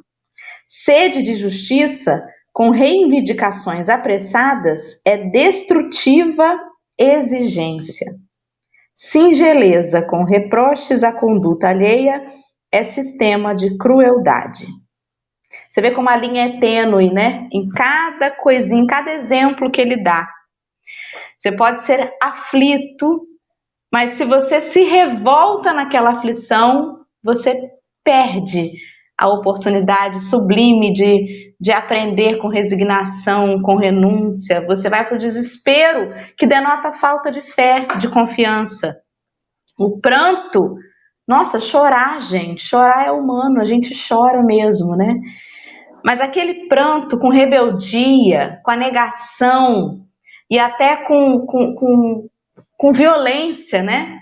Sede 0.65 1.23
de 1.23 1.35
justiça 1.35 2.23
com 2.53 2.69
reivindicações 2.69 3.89
apressadas 3.89 5.01
é 5.05 5.17
destrutiva 5.29 6.57
exigência. 6.97 8.15
Singeleza 9.03 10.03
com 10.03 10.23
reproches 10.23 11.03
à 11.03 11.11
conduta 11.11 11.69
alheia 11.69 12.23
é 12.71 12.83
sistema 12.83 13.55
de 13.55 13.75
crueldade. 13.75 14.67
Você 15.67 15.81
vê 15.81 15.89
como 15.89 16.07
a 16.07 16.15
linha 16.15 16.45
é 16.45 16.59
tênue, 16.59 17.11
né? 17.11 17.49
Em 17.51 17.67
cada 17.69 18.29
coisinha, 18.29 18.83
em 18.83 18.85
cada 18.85 19.11
exemplo 19.11 19.71
que 19.71 19.81
ele 19.81 20.03
dá. 20.03 20.29
Você 21.35 21.51
pode 21.51 21.83
ser 21.83 22.13
aflito, 22.21 23.25
mas 23.91 24.11
se 24.11 24.23
você 24.23 24.61
se 24.61 24.83
revolta 24.83 25.73
naquela 25.73 26.19
aflição, 26.19 26.99
você 27.23 27.59
perde 28.03 28.71
a 29.17 29.27
oportunidade 29.29 30.23
sublime 30.25 30.93
de 30.93 31.50
de 31.61 31.71
aprender 31.71 32.37
com 32.39 32.47
resignação, 32.47 33.61
com 33.61 33.75
renúncia, 33.75 34.65
você 34.65 34.89
vai 34.89 35.07
para 35.07 35.15
o 35.15 35.19
desespero, 35.19 36.11
que 36.35 36.47
denota 36.47 36.91
falta 36.91 37.29
de 37.29 37.43
fé, 37.43 37.85
de 37.99 38.09
confiança. 38.09 38.97
O 39.77 39.99
pranto, 40.01 40.75
nossa, 41.27 41.61
chorar, 41.61 42.19
gente, 42.19 42.63
chorar 42.63 43.05
é 43.05 43.11
humano, 43.11 43.61
a 43.61 43.63
gente 43.63 43.93
chora 43.95 44.41
mesmo, 44.41 44.95
né? 44.95 45.13
Mas 46.03 46.19
aquele 46.19 46.67
pranto 46.67 47.19
com 47.19 47.29
rebeldia, 47.29 48.59
com 48.63 48.71
a 48.71 48.75
negação 48.75 50.01
e 50.49 50.57
até 50.57 50.97
com, 51.05 51.45
com, 51.45 51.75
com, 51.75 52.27
com 52.75 52.91
violência, 52.91 53.83
né? 53.83 54.17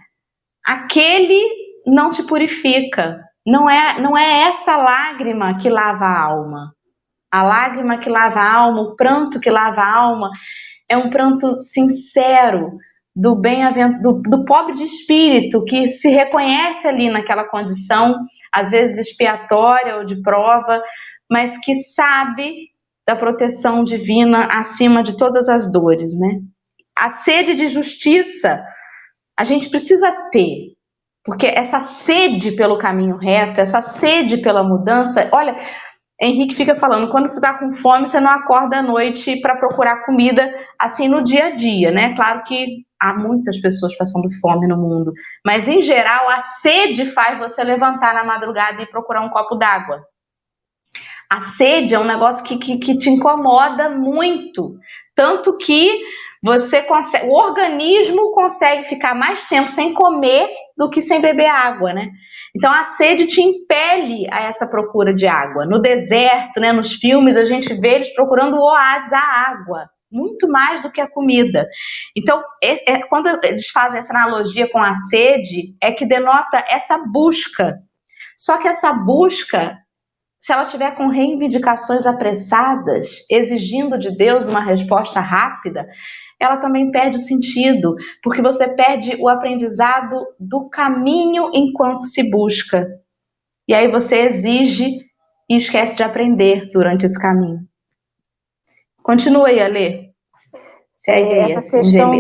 Aquele 0.66 1.42
não 1.88 2.10
te 2.10 2.22
purifica. 2.24 3.24
Não 3.48 3.70
é, 3.70 4.02
não 4.02 4.18
é 4.18 4.50
essa 4.50 4.76
lágrima 4.76 5.58
que 5.58 5.70
lava 5.70 6.04
a 6.04 6.22
alma. 6.22 6.74
A 7.32 7.44
lágrima 7.44 8.00
que 8.00 8.10
lava 8.10 8.40
a 8.40 8.56
alma, 8.58 8.82
o 8.82 8.96
pranto 8.96 9.40
que 9.40 9.50
lava 9.50 9.82
a 9.82 9.98
alma, 9.98 10.32
é 10.90 10.98
um 10.98 11.10
pranto 11.10 11.54
sincero 11.56 12.72
do 13.16 13.36
bem 13.36 13.62
do, 14.02 14.22
do 14.22 14.46
pobre 14.46 14.76
de 14.76 14.84
espírito 14.84 15.64
que 15.66 15.88
se 15.88 16.10
reconhece 16.10 16.88
ali 16.88 17.10
naquela 17.10 17.44
condição, 17.44 18.16
às 18.52 18.72
vezes 18.72 19.10
expiatória 19.10 19.98
ou 19.98 20.06
de 20.06 20.22
prova, 20.22 20.82
mas 21.30 21.58
que 21.60 21.76
sabe 21.76 22.70
da 23.08 23.16
proteção 23.16 23.84
divina 23.84 24.46
acima 24.52 25.04
de 25.04 25.18
todas 25.18 25.50
as 25.50 25.72
dores, 25.72 26.18
né? 26.18 26.40
A 26.98 27.10
sede 27.10 27.56
de 27.56 27.68
justiça 27.68 28.64
a 29.38 29.44
gente 29.44 29.70
precisa 29.70 30.12
ter, 30.32 30.76
porque 31.24 31.48
essa 31.48 31.80
sede 31.80 32.52
pelo 32.52 32.78
caminho 32.78 33.18
reto, 33.18 33.62
essa 33.62 33.82
sede 33.82 34.38
pela 34.38 34.64
mudança, 34.64 35.30
olha, 35.32 35.56
Henrique 36.22 36.54
fica 36.54 36.76
falando, 36.76 37.10
quando 37.10 37.28
você 37.28 37.36
está 37.36 37.58
com 37.58 37.74
fome, 37.74 38.08
você 38.08 38.20
não 38.20 38.30
acorda 38.30 38.80
à 38.80 38.84
noite 38.84 39.40
para 39.40 39.56
procurar 39.56 40.06
comida 40.06 40.54
assim 40.78 41.08
no 41.08 41.24
dia 41.24 41.46
a 41.46 41.56
dia, 41.56 41.92
né? 41.92 42.14
Claro 42.16 42.44
que 42.44 42.84
há 43.00 43.14
muitas 43.14 43.58
pessoas 43.62 43.96
passando 43.96 44.30
fome 44.42 44.68
no 44.68 44.76
mundo, 44.76 45.14
mas 45.46 45.70
em 45.70 45.82
geral 45.82 46.28
a 46.30 46.42
sede 46.42 47.06
faz 47.06 47.40
você 47.40 47.64
levantar 47.64 48.14
na 48.14 48.26
madrugada 48.26 48.82
e 48.82 48.86
procurar 48.86 49.22
um 49.22 49.30
copo 49.30 49.56
d'água. 49.56 50.04
A 51.32 51.40
sede 51.40 51.94
é 51.94 52.00
um 52.00 52.06
negócio 52.06 52.44
que, 52.44 52.58
que, 52.58 52.78
que 52.80 52.98
te 52.98 53.10
incomoda 53.10 53.88
muito, 53.90 54.78
tanto 55.16 55.56
que 55.58 56.02
você 56.44 56.82
consegue, 56.82 57.28
o 57.28 57.34
organismo 57.34 58.32
consegue 58.32 58.86
ficar 58.86 59.14
mais 59.14 59.48
tempo 59.48 59.70
sem 59.70 59.94
comer 59.94 60.50
do 60.80 60.90
que 60.90 61.02
sem 61.02 61.20
beber 61.20 61.48
água, 61.48 61.94
né? 61.94 62.10
Então 62.56 62.72
a 62.72 62.84
sede 62.86 63.28
te 63.28 63.42
impele 63.42 64.26
a 64.32 64.44
essa 64.44 64.66
procura 64.66 65.14
de 65.14 65.28
água. 65.28 65.66
No 65.66 65.82
deserto, 65.82 66.62
né, 66.62 66.72
nos 66.72 66.94
filmes, 66.94 67.36
a 67.36 67.46
gente 67.46 67.74
vê 67.74 67.96
eles 67.96 68.14
procurando 68.16 68.56
o 68.56 68.64
oásis, 68.64 69.12
a 69.12 69.20
água, 69.20 69.90
muito 70.10 70.48
mais 70.48 70.82
do 70.82 70.90
que 70.90 71.02
a 71.02 71.12
comida. 71.12 71.68
Então, 72.16 72.42
é, 72.64 73.02
quando 73.10 73.28
eles 73.44 73.70
fazem 73.70 74.00
essa 74.00 74.14
analogia 74.14 74.72
com 74.72 74.80
a 74.80 74.94
sede, 74.94 75.76
é 75.84 75.92
que 75.92 76.08
denota 76.08 76.64
essa 76.70 76.98
busca. 76.98 77.76
Só 78.38 78.58
que 78.58 78.68
essa 78.70 78.94
busca, 78.94 79.78
se 80.40 80.54
ela 80.54 80.64
tiver 80.64 80.96
com 80.96 81.08
reivindicações 81.08 82.06
apressadas, 82.06 83.18
exigindo 83.30 84.00
de 84.00 84.16
Deus 84.16 84.48
uma 84.48 84.62
resposta 84.62 85.20
rápida, 85.20 85.86
ela 86.40 86.58
também 86.58 86.90
perde 86.92 87.18
o 87.18 87.20
sentido, 87.20 87.96
porque 88.24 88.42
você 88.42 88.68
perde 88.74 89.16
o 89.20 89.28
aprendizado 89.28 90.26
do 90.40 90.70
caminho 90.70 91.52
enquanto 91.54 92.06
se 92.06 92.30
busca. 92.30 92.88
E 93.68 93.74
aí 93.74 93.92
você 93.92 94.22
exige 94.22 95.00
e 95.50 95.58
esquece 95.58 95.98
de 95.98 96.04
aprender 96.04 96.70
durante 96.72 97.06
esse 97.06 97.20
caminho. 97.20 97.60
Continua 99.04 99.48
aí 99.50 99.60
a 99.60 99.68
ler. 99.68 100.10
Segue 100.96 101.34
essa 101.34 101.62
questão, 101.78 102.12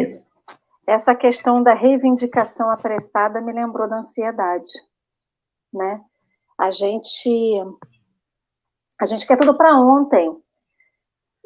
essa 0.88 1.16
questão 1.16 1.64
da 1.64 1.74
reivindicação 1.74 2.72
apressada 2.72 3.42
me 3.42 3.54
lembrou 3.54 3.88
da 3.88 3.98
ansiedade, 3.98 4.72
né? 5.74 6.02
A 6.58 6.70
gente 6.70 7.30
a 9.00 9.06
gente 9.06 9.26
quer 9.26 9.38
tudo 9.38 9.56
para 9.56 9.80
ontem. 9.80 10.36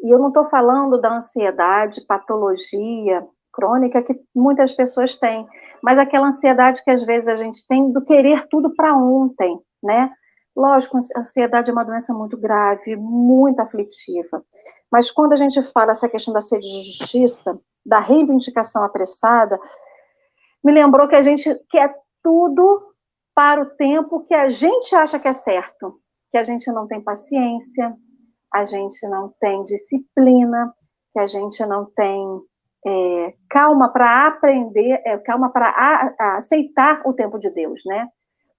E 0.03 0.11
eu 0.13 0.19
não 0.19 0.27
estou 0.27 0.49
falando 0.49 0.99
da 0.99 1.15
ansiedade, 1.15 2.05
patologia 2.05 3.25
crônica 3.53 4.01
que 4.01 4.19
muitas 4.35 4.73
pessoas 4.73 5.15
têm, 5.15 5.47
mas 5.81 5.97
aquela 5.97 6.27
ansiedade 6.27 6.83
que 6.83 6.91
às 6.91 7.03
vezes 7.03 7.29
a 7.29 7.35
gente 7.35 7.65
tem 7.67 7.91
do 7.91 8.03
querer 8.03 8.47
tudo 8.49 8.73
para 8.75 8.95
ontem, 8.95 9.57
né? 9.81 10.11
Lógico, 10.55 10.97
a 10.97 11.19
ansiedade 11.19 11.69
é 11.69 11.73
uma 11.73 11.85
doença 11.85 12.13
muito 12.13 12.37
grave, 12.37 12.95
muito 12.95 13.59
aflitiva. 13.59 14.43
Mas 14.91 15.09
quando 15.09 15.33
a 15.33 15.35
gente 15.35 15.61
fala 15.71 15.91
essa 15.91 16.09
questão 16.09 16.33
da 16.33 16.41
sede 16.41 16.67
de 16.67 16.83
justiça, 16.83 17.59
da 17.85 17.99
reivindicação 17.99 18.83
apressada, 18.83 19.59
me 20.63 20.71
lembrou 20.71 21.07
que 21.07 21.15
a 21.15 21.21
gente 21.21 21.53
quer 21.69 21.95
tudo 22.21 22.93
para 23.35 23.61
o 23.61 23.65
tempo 23.65 24.25
que 24.25 24.33
a 24.33 24.47
gente 24.47 24.95
acha 24.95 25.17
que 25.17 25.27
é 25.27 25.33
certo, 25.33 25.99
que 26.31 26.37
a 26.37 26.43
gente 26.43 26.71
não 26.71 26.87
tem 26.87 27.01
paciência, 27.01 27.95
a 28.53 28.65
gente 28.65 29.07
não 29.07 29.33
tem 29.39 29.63
disciplina, 29.63 30.71
que 31.11 31.19
a 31.19 31.25
gente 31.25 31.65
não 31.65 31.85
tem 31.85 32.23
é, 32.85 33.33
calma 33.49 33.89
para 33.89 34.27
aprender, 34.27 35.01
é, 35.05 35.17
calma 35.17 35.49
para 35.49 36.13
aceitar 36.37 37.01
o 37.05 37.13
tempo 37.13 37.39
de 37.39 37.49
Deus, 37.49 37.81
né? 37.85 38.07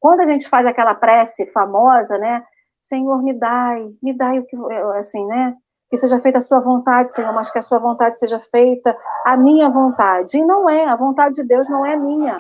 Quando 0.01 0.21
a 0.21 0.27
gente 0.27 0.49
faz 0.49 0.67
aquela 0.67 0.95
prece 0.95 1.47
famosa, 1.47 2.19
né? 2.19 2.43
Senhor, 2.83 3.23
me 3.23 3.33
dai, 3.33 3.89
me 4.03 4.13
dai 4.13 4.39
o 4.39 4.47
que, 4.47 4.57
assim, 4.97 5.25
né? 5.27 5.55
Que 5.91 5.97
seja 5.97 6.21
feita 6.21 6.39
a 6.39 6.41
sua 6.41 6.61
vontade, 6.61 7.13
Senhor, 7.13 7.33
mas 7.33 7.51
que 7.51 7.59
a 7.59 7.63
sua 7.63 7.79
vontade 7.79 8.19
seja 8.19 8.41
feita 8.51 8.97
a 9.25 9.37
minha 9.37 9.71
vontade. 9.71 10.37
E 10.37 10.45
não 10.45 10.69
é, 10.69 10.85
a 10.85 10.97
vontade 10.97 11.37
de 11.37 11.45
Deus 11.45 11.69
não 11.69 11.87
é 11.87 11.97
minha. 11.97 12.39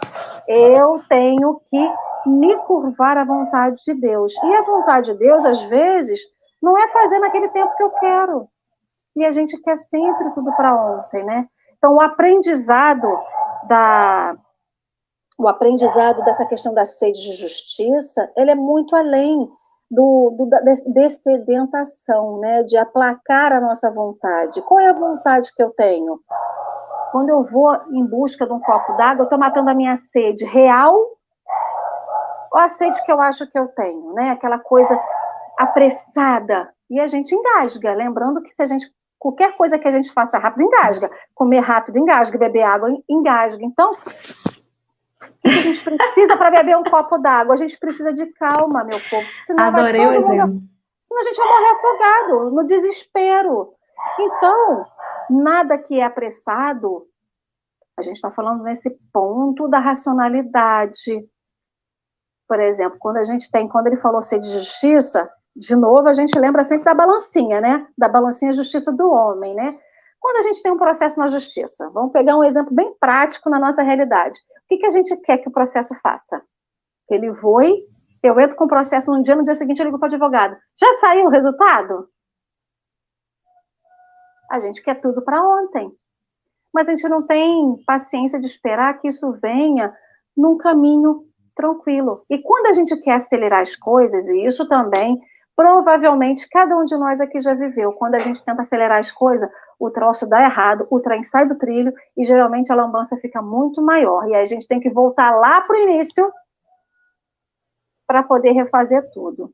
Eu 0.48 1.00
tenho 1.08 1.60
que 1.66 1.92
me 2.26 2.56
curvar 2.58 3.16
à 3.16 3.24
vontade 3.24 3.76
de 3.86 3.94
Deus. 3.94 4.34
E 4.42 4.54
a 4.54 4.62
vontade 4.62 5.12
de 5.12 5.18
Deus, 5.18 5.44
às 5.46 5.62
vezes, 5.62 6.20
não 6.64 6.78
é 6.78 6.88
fazer 6.88 7.18
naquele 7.18 7.48
tempo 7.50 7.76
que 7.76 7.82
eu 7.82 7.90
quero. 7.90 8.48
E 9.14 9.24
a 9.24 9.30
gente 9.30 9.60
quer 9.60 9.76
sempre 9.76 10.30
tudo 10.30 10.50
para 10.56 10.74
ontem, 10.74 11.22
né? 11.22 11.46
Então, 11.76 11.94
o 11.94 12.00
aprendizado 12.00 13.06
da 13.68 14.34
o 15.36 15.48
aprendizado 15.48 16.22
dessa 16.22 16.46
questão 16.46 16.72
da 16.72 16.84
sede 16.84 17.20
de 17.20 17.32
justiça, 17.32 18.30
ele 18.36 18.52
é 18.52 18.54
muito 18.54 18.94
além 18.94 19.50
do, 19.90 20.30
do 20.30 20.46
da 20.48 20.72
né? 22.40 22.62
De 22.62 22.78
aplacar 22.78 23.52
a 23.52 23.60
nossa 23.60 23.90
vontade. 23.90 24.62
Qual 24.62 24.80
é 24.80 24.88
a 24.88 24.94
vontade 24.94 25.52
que 25.54 25.62
eu 25.62 25.70
tenho? 25.70 26.18
Quando 27.12 27.28
eu 27.28 27.44
vou 27.44 27.76
em 27.92 28.04
busca 28.06 28.46
de 28.46 28.52
um 28.52 28.60
copo 28.60 28.94
d'água, 28.94 29.22
eu 29.22 29.24
estou 29.24 29.38
matando 29.38 29.70
a 29.70 29.74
minha 29.74 29.94
sede 29.96 30.44
real 30.44 30.94
ou 32.50 32.58
a 32.58 32.68
sede 32.68 33.04
que 33.04 33.12
eu 33.12 33.20
acho 33.20 33.46
que 33.50 33.58
eu 33.58 33.68
tenho, 33.68 34.14
né? 34.14 34.30
Aquela 34.30 34.58
coisa 34.58 34.98
apressada 35.58 36.72
e 36.90 37.00
a 37.00 37.06
gente 37.06 37.34
engasga. 37.34 37.94
Lembrando 37.94 38.42
que 38.42 38.52
se 38.52 38.62
a 38.62 38.66
gente 38.66 38.92
qualquer 39.24 39.56
coisa 39.56 39.78
que 39.78 39.88
a 39.88 39.90
gente 39.90 40.12
faça 40.12 40.38
rápido 40.38 40.64
engasga, 40.64 41.10
comer 41.34 41.60
rápido 41.60 41.98
engasga, 41.98 42.36
beber 42.36 42.62
água 42.62 42.90
engasga. 43.08 43.64
Então, 43.64 43.92
o 43.92 43.96
que 45.42 45.48
a 45.48 45.62
gente 45.62 45.80
precisa 45.82 46.36
para 46.36 46.50
beber 46.50 46.76
um 46.76 46.84
copo 46.84 47.16
d'água? 47.16 47.54
A 47.54 47.56
gente 47.56 47.78
precisa 47.78 48.12
de 48.12 48.26
calma, 48.34 48.84
meu 48.84 48.98
povo. 49.08 49.26
Senão 49.46 49.64
Adorei 49.64 50.06
o 50.06 50.12
exemplo. 50.12 50.48
Mundo, 50.48 50.68
senão 51.00 51.20
a 51.22 51.24
gente 51.24 51.36
vai 51.36 51.48
morrer 51.48 51.70
afogado, 51.70 52.50
no 52.50 52.66
desespero. 52.66 53.72
Então, 54.20 54.86
nada 55.30 55.78
que 55.78 55.98
é 55.98 56.04
apressado, 56.04 57.06
a 57.96 58.02
gente 58.02 58.16
está 58.16 58.30
falando 58.30 58.62
nesse 58.62 58.90
ponto 59.10 59.68
da 59.68 59.78
racionalidade. 59.78 61.26
Por 62.46 62.60
exemplo, 62.60 62.98
quando 62.98 63.16
a 63.16 63.24
gente 63.24 63.50
tem, 63.50 63.66
quando 63.68 63.86
ele 63.86 63.96
falou 63.96 64.20
ser 64.20 64.38
de 64.38 64.50
justiça, 64.50 65.30
de 65.56 65.76
novo, 65.76 66.08
a 66.08 66.12
gente 66.12 66.36
lembra 66.38 66.64
sempre 66.64 66.84
da 66.84 66.94
balancinha, 66.94 67.60
né? 67.60 67.86
Da 67.96 68.08
balancinha 68.08 68.52
justiça 68.52 68.92
do 68.92 69.08
homem, 69.08 69.54
né? 69.54 69.78
Quando 70.20 70.38
a 70.38 70.42
gente 70.42 70.62
tem 70.62 70.72
um 70.72 70.78
processo 70.78 71.18
na 71.18 71.28
justiça, 71.28 71.90
vamos 71.90 72.12
pegar 72.12 72.36
um 72.36 72.42
exemplo 72.42 72.74
bem 72.74 72.92
prático 72.98 73.48
na 73.48 73.58
nossa 73.58 73.82
realidade. 73.82 74.40
O 74.64 74.68
que, 74.68 74.78
que 74.78 74.86
a 74.86 74.90
gente 74.90 75.14
quer 75.18 75.38
que 75.38 75.48
o 75.48 75.52
processo 75.52 75.94
faça? 76.02 76.42
Ele 77.10 77.30
voe, 77.30 77.86
eu 78.22 78.40
entro 78.40 78.56
com 78.56 78.64
o 78.64 78.68
processo 78.68 79.12
num 79.12 79.22
dia, 79.22 79.36
no 79.36 79.44
dia 79.44 79.54
seguinte 79.54 79.78
eu 79.78 79.84
ligo 79.84 79.98
para 79.98 80.06
o 80.06 80.08
advogado. 80.08 80.56
Já 80.80 80.92
saiu 80.94 81.26
o 81.26 81.30
resultado? 81.30 82.08
A 84.50 84.58
gente 84.58 84.82
quer 84.82 85.00
tudo 85.00 85.22
para 85.22 85.42
ontem. 85.42 85.92
Mas 86.72 86.88
a 86.88 86.90
gente 86.90 87.08
não 87.08 87.22
tem 87.22 87.76
paciência 87.86 88.40
de 88.40 88.46
esperar 88.46 88.98
que 88.98 89.08
isso 89.08 89.30
venha 89.40 89.94
num 90.36 90.56
caminho 90.56 91.26
tranquilo. 91.54 92.24
E 92.28 92.38
quando 92.38 92.66
a 92.66 92.72
gente 92.72 92.96
quer 93.02 93.14
acelerar 93.16 93.60
as 93.60 93.76
coisas, 93.76 94.26
e 94.28 94.44
isso 94.44 94.66
também 94.66 95.20
Provavelmente 95.56 96.48
cada 96.48 96.76
um 96.76 96.84
de 96.84 96.96
nós 96.96 97.20
aqui 97.20 97.38
já 97.38 97.54
viveu. 97.54 97.92
Quando 97.92 98.16
a 98.16 98.18
gente 98.18 98.42
tenta 98.42 98.62
acelerar 98.62 98.98
as 98.98 99.12
coisas, 99.12 99.48
o 99.78 99.90
troço 99.90 100.28
dá 100.28 100.42
errado, 100.42 100.86
o 100.90 101.00
trem 101.00 101.22
sai 101.22 101.46
do 101.46 101.56
trilho 101.56 101.92
e 102.16 102.24
geralmente 102.24 102.72
a 102.72 102.76
lambança 102.76 103.16
fica 103.16 103.40
muito 103.40 103.80
maior. 103.80 104.28
E 104.28 104.34
aí 104.34 104.42
a 104.42 104.46
gente 104.46 104.66
tem 104.66 104.80
que 104.80 104.90
voltar 104.90 105.30
lá 105.30 105.60
para 105.60 105.76
o 105.76 105.80
início 105.80 106.32
para 108.06 108.22
poder 108.22 108.52
refazer 108.52 109.10
tudo. 109.12 109.52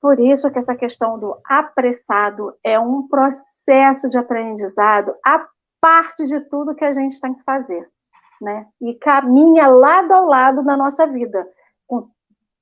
Por 0.00 0.20
isso 0.20 0.50
que 0.50 0.58
essa 0.58 0.76
questão 0.76 1.18
do 1.18 1.36
apressado 1.46 2.54
é 2.62 2.78
um 2.78 3.08
processo 3.08 4.08
de 4.08 4.18
aprendizado 4.18 5.14
a 5.26 5.46
parte 5.80 6.24
de 6.24 6.40
tudo 6.40 6.74
que 6.74 6.84
a 6.84 6.92
gente 6.92 7.20
tem 7.20 7.34
que 7.34 7.42
fazer, 7.42 7.88
né? 8.40 8.66
E 8.80 8.94
caminha 8.94 9.66
lado 9.66 10.12
ao 10.12 10.26
lado 10.26 10.62
na 10.62 10.76
nossa 10.76 11.06
vida, 11.06 11.48
com 11.86 12.08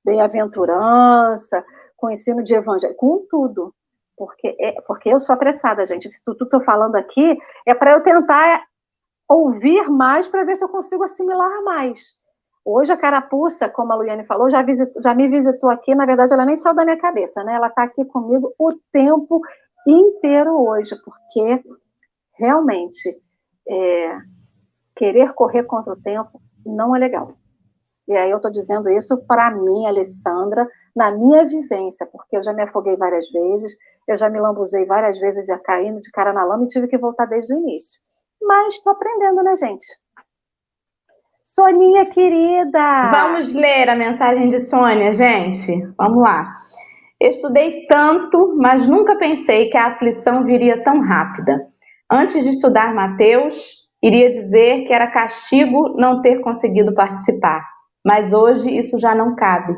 bem-aventurança, 0.05 1.65
com 1.95 2.11
ensino 2.11 2.43
de 2.43 2.55
evangelho, 2.55 2.95
com 2.95 3.25
tudo. 3.29 3.73
Porque, 4.15 4.55
é, 4.59 4.81
porque 4.81 5.09
eu 5.09 5.19
sou 5.19 5.33
apressada, 5.33 5.85
gente. 5.85 6.07
Isso 6.07 6.21
tudo 6.25 6.37
que 6.37 6.43
estou 6.43 6.61
falando 6.61 6.95
aqui 6.95 7.37
é 7.65 7.73
para 7.73 7.93
eu 7.93 8.01
tentar 8.01 8.63
ouvir 9.27 9.89
mais 9.89 10.27
para 10.27 10.43
ver 10.43 10.55
se 10.55 10.63
eu 10.63 10.69
consigo 10.69 11.03
assimilar 11.03 11.63
mais. 11.63 12.13
Hoje 12.65 12.93
a 12.93 12.97
carapuça, 12.97 13.67
como 13.67 13.91
a 13.91 13.95
Luiane 13.95 14.25
falou, 14.25 14.49
já, 14.49 14.61
visitou, 14.61 15.01
já 15.01 15.13
me 15.13 15.27
visitou 15.27 15.69
aqui, 15.69 15.93
na 15.93 16.05
verdade 16.05 16.33
ela 16.33 16.45
nem 16.45 16.55
saiu 16.55 16.75
da 16.75 16.85
minha 16.85 16.97
cabeça, 16.97 17.43
né? 17.43 17.55
Ela 17.55 17.67
está 17.67 17.83
aqui 17.83 18.05
comigo 18.05 18.53
o 18.57 18.71
tempo 18.91 19.41
inteiro 19.85 20.57
hoje, 20.65 20.95
porque 21.03 21.61
realmente 22.37 23.09
é, 23.67 24.17
querer 24.95 25.33
correr 25.33 25.63
contra 25.63 25.91
o 25.93 26.01
tempo 26.01 26.41
não 26.65 26.95
é 26.95 26.99
legal. 26.99 27.33
E 28.07 28.13
aí 28.15 28.31
eu 28.31 28.37
estou 28.37 28.51
dizendo 28.51 28.89
isso 28.89 29.17
para 29.25 29.51
mim, 29.51 29.85
Alessandra, 29.85 30.67
na 30.95 31.11
minha 31.11 31.45
vivência, 31.45 32.05
porque 32.05 32.37
eu 32.37 32.43
já 32.43 32.53
me 32.53 32.63
afoguei 32.63 32.95
várias 32.95 33.29
vezes, 33.31 33.73
eu 34.07 34.15
já 34.15 34.29
me 34.29 34.39
lambuzei 34.39 34.85
várias 34.85 35.17
vezes, 35.19 35.45
já 35.45 35.57
caindo 35.57 35.99
de 35.99 36.11
cara 36.11 36.33
na 36.33 36.43
lama 36.43 36.65
e 36.65 36.67
tive 36.67 36.87
que 36.87 36.97
voltar 36.97 37.25
desde 37.25 37.53
o 37.53 37.57
início. 37.57 37.99
Mas 38.41 38.75
estou 38.75 38.93
aprendendo, 38.93 39.41
né, 39.43 39.55
gente? 39.55 39.85
Soninha 41.43 42.05
querida! 42.05 43.11
Vamos 43.11 43.53
ler 43.53 43.89
a 43.89 43.95
mensagem 43.95 44.49
de 44.49 44.59
Sônia, 44.59 45.11
gente. 45.11 45.71
Vamos 45.97 46.21
lá. 46.21 46.53
Estudei 47.19 47.85
tanto, 47.87 48.55
mas 48.57 48.87
nunca 48.87 49.17
pensei 49.17 49.69
que 49.69 49.77
a 49.77 49.87
aflição 49.87 50.43
viria 50.43 50.83
tão 50.83 50.99
rápida. 50.99 51.67
Antes 52.11 52.43
de 52.43 52.49
estudar 52.49 52.93
Mateus, 52.93 53.89
iria 54.01 54.29
dizer 54.29 54.83
que 54.83 54.93
era 54.93 55.07
castigo 55.07 55.95
não 55.97 56.21
ter 56.21 56.41
conseguido 56.41 56.93
participar, 56.93 57.63
mas 58.05 58.33
hoje 58.33 58.69
isso 58.69 58.99
já 58.99 59.15
não 59.15 59.35
cabe. 59.35 59.73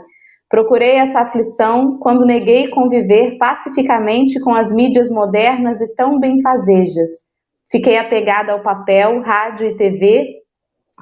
Procurei 0.56 0.91
essa 0.91 1.20
aflição 1.20 1.97
quando 1.97 2.26
neguei 2.26 2.70
conviver 2.70 3.38
pacificamente 3.38 4.39
com 4.39 4.56
as 4.56 4.72
mídias 4.72 5.12
modernas 5.12 5.82
e 5.82 5.88
tão 5.95 6.18
benfazejas. 6.18 7.26
Fiquei 7.70 7.97
apegada 7.97 8.53
ao 8.53 8.64
papel, 8.64 9.22
rádio 9.22 9.68
e 9.68 9.76
TV, 9.76 10.26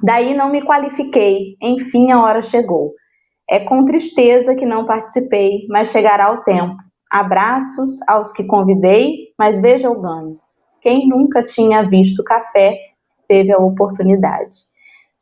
daí 0.01 0.34
não 0.34 0.49
me 0.49 0.64
qualifiquei, 0.64 1.56
enfim 1.62 2.10
a 2.10 2.20
hora 2.24 2.41
chegou. 2.41 2.93
É 3.47 3.60
com 3.60 3.86
tristeza 3.86 4.56
que 4.56 4.66
não 4.66 4.88
participei, 4.88 5.68
mas 5.70 5.91
chegará 5.91 6.32
o 6.32 6.41
tempo. 6.43 6.76
Abraços 7.08 8.01
aos 8.08 8.32
que 8.32 8.45
convidei, 8.45 9.34
mas 9.38 9.60
veja 9.62 9.88
o 9.88 10.01
ganho. 10.01 10.39
Quem 10.82 11.08
nunca 11.08 11.43
tinha 11.43 11.88
visto 11.88 12.24
café 12.24 12.76
teve 13.28 13.54
a 13.54 13.60
oportunidade. 13.60 14.72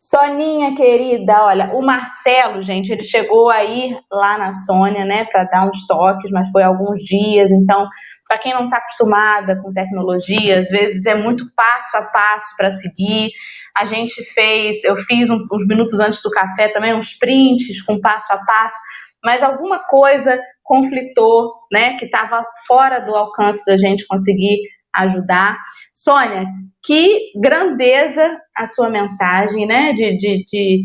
Soninha 0.04 0.74
querida, 0.74 1.45
olha, 1.45 1.76
o 1.76 1.82
Marcelo, 1.86 2.64
gente, 2.64 2.91
ele 2.91 3.04
chegou 3.04 3.52
aí 3.52 3.95
lá 4.12 4.36
na 4.36 4.52
Sônia, 4.52 5.06
né, 5.06 5.26
para 5.26 5.43
dar 5.43 5.70
uns 5.70 5.86
toques, 5.86 6.32
mas 6.32 6.49
foi 6.49 6.64
alguns 6.64 7.02
dias, 7.02 7.52
então, 7.52 7.88
para 8.28 8.39
quem 8.39 8.52
não 8.52 8.64
está 8.64 8.78
acostumada 8.78 9.62
com 9.62 9.72
tecnologia, 9.72 10.60
às 10.60 10.70
vezes 10.70 11.06
é 11.06 11.14
muito 11.14 11.45
passo 11.56 11.97
a 11.97 12.08
passo 12.08 12.58
para 12.58 12.72
seguir. 12.72 13.30
A 13.78 13.86
gente 13.86 14.24
fez, 14.24 14.84
eu 14.84 14.95
fiz 14.95 15.30
um, 15.30 15.38
uns 15.54 15.68
minutos 15.68 15.99
antes 15.99 16.20
do 16.24 16.32
café 16.32 16.68
também, 16.70 16.95
uns 16.95 17.14
prints 17.14 17.80
com 17.84 18.02
passo 18.02 18.34
a 18.34 18.38
passo, 18.43 18.80
mas 19.24 19.43
alguma 19.43 19.84
coisa 19.88 20.41
conflitou, 20.64 21.54
né, 21.72 21.95
que 21.97 22.06
estava 22.06 22.43
fora 22.66 23.02
do 23.02 23.16
alcance 23.16 23.64
da 23.66 23.78
gente 23.78 24.08
conseguir 24.08 24.62
ajudar. 24.94 25.58
Sônia, 25.94 26.46
que 26.84 27.32
grandeza 27.39 28.38
a 28.56 28.66
sua 28.66 28.89
mensagem, 28.89 29.66
né? 29.66 29.94
De, 29.94 30.18
de, 30.18 30.46
de, 30.46 30.84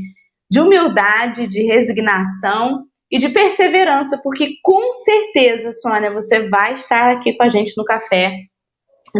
de 0.50 0.60
humildade, 0.60 1.46
de 1.46 1.62
resignação 1.64 2.84
e 3.10 3.18
de 3.18 3.28
perseverança, 3.28 4.20
porque 4.22 4.54
com 4.62 4.92
certeza, 4.92 5.72
Sônia, 5.72 6.12
você 6.12 6.48
vai 6.48 6.74
estar 6.74 7.12
aqui 7.12 7.34
com 7.34 7.44
a 7.44 7.48
gente 7.48 7.72
no 7.76 7.84
café 7.84 8.36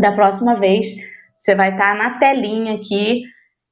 da 0.01 0.12
próxima 0.12 0.57
vez. 0.57 0.89
Você 1.39 1.55
vai 1.55 1.70
estar 1.70 1.95
na 1.95 2.18
telinha 2.18 2.74
aqui 2.74 3.22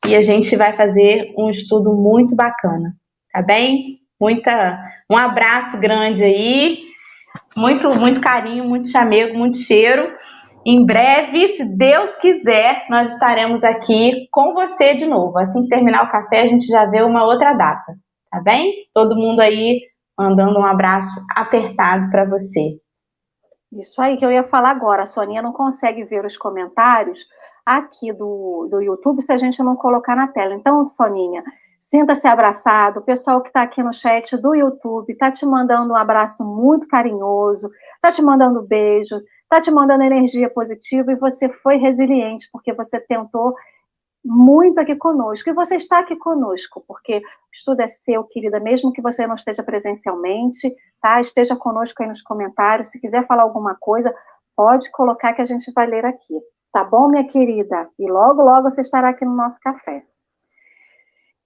e 0.07 0.15
a 0.15 0.23
gente 0.23 0.55
vai 0.55 0.77
fazer 0.77 1.33
um 1.37 1.51
estudo 1.51 1.93
muito 1.93 2.37
bacana, 2.37 2.95
tá 3.33 3.43
bem? 3.43 3.99
Muita, 4.21 4.79
um 5.11 5.17
abraço 5.17 5.81
grande 5.81 6.23
aí, 6.23 6.85
muito, 7.57 7.93
muito 7.99 8.21
carinho, 8.21 8.65
muito 8.65 8.89
chamego, 8.89 9.37
muito 9.37 9.59
cheiro. 9.59 10.13
Em 10.67 10.87
breve, 10.87 11.49
se 11.49 11.77
Deus 11.77 12.15
quiser, 12.17 12.87
nós 12.89 13.11
estaremos 13.11 13.63
aqui 13.63 14.27
com 14.33 14.55
você 14.55 14.95
de 14.95 15.07
novo. 15.07 15.39
Assim 15.39 15.63
que 15.63 15.69
terminar 15.69 16.05
o 16.05 16.11
café, 16.11 16.41
a 16.41 16.47
gente 16.47 16.67
já 16.67 16.87
vê 16.87 17.03
uma 17.03 17.25
outra 17.25 17.53
data, 17.53 17.95
tá 18.31 18.41
bem? 18.41 18.73
Todo 18.95 19.15
mundo 19.15 19.41
aí 19.41 19.83
mandando 20.19 20.59
um 20.59 20.65
abraço 20.65 21.21
apertado 21.37 22.09
para 22.11 22.25
você. 22.25 22.79
Isso 23.73 24.01
aí 24.01 24.17
que 24.17 24.25
eu 24.25 24.33
ia 24.33 24.45
falar 24.45 24.71
agora. 24.71 25.03
A 25.03 25.07
Soninha 25.07 25.43
não 25.43 25.53
consegue 25.53 26.03
ver 26.05 26.25
os 26.25 26.37
comentários 26.37 27.27
aqui 27.67 28.11
do, 28.13 28.67
do 28.71 28.81
YouTube 28.81 29.21
se 29.21 29.33
a 29.33 29.37
gente 29.37 29.63
não 29.63 29.77
colocar 29.77 30.17
na 30.17 30.29
tela. 30.29 30.55
Então, 30.55 30.87
Soninha, 30.87 31.43
sinta-se 31.79 32.27
abraçado. 32.27 33.01
O 33.01 33.05
pessoal 33.05 33.43
que 33.43 33.49
está 33.49 33.63
aqui 33.63 33.83
no 33.83 33.93
chat 33.93 34.37
do 34.37 34.55
YouTube 34.55 35.13
está 35.13 35.31
te 35.31 35.45
mandando 35.45 35.93
um 35.93 35.97
abraço 35.97 36.43
muito 36.43 36.89
carinhoso, 36.89 37.69
está 37.97 38.11
te 38.11 38.23
mandando 38.23 38.63
beijo, 38.63 39.21
está 39.45 39.61
te 39.61 39.71
mandando 39.71 40.03
energia 40.03 40.51
positiva 40.51 41.13
e 41.13 41.17
você 41.17 41.49
foi 41.49 41.77
resiliente, 41.77 42.49
porque 42.53 42.73
você 42.73 43.01
tentou 43.01 43.55
muito 44.25 44.81
aqui 44.81 44.97
conosco. 44.97 45.49
E 45.49 45.53
você 45.53 45.77
está 45.77 45.99
aqui 45.99 46.17
conosco, 46.17 46.83
porque 46.87 47.19
o 47.19 47.23
estudo 47.53 47.81
é 47.81 47.87
seu, 47.87 48.25
querida, 48.25 48.59
mesmo 48.59 48.93
que 48.93 49.03
você 49.03 49.27
não 49.27 49.35
esteja 49.35 49.63
presencialmente, 49.63 50.75
tá? 51.01 51.21
Esteja 51.21 51.55
conosco 51.55 52.03
aí 52.03 52.09
nos 52.09 52.23
comentários. 52.23 52.89
Se 52.89 53.01
quiser 53.01 53.27
falar 53.27 53.43
alguma 53.43 53.75
coisa, 53.75 54.15
pode 54.57 54.91
colocar 54.91 55.35
que 55.35 55.43
a 55.43 55.47
gente 55.47 55.71
vai 55.73 55.87
ler 55.87 56.05
aqui. 56.07 56.35
Tá 56.73 56.83
bom, 56.83 57.09
minha 57.09 57.27
querida? 57.27 57.89
E 57.99 58.11
logo, 58.11 58.43
logo 58.43 58.71
você 58.71 58.81
estará 58.81 59.11
aqui 59.11 59.25
no 59.25 59.37
nosso 59.37 59.61
café. 59.61 60.05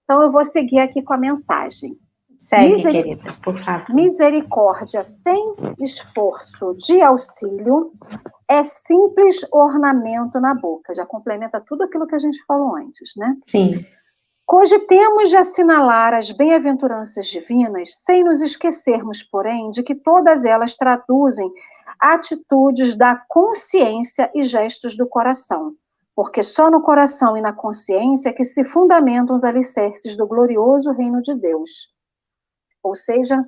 Então, 0.05 0.23
eu 0.23 0.33
vou 0.33 0.43
seguir 0.43 0.79
aqui 0.79 1.03
com 1.03 1.13
a 1.13 1.19
mensagem. 1.19 1.99
Segue, 2.39 2.77
Miser... 2.77 2.93
querida, 2.93 3.33
por 3.43 3.59
favor. 3.59 3.95
Misericórdia 3.95 5.03
sem 5.03 5.55
esforço 5.81 6.75
de 6.75 7.03
auxílio 7.03 7.93
é 8.49 8.63
simples 8.63 9.45
ornamento 9.53 10.41
na 10.41 10.55
boca. 10.55 10.95
Já 10.95 11.05
complementa 11.05 11.61
tudo 11.61 11.83
aquilo 11.83 12.07
que 12.07 12.15
a 12.15 12.19
gente 12.19 12.43
falou 12.47 12.77
antes, 12.77 13.13
né? 13.17 13.37
Sim. 13.45 13.85
Cogitemos 14.47 15.29
de 15.29 15.37
assinalar 15.37 16.15
as 16.15 16.31
bem-aventuranças 16.31 17.27
divinas 17.27 17.93
sem 18.03 18.25
nos 18.25 18.41
esquecermos, 18.41 19.23
porém, 19.23 19.71
de 19.71 19.83
que 19.83 19.95
todas 19.95 20.45
elas 20.45 20.75
traduzem 20.75 21.53
atitudes 22.01 22.97
da 22.97 23.21
consciência 23.29 24.31
e 24.35 24.43
gestos 24.45 24.97
do 24.97 25.07
coração, 25.07 25.75
porque 26.15 26.43
só 26.43 26.71
no 26.71 26.81
coração 26.81 27.37
e 27.37 27.43
na 27.43 27.53
consciência 27.53 28.31
é 28.31 28.33
que 28.33 28.45
se 28.45 28.65
fundamentam 28.65 29.37
os 29.37 29.45
alicerces 29.45 30.17
do 30.17 30.27
glorioso 30.27 30.93
reino 30.93 31.21
de 31.21 31.35
Deus. 31.35 31.93
Ou 32.83 32.95
seja, 32.95 33.45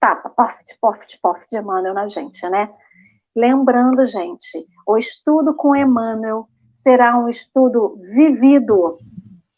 tapa, 0.00 0.30
poft, 0.30 0.76
poft, 0.80 1.20
poft 1.20 1.46
de 1.50 1.58
Emmanuel 1.58 1.94
na 1.94 2.08
gente, 2.08 2.46
né? 2.48 2.68
Lembrando, 3.34 4.04
gente, 4.04 4.66
o 4.86 4.98
estudo 4.98 5.54
com 5.54 5.74
Emmanuel 5.74 6.46
será 6.72 7.16
um 7.16 7.28
estudo 7.28 7.96
vivido. 8.14 8.98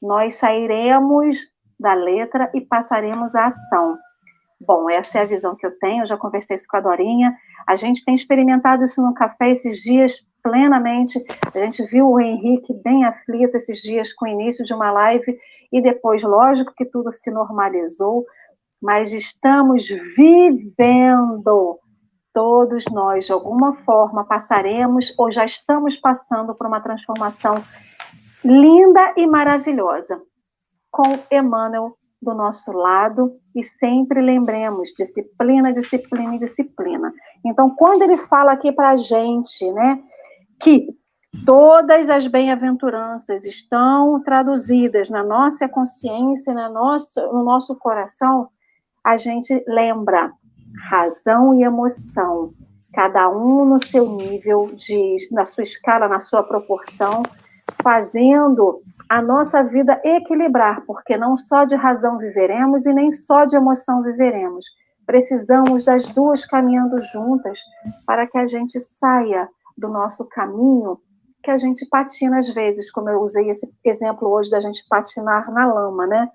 Nós 0.01 0.37
sairemos 0.37 1.37
da 1.81 1.95
letra 1.95 2.51
e 2.55 2.61
passaremos 2.61 3.35
à 3.35 3.47
ação. 3.47 3.99
Bom, 4.61 4.89
essa 4.89 5.18
é 5.18 5.22
a 5.22 5.27
visão 5.27 5.57
que 5.57 5.66
eu 5.66 5.77
tenho, 5.79 6.05
eu 6.05 6.07
já 6.07 6.16
conversei 6.16 6.55
isso 6.55 6.66
com 6.68 6.77
a 6.77 6.81
Dorinha. 6.81 7.35
A 7.66 7.75
gente 7.75 8.05
tem 8.05 8.14
experimentado 8.14 8.85
isso 8.85 9.03
no 9.03 9.12
café 9.12 9.51
esses 9.51 9.79
dias 9.79 10.25
plenamente. 10.43 11.22
A 11.55 11.59
gente 11.59 11.85
viu 11.87 12.11
o 12.11 12.20
Henrique 12.20 12.72
bem 12.72 13.05
aflito 13.05 13.57
esses 13.57 13.79
dias 13.83 14.12
com 14.12 14.27
o 14.27 14.29
início 14.29 14.64
de 14.64 14.72
uma 14.72 14.91
live 14.93 15.39
e 15.72 15.83
depois, 15.83 16.22
lógico 16.22 16.72
que 16.77 16.85
tudo 16.85 17.11
se 17.11 17.31
normalizou 17.31 18.25
mas 18.85 19.14
estamos 19.14 19.89
vivendo. 20.14 21.80
Todos 22.35 22.85
nós, 22.93 23.24
de 23.24 23.32
alguma 23.32 23.76
forma, 23.85 24.26
passaremos 24.26 25.14
ou 25.16 25.30
já 25.30 25.45
estamos 25.45 25.97
passando 25.97 26.55
por 26.55 26.66
uma 26.66 26.80
transformação 26.80 27.55
linda 28.45 29.14
e 29.16 29.26
maravilhosa, 29.26 30.20
com 30.91 31.03
Emmanuel 31.30 31.97
do 32.20 32.35
nosso 32.35 32.72
lado 32.72 33.39
e 33.55 33.62
sempre 33.62 34.20
lembremos 34.20 34.91
disciplina, 34.91 35.72
disciplina 35.72 36.35
e 36.35 36.39
disciplina. 36.39 37.11
Então, 37.43 37.70
quando 37.70 38.03
ele 38.03 38.18
fala 38.18 38.53
aqui 38.53 38.70
para 38.70 38.91
a 38.91 38.97
gente, 38.97 39.70
né, 39.72 40.03
que 40.61 40.89
todas 41.47 42.11
as 42.11 42.26
bem-aventuranças 42.26 43.45
estão 43.45 44.20
traduzidas 44.22 45.09
na 45.09 45.22
nossa 45.22 45.68
consciência, 45.68 46.53
na 46.53 46.68
nossa, 46.68 47.26
no 47.28 47.45
nosso 47.45 47.74
coração, 47.76 48.51
a 49.05 49.17
gente 49.17 49.63
lembra 49.69 50.33
razão 50.89 51.55
e 51.55 51.63
emoção, 51.63 52.55
cada 52.93 53.29
um 53.29 53.65
no 53.65 53.85
seu 53.85 54.09
nível 54.09 54.67
de, 54.75 55.29
na 55.31 55.45
sua 55.45 55.63
escala, 55.63 56.09
na 56.09 56.21
sua 56.21 56.43
proporção, 56.43 57.23
fazendo 57.83 58.83
a 59.09 59.21
nossa 59.21 59.63
vida 59.63 60.01
equilibrar, 60.05 60.83
porque 60.87 61.17
não 61.17 61.37
só 61.37 61.65
de 61.65 61.77
razão 61.77 62.19
viveremos 62.19 62.87
e 62.87 62.95
nem 62.95 63.11
só 63.11 63.45
de 63.45 63.57
emoção 63.57 64.03
viveremos. 64.03 64.65
Precisamos 65.05 65.85
das 65.85 66.07
duas 66.07 66.47
caminhando 66.47 67.01
juntas 67.03 67.61
para 68.07 68.27
que 68.27 68.39
a 68.39 68.47
gente 68.47 68.79
saia 68.81 69.49
do 69.77 69.89
nosso 69.89 70.25
caminho 70.25 70.99
que 71.43 71.51
a 71.51 71.59
gente 71.59 71.87
patina 71.91 72.39
às 72.39 72.49
vezes, 72.49 72.91
como 72.91 73.11
eu 73.11 73.21
usei 73.21 73.51
esse 73.51 73.71
exemplo 73.85 74.31
hoje 74.31 74.49
da 74.49 74.59
gente 74.59 74.83
patinar 74.89 75.53
na 75.53 75.67
lama, 75.67 76.07
né? 76.07 76.31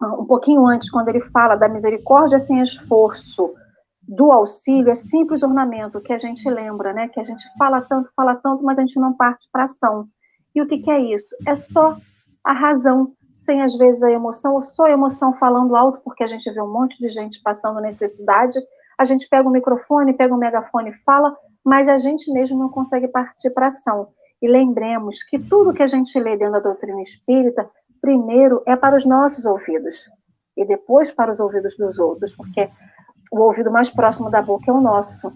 Um 0.00 0.26
pouquinho 0.26 0.66
antes, 0.66 0.90
quando 0.90 1.08
ele 1.08 1.20
fala 1.20 1.56
da 1.56 1.68
misericórdia 1.68 2.38
sem 2.38 2.60
esforço, 2.60 3.52
do 4.08 4.32
auxílio, 4.32 4.90
é 4.90 4.94
simples 4.94 5.42
ornamento, 5.42 6.00
que 6.00 6.14
a 6.14 6.18
gente 6.18 6.48
lembra, 6.48 6.94
né? 6.94 7.08
Que 7.08 7.20
a 7.20 7.24
gente 7.24 7.44
fala 7.58 7.82
tanto, 7.82 8.08
fala 8.16 8.34
tanto, 8.36 8.64
mas 8.64 8.78
a 8.78 8.80
gente 8.80 8.98
não 8.98 9.12
parte 9.12 9.46
para 9.52 9.64
ação. 9.64 10.08
E 10.54 10.62
o 10.62 10.66
que, 10.66 10.78
que 10.78 10.90
é 10.90 10.98
isso? 10.98 11.36
É 11.46 11.54
só 11.54 11.96
a 12.42 12.52
razão, 12.54 13.12
sem 13.34 13.60
às 13.60 13.76
vezes 13.76 14.02
a 14.02 14.10
emoção, 14.10 14.54
ou 14.54 14.62
só 14.62 14.84
a 14.84 14.90
emoção 14.90 15.34
falando 15.34 15.76
alto, 15.76 16.00
porque 16.02 16.24
a 16.24 16.26
gente 16.26 16.50
vê 16.50 16.62
um 16.62 16.72
monte 16.72 16.98
de 16.98 17.08
gente 17.08 17.42
passando 17.42 17.80
necessidade, 17.80 18.58
a 18.96 19.04
gente 19.04 19.28
pega 19.28 19.46
o 19.46 19.52
microfone, 19.52 20.14
pega 20.14 20.34
o 20.34 20.38
megafone 20.38 20.90
e 20.90 21.04
fala, 21.04 21.36
mas 21.62 21.86
a 21.86 21.98
gente 21.98 22.32
mesmo 22.32 22.58
não 22.58 22.70
consegue 22.70 23.08
partir 23.08 23.50
para 23.50 23.66
ação. 23.66 24.08
E 24.40 24.48
lembremos 24.48 25.22
que 25.22 25.38
tudo 25.38 25.74
que 25.74 25.82
a 25.82 25.86
gente 25.86 26.18
lê 26.18 26.36
dentro 26.36 26.54
da 26.54 26.60
doutrina 26.60 27.02
espírita, 27.02 27.68
primeiro 28.00 28.62
é 28.66 28.76
para 28.76 28.96
os 28.96 29.04
nossos 29.04 29.46
ouvidos 29.46 30.08
e 30.56 30.64
depois 30.64 31.10
para 31.10 31.30
os 31.30 31.40
ouvidos 31.40 31.76
dos 31.76 31.98
outros, 31.98 32.34
porque 32.34 32.68
o 33.30 33.40
ouvido 33.40 33.70
mais 33.70 33.90
próximo 33.90 34.30
da 34.30 34.42
boca 34.42 34.70
é 34.70 34.74
o 34.74 34.80
nosso. 34.80 35.32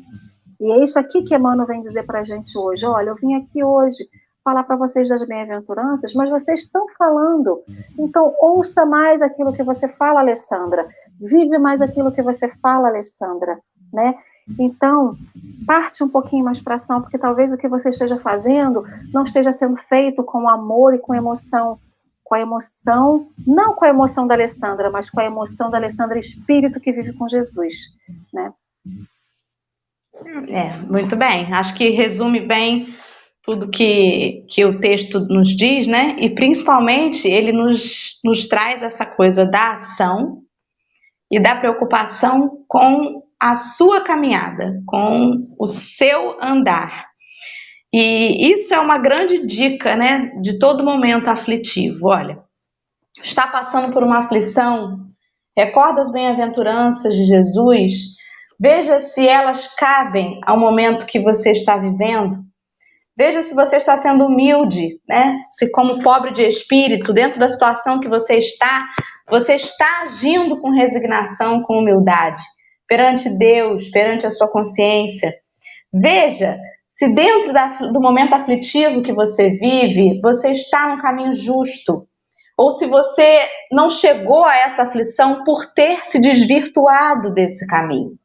E 0.60 0.70
é 0.70 0.82
isso 0.82 0.98
aqui 0.98 1.22
que 1.22 1.34
Emmanuel 1.34 1.66
vem 1.66 1.80
dizer 1.80 2.04
para 2.04 2.20
a 2.20 2.24
gente 2.24 2.56
hoje. 2.56 2.86
Olha, 2.86 3.10
eu 3.10 3.16
vim 3.16 3.34
aqui 3.34 3.62
hoje 3.62 4.08
falar 4.44 4.64
para 4.64 4.76
vocês 4.76 5.08
das 5.08 5.26
bem-aventuranças, 5.26 6.14
mas 6.14 6.28
vocês 6.28 6.60
estão 6.60 6.86
falando. 6.98 7.62
Então, 7.98 8.34
ouça 8.40 8.84
mais 8.84 9.22
aquilo 9.22 9.52
que 9.52 9.62
você 9.62 9.88
fala, 9.88 10.20
Alessandra. 10.20 10.88
Vive 11.20 11.58
mais 11.58 11.80
aquilo 11.80 12.12
que 12.12 12.22
você 12.22 12.48
fala, 12.60 12.88
Alessandra, 12.88 13.58
né? 13.92 14.16
Então, 14.58 15.16
parte 15.66 16.02
um 16.02 16.08
pouquinho 16.08 16.44
mais 16.44 16.60
para 16.60 16.74
ação, 16.74 17.00
porque 17.00 17.18
talvez 17.18 17.52
o 17.52 17.56
que 17.56 17.68
você 17.68 17.90
esteja 17.90 18.18
fazendo 18.18 18.84
não 19.12 19.22
esteja 19.22 19.52
sendo 19.52 19.76
feito 19.88 20.24
com 20.24 20.48
amor 20.48 20.94
e 20.94 20.98
com 20.98 21.14
emoção, 21.14 21.78
com 22.24 22.34
a 22.34 22.40
emoção, 22.40 23.28
não 23.46 23.74
com 23.74 23.84
a 23.84 23.88
emoção 23.88 24.26
da 24.26 24.34
Alessandra, 24.34 24.90
mas 24.90 25.10
com 25.10 25.20
a 25.20 25.24
emoção 25.24 25.70
da 25.70 25.78
Alessandra 25.78 26.18
espírito 26.18 26.80
que 26.80 26.92
vive 26.92 27.12
com 27.12 27.28
Jesus, 27.28 27.74
né? 28.32 28.52
É, 30.48 30.76
muito 30.90 31.16
bem. 31.16 31.52
Acho 31.52 31.74
que 31.74 31.90
resume 31.90 32.40
bem 32.40 32.94
tudo 33.42 33.70
que, 33.70 34.44
que 34.48 34.64
o 34.64 34.78
texto 34.78 35.20
nos 35.20 35.48
diz, 35.48 35.86
né? 35.86 36.16
E 36.18 36.30
principalmente 36.30 37.26
ele 37.26 37.52
nos, 37.52 38.20
nos 38.24 38.46
traz 38.46 38.82
essa 38.82 39.04
coisa 39.04 39.44
da 39.44 39.72
ação 39.72 40.42
e 41.30 41.40
da 41.40 41.56
preocupação 41.56 42.64
com 42.68 43.22
a 43.40 43.56
sua 43.56 44.02
caminhada, 44.02 44.80
com 44.86 45.48
o 45.58 45.66
seu 45.66 46.38
andar. 46.40 47.11
E 47.92 48.52
isso 48.52 48.72
é 48.72 48.80
uma 48.80 48.98
grande 48.98 49.44
dica, 49.44 49.94
né, 49.96 50.32
de 50.40 50.58
todo 50.58 50.84
momento 50.84 51.28
aflitivo. 51.28 52.08
Olha, 52.08 52.38
está 53.22 53.46
passando 53.46 53.92
por 53.92 54.02
uma 54.02 54.20
aflição, 54.20 54.98
recorda 55.54 56.00
as 56.00 56.10
bem-aventuranças 56.10 57.14
de 57.14 57.24
Jesus, 57.24 57.92
veja 58.58 58.98
se 58.98 59.28
elas 59.28 59.74
cabem 59.74 60.40
ao 60.46 60.58
momento 60.58 61.04
que 61.04 61.20
você 61.20 61.50
está 61.50 61.76
vivendo. 61.76 62.42
Veja 63.14 63.42
se 63.42 63.54
você 63.54 63.76
está 63.76 63.94
sendo 63.94 64.24
humilde, 64.24 64.98
né? 65.06 65.38
Se 65.50 65.70
como 65.70 66.02
pobre 66.02 66.32
de 66.32 66.44
espírito, 66.44 67.12
dentro 67.12 67.38
da 67.38 67.48
situação 67.48 68.00
que 68.00 68.08
você 68.08 68.38
está, 68.38 68.86
você 69.28 69.54
está 69.54 70.04
agindo 70.04 70.58
com 70.58 70.70
resignação, 70.70 71.62
com 71.62 71.78
humildade 71.78 72.40
perante 72.88 73.28
Deus, 73.38 73.88
perante 73.90 74.26
a 74.26 74.30
sua 74.30 74.48
consciência. 74.48 75.34
Veja 75.92 76.58
se 76.92 77.08
dentro 77.14 77.54
da, 77.54 77.78
do 77.90 78.02
momento 78.02 78.34
aflitivo 78.34 79.02
que 79.02 79.14
você 79.14 79.56
vive, 79.56 80.20
você 80.20 80.52
está 80.52 80.94
no 80.94 81.00
caminho 81.00 81.32
justo. 81.32 82.06
Ou 82.54 82.70
se 82.70 82.84
você 82.84 83.40
não 83.72 83.88
chegou 83.88 84.44
a 84.44 84.54
essa 84.58 84.82
aflição 84.82 85.42
por 85.42 85.72
ter 85.72 86.04
se 86.04 86.20
desvirtuado 86.20 87.32
desse 87.32 87.66
caminho. 87.66 88.18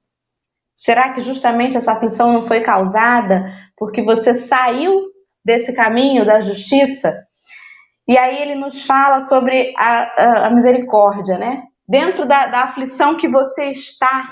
Será 0.76 1.13
que 1.13 1.22
justamente 1.22 1.78
essa 1.78 1.93
aflição 1.93 2.34
não 2.34 2.45
foi 2.45 2.59
causada 2.59 3.45
porque 3.78 4.03
você 4.03 4.34
saiu 4.34 5.01
desse 5.45 5.72
caminho 5.72 6.26
da 6.26 6.41
justiça? 6.41 7.18
E 8.05 8.18
aí 8.18 8.38
ele 8.41 8.55
nos 8.55 8.86
fala 8.86 9.22
sobre 9.22 9.74
a, 9.78 10.01
a, 10.01 10.47
a 10.47 10.49
misericórdia, 10.53 11.38
né? 11.38 11.63
Dentro 11.88 12.26
da, 12.26 12.47
da 12.47 12.63
aflição 12.63 13.15
que 13.15 13.30
você 13.30 13.72
está, 13.72 14.28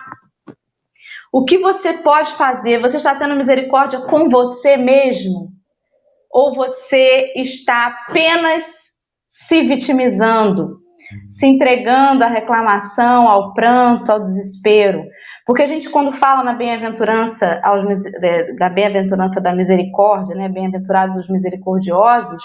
o 1.38 1.44
que 1.44 1.58
você 1.58 1.92
pode 1.92 2.32
fazer? 2.36 2.80
Você 2.80 2.96
está 2.96 3.14
tendo 3.14 3.36
misericórdia 3.36 4.00
com 4.00 4.30
você 4.30 4.78
mesmo? 4.78 5.50
Ou 6.32 6.56
você 6.56 7.34
está 7.36 7.88
apenas 7.88 8.64
se 9.28 9.64
vitimizando, 9.64 10.78
se 11.28 11.46
entregando 11.46 12.24
à 12.24 12.28
reclamação, 12.28 13.28
ao 13.28 13.54
pranto, 13.54 14.10
ao 14.14 14.22
desespero? 14.22 15.04
Porque 15.46 15.62
a 15.62 15.68
gente, 15.68 15.90
quando 15.90 16.14
fala 16.14 16.42
na 16.42 16.54
bem-aventurança, 16.54 17.60
da 18.58 18.70
bem-aventurança 18.70 19.42
da 19.42 19.54
misericórdia, 19.54 20.36
né? 20.36 20.48
Bem-aventurados 20.48 21.18
os 21.18 21.30
misericordiosos, 21.30 22.44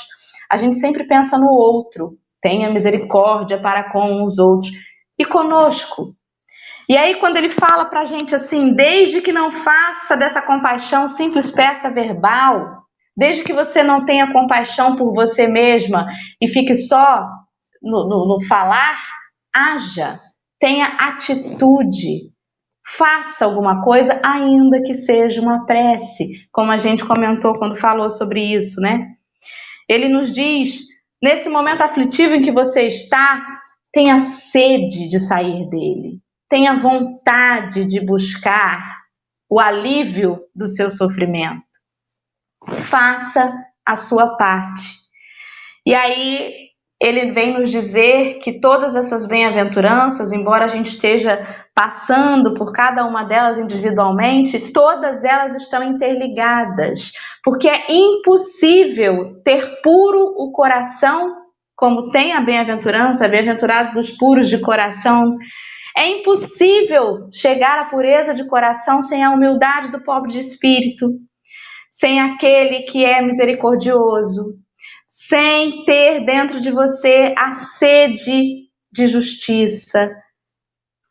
a 0.50 0.58
gente 0.58 0.76
sempre 0.78 1.06
pensa 1.06 1.38
no 1.38 1.52
outro. 1.52 2.18
Tenha 2.42 2.68
misericórdia 2.68 3.56
para 3.62 3.92
com 3.92 4.24
os 4.24 4.40
outros. 4.40 4.72
E 5.16 5.24
conosco, 5.24 6.16
e 6.90 6.96
aí, 6.96 7.20
quando 7.20 7.36
ele 7.36 7.48
fala 7.48 7.84
para 7.84 8.00
a 8.00 8.04
gente 8.04 8.34
assim, 8.34 8.74
desde 8.74 9.20
que 9.20 9.30
não 9.30 9.52
faça 9.52 10.16
dessa 10.16 10.42
compaixão 10.42 11.06
simples 11.06 11.52
peça 11.52 11.88
verbal, 11.88 12.82
desde 13.16 13.44
que 13.44 13.52
você 13.52 13.80
não 13.80 14.04
tenha 14.04 14.32
compaixão 14.32 14.96
por 14.96 15.14
você 15.14 15.46
mesma 15.46 16.08
e 16.42 16.48
fique 16.48 16.74
só 16.74 17.28
no, 17.80 18.08
no, 18.08 18.26
no 18.26 18.44
falar, 18.44 19.00
haja, 19.54 20.18
tenha 20.58 20.86
atitude, 20.86 22.32
faça 22.84 23.44
alguma 23.44 23.84
coisa, 23.84 24.20
ainda 24.24 24.82
que 24.82 24.94
seja 24.94 25.40
uma 25.40 25.66
prece, 25.66 26.48
como 26.50 26.72
a 26.72 26.76
gente 26.78 27.04
comentou 27.04 27.54
quando 27.54 27.76
falou 27.76 28.10
sobre 28.10 28.42
isso, 28.42 28.80
né? 28.80 29.06
Ele 29.88 30.08
nos 30.08 30.32
diz, 30.32 30.86
nesse 31.22 31.48
momento 31.48 31.82
aflitivo 31.82 32.34
em 32.34 32.42
que 32.42 32.50
você 32.50 32.88
está, 32.88 33.46
tenha 33.92 34.18
sede 34.18 35.06
de 35.08 35.20
sair 35.20 35.68
dele 35.68 36.20
tenha 36.50 36.74
vontade 36.74 37.86
de 37.86 38.04
buscar 38.04 38.98
o 39.48 39.60
alívio 39.60 40.40
do 40.54 40.66
seu 40.66 40.90
sofrimento. 40.90 41.62
Faça 42.66 43.52
a 43.86 43.96
sua 43.96 44.36
parte. 44.36 44.98
E 45.86 45.94
aí 45.94 46.70
ele 47.00 47.32
vem 47.32 47.58
nos 47.58 47.70
dizer 47.70 48.40
que 48.40 48.60
todas 48.60 48.94
essas 48.94 49.26
bem-aventuranças, 49.26 50.32
embora 50.32 50.66
a 50.66 50.68
gente 50.68 50.90
esteja 50.90 51.42
passando 51.74 52.52
por 52.52 52.72
cada 52.72 53.06
uma 53.06 53.24
delas 53.24 53.56
individualmente, 53.56 54.70
todas 54.70 55.24
elas 55.24 55.54
estão 55.54 55.82
interligadas, 55.82 57.12
porque 57.42 57.68
é 57.68 57.90
impossível 57.90 59.40
ter 59.42 59.80
puro 59.82 60.34
o 60.36 60.52
coração, 60.52 61.34
como 61.74 62.10
tem 62.10 62.34
a 62.34 62.40
bem-aventurança, 62.42 63.26
bem-aventurados 63.26 63.96
os 63.96 64.10
puros 64.10 64.50
de 64.50 64.58
coração, 64.58 65.38
é 66.00 66.08
impossível 66.08 67.28
chegar 67.30 67.78
à 67.78 67.84
pureza 67.84 68.32
de 68.32 68.48
coração 68.48 69.02
sem 69.02 69.22
a 69.22 69.30
humildade 69.30 69.90
do 69.90 70.02
pobre 70.02 70.32
de 70.32 70.38
espírito, 70.38 71.06
sem 71.90 72.18
aquele 72.18 72.84
que 72.84 73.04
é 73.04 73.20
misericordioso, 73.20 74.40
sem 75.06 75.84
ter 75.84 76.24
dentro 76.24 76.58
de 76.58 76.70
você 76.70 77.34
a 77.36 77.52
sede 77.52 78.70
de 78.90 79.06
justiça. 79.06 80.10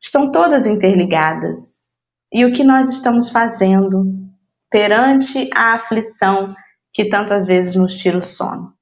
Estão 0.02 0.32
todas 0.32 0.66
interligadas. 0.66 1.90
E 2.34 2.44
o 2.44 2.52
que 2.52 2.64
nós 2.64 2.90
estamos 2.90 3.30
fazendo 3.30 4.06
perante 4.72 5.52
a 5.54 5.76
aflição 5.76 6.52
que 6.92 7.10
tantas 7.10 7.46
vezes 7.46 7.76
nos 7.76 7.94
tira 7.96 8.18
o 8.18 8.24
sono? 8.24 8.74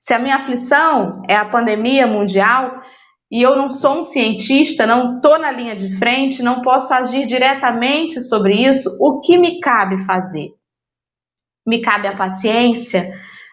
Se 0.00 0.14
a 0.14 0.20
minha 0.20 0.36
aflição 0.36 1.20
é 1.28 1.34
a 1.34 1.44
pandemia 1.44 2.06
mundial, 2.06 2.80
e 3.30 3.40
eu 3.40 3.56
não 3.56 3.70
sou 3.70 3.98
um 3.98 4.02
cientista, 4.02 4.84
não 4.84 5.16
estou 5.16 5.38
na 5.38 5.52
linha 5.52 5.76
de 5.76 5.96
frente, 5.96 6.42
não 6.42 6.62
posso 6.62 6.92
agir 6.92 7.26
diretamente 7.26 8.20
sobre 8.20 8.54
isso, 8.54 8.98
o 9.00 9.20
que 9.20 9.38
me 9.38 9.60
cabe 9.60 10.04
fazer? 10.04 10.52
Me 11.64 11.80
cabe 11.80 12.08
a 12.08 12.16
paciência, 12.16 13.12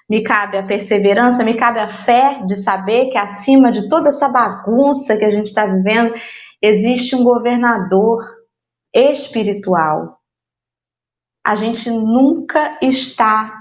me 0.09 0.23
cabe 0.23 0.57
a 0.57 0.63
perseverança, 0.63 1.43
me 1.43 1.55
cabe 1.55 1.79
a 1.79 1.89
fé 1.89 2.41
de 2.45 2.55
saber 2.55 3.09
que 3.09 3.17
acima 3.17 3.71
de 3.71 3.87
toda 3.87 4.07
essa 4.07 4.27
bagunça 4.27 5.15
que 5.15 5.25
a 5.25 5.29
gente 5.29 5.47
está 5.47 5.65
vivendo, 5.67 6.15
existe 6.59 7.15
um 7.15 7.23
governador 7.23 8.17
espiritual. 8.91 10.17
A 11.45 11.53
gente 11.53 11.89
nunca 11.91 12.79
está 12.81 13.53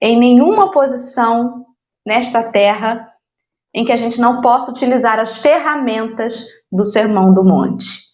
em 0.00 0.18
nenhuma 0.18 0.70
posição 0.70 1.64
nesta 2.06 2.42
terra 2.42 3.08
em 3.74 3.84
que 3.84 3.92
a 3.92 3.96
gente 3.96 4.20
não 4.20 4.40
possa 4.40 4.70
utilizar 4.70 5.18
as 5.18 5.38
ferramentas 5.38 6.42
do 6.70 6.84
Sermão 6.84 7.32
do 7.32 7.44
Monte. 7.44 8.08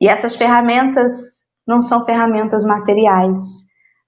E 0.00 0.08
essas 0.08 0.36
ferramentas 0.36 1.44
não 1.66 1.80
são 1.80 2.04
ferramentas 2.04 2.64
materiais. 2.64 3.38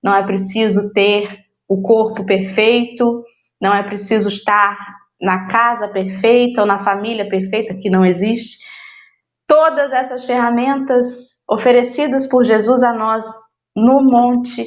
Não 0.02 0.14
é 0.14 0.24
preciso 0.24 0.92
ter 0.92 1.46
o 1.68 1.82
corpo 1.82 2.24
perfeito, 2.24 3.24
não 3.60 3.74
é 3.74 3.82
preciso 3.82 4.28
estar 4.28 4.76
na 5.20 5.48
casa 5.48 5.88
perfeita 5.88 6.60
ou 6.60 6.66
na 6.66 6.78
família 6.78 7.28
perfeita, 7.28 7.74
que 7.74 7.90
não 7.90 8.04
existe. 8.04 8.58
Todas 9.46 9.92
essas 9.92 10.24
ferramentas 10.24 11.42
oferecidas 11.48 12.28
por 12.28 12.44
Jesus 12.44 12.82
a 12.82 12.92
nós 12.92 13.24
no 13.74 14.02
monte, 14.02 14.66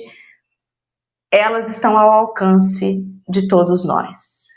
elas 1.32 1.70
estão 1.70 1.98
ao 1.98 2.12
alcance 2.12 3.04
de 3.28 3.48
todos 3.48 3.86
nós. 3.86 4.48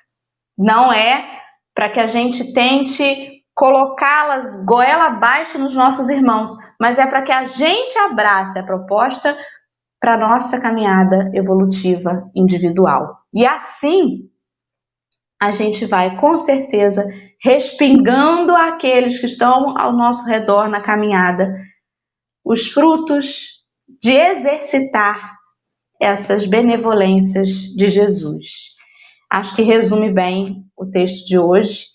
Não 0.57 0.93
é 0.93 1.42
para 1.75 1.89
que 1.89 2.01
a 2.01 2.07
gente 2.07 2.53
tente 2.53 3.43
colocá-las 3.55 4.65
goela 4.65 5.07
abaixo 5.07 5.59
nos 5.59 5.75
nossos 5.75 6.09
irmãos, 6.09 6.53
mas 6.81 6.99
é 6.99 7.07
para 7.07 7.23
que 7.23 7.33
a 7.33 7.45
gente 7.45 7.97
abrace 7.99 8.59
a 8.59 8.63
proposta 8.63 9.37
para 10.01 10.19
nossa 10.19 10.61
caminhada 10.61 11.31
evolutiva 11.35 12.31
individual. 12.35 13.19
E 13.33 13.47
assim 13.47 14.29
a 15.41 15.51
gente 15.51 15.87
vai 15.87 16.17
com 16.19 16.37
certeza 16.37 17.05
respingando 17.43 18.55
aqueles 18.55 19.19
que 19.19 19.27
estão 19.27 19.77
ao 19.77 19.93
nosso 19.93 20.29
redor 20.29 20.69
na 20.69 20.81
caminhada 20.81 21.53
os 22.45 22.69
frutos 22.69 23.65
de 24.01 24.13
exercitar 24.13 25.37
essas 26.01 26.47
benevolências 26.47 27.49
de 27.77 27.89
Jesus. 27.89 28.72
Acho 29.33 29.57
que 29.57 29.63
resume 29.63 30.13
bem 30.13 30.65
o 30.77 30.85
texto 30.85 31.27
de 31.27 31.39
hoje. 31.39 31.87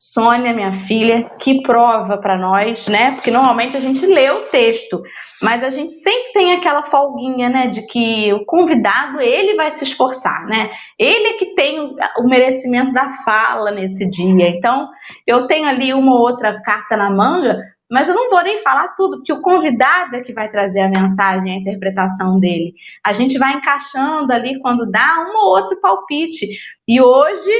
Sônia, 0.00 0.54
minha 0.54 0.72
filha, 0.72 1.26
que 1.38 1.60
prova 1.60 2.16
para 2.16 2.38
nós, 2.38 2.86
né? 2.88 3.10
Porque 3.10 3.30
normalmente 3.30 3.76
a 3.76 3.80
gente 3.80 4.06
lê 4.06 4.30
o 4.30 4.42
texto, 4.42 5.02
mas 5.42 5.62
a 5.62 5.68
gente 5.68 5.92
sempre 5.92 6.32
tem 6.32 6.54
aquela 6.54 6.84
folguinha, 6.84 7.50
né, 7.50 7.66
de 7.66 7.84
que 7.84 8.32
o 8.32 8.44
convidado 8.46 9.20
ele 9.20 9.56
vai 9.56 9.70
se 9.72 9.84
esforçar, 9.84 10.46
né? 10.46 10.70
Ele 10.98 11.26
é 11.26 11.32
que 11.34 11.54
tem 11.54 11.80
o 11.80 12.28
merecimento 12.28 12.92
da 12.92 13.10
fala 13.24 13.70
nesse 13.72 14.08
dia. 14.08 14.48
Então, 14.48 14.88
eu 15.26 15.46
tenho 15.46 15.68
ali 15.68 15.92
uma 15.92 16.14
ou 16.14 16.20
outra 16.20 16.62
carta 16.62 16.96
na 16.96 17.10
manga, 17.10 17.60
mas 17.90 18.08
eu 18.08 18.14
não 18.14 18.28
vou 18.28 18.42
nem 18.42 18.58
falar 18.58 18.88
tudo, 18.88 19.18
porque 19.18 19.32
o 19.32 19.40
convidado 19.40 20.16
é 20.16 20.20
que 20.20 20.32
vai 20.32 20.50
trazer 20.50 20.80
a 20.80 20.88
mensagem, 20.88 21.52
a 21.52 21.58
interpretação 21.58 22.38
dele. 22.38 22.74
A 23.04 23.12
gente 23.12 23.38
vai 23.38 23.54
encaixando 23.54 24.32
ali 24.32 24.58
quando 24.60 24.90
dá 24.90 25.26
um 25.26 25.38
ou 25.38 25.56
outro 25.56 25.80
palpite. 25.80 26.46
E 26.86 27.00
hoje 27.00 27.50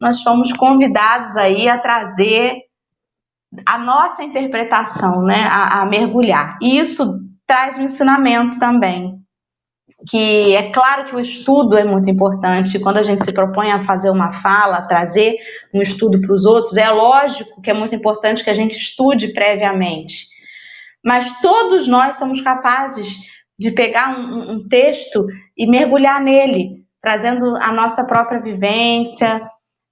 nós 0.00 0.22
fomos 0.22 0.52
convidados 0.52 1.36
aí 1.36 1.68
a 1.68 1.78
trazer 1.78 2.56
a 3.64 3.78
nossa 3.78 4.24
interpretação, 4.24 5.22
né, 5.22 5.44
a, 5.44 5.82
a 5.82 5.86
mergulhar. 5.86 6.58
E 6.60 6.78
isso 6.78 7.04
traz 7.46 7.78
um 7.78 7.82
ensinamento 7.82 8.58
também, 8.58 9.20
que 10.08 10.54
é 10.54 10.70
claro 10.70 11.06
que 11.06 11.16
o 11.16 11.20
estudo 11.20 11.76
é 11.76 11.84
muito 11.84 12.08
importante. 12.08 12.78
Quando 12.78 12.98
a 12.98 13.02
gente 13.02 13.24
se 13.24 13.32
propõe 13.32 13.70
a 13.70 13.82
fazer 13.82 14.10
uma 14.10 14.30
fala, 14.30 14.78
a 14.78 14.86
trazer 14.86 15.36
um 15.74 15.82
estudo 15.82 16.20
para 16.20 16.32
os 16.32 16.44
outros, 16.44 16.76
é 16.76 16.88
lógico 16.90 17.60
que 17.60 17.70
é 17.70 17.74
muito 17.74 17.94
importante 17.94 18.44
que 18.44 18.50
a 18.50 18.54
gente 18.54 18.76
estude 18.76 19.28
previamente. 19.28 20.26
Mas 21.04 21.40
todos 21.40 21.88
nós 21.88 22.16
somos 22.16 22.40
capazes 22.40 23.16
de 23.58 23.70
pegar 23.70 24.18
um, 24.18 24.52
um 24.52 24.68
texto 24.68 25.26
e 25.56 25.68
mergulhar 25.68 26.20
nele, 26.22 26.84
trazendo 27.00 27.56
a 27.56 27.72
nossa 27.72 28.04
própria 28.04 28.40
vivência, 28.40 29.40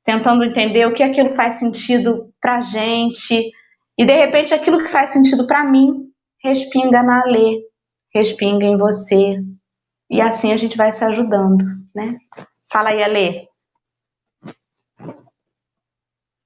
tentando 0.04 0.44
entender 0.44 0.86
o 0.86 0.92
que 0.92 1.02
aquilo 1.02 1.32
faz 1.32 1.54
sentido 1.54 2.30
para 2.40 2.60
gente. 2.60 3.50
E 3.98 4.04
de 4.04 4.14
repente 4.14 4.52
aquilo 4.52 4.78
que 4.78 4.88
faz 4.88 5.10
sentido 5.10 5.46
para 5.46 5.64
mim 5.64 6.08
respinga 6.42 7.02
na 7.02 7.24
Lê, 7.24 7.60
respinga 8.12 8.66
em 8.66 8.76
você. 8.76 9.38
E 10.14 10.20
assim 10.20 10.52
a 10.52 10.56
gente 10.56 10.76
vai 10.76 10.92
se 10.92 11.04
ajudando, 11.04 11.64
né? 11.92 12.16
Fala 12.70 12.90
aí, 12.90 13.02
Alê. 13.02 13.48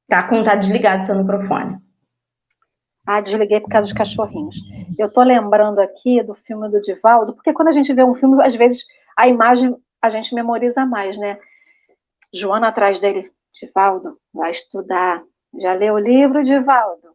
Tá, 0.09 0.27
com, 0.27 0.43
tá 0.43 0.55
desligado 0.55 1.05
seu 1.05 1.15
microfone. 1.15 1.77
Ah, 3.07 3.21
desliguei 3.21 3.61
por 3.61 3.69
causa 3.69 3.85
dos 3.85 3.93
cachorrinhos. 3.93 4.57
Eu 4.99 5.13
tô 5.13 5.23
lembrando 5.23 5.81
aqui 5.81 6.23
do 6.23 6.35
filme 6.35 6.67
do 6.71 6.81
Divaldo, 6.81 7.35
porque 7.35 7.53
quando 7.53 7.69
a 7.69 7.73
gente 7.73 7.93
vê 7.93 8.03
um 8.03 8.15
filme, 8.15 8.43
às 8.43 8.55
vezes 8.55 8.87
a 9.15 9.29
imagem 9.29 9.77
a 10.01 10.09
gente 10.09 10.35
memoriza 10.35 10.87
mais, 10.87 11.19
né? 11.19 11.39
Joana 12.33 12.69
atrás 12.69 12.99
dele, 12.99 13.31
Divaldo, 13.53 14.19
vai 14.33 14.51
estudar. 14.51 15.23
Já 15.61 15.75
leu 15.75 15.97
o 15.97 15.99
livro, 15.99 16.43
Divaldo? 16.43 17.15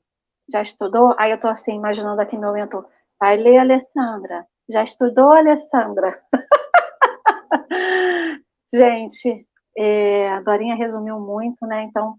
Já 0.52 0.62
estudou? 0.62 1.16
Aí 1.18 1.32
eu 1.32 1.40
tô 1.40 1.48
assim, 1.48 1.74
imaginando 1.74 2.22
aqui 2.22 2.38
meu 2.38 2.54
mentor. 2.54 2.88
Vai 3.20 3.38
ler, 3.38 3.58
Alessandra. 3.58 4.46
Já 4.74 4.84
estudou, 4.84 5.32
Alessandra? 5.32 6.20
Gente, 8.74 9.48
é, 9.78 10.30
a 10.30 10.42
Dorinha 10.42 10.76
resumiu 10.76 11.20
muito, 11.20 11.64
né? 11.68 11.84
Então, 11.84 12.16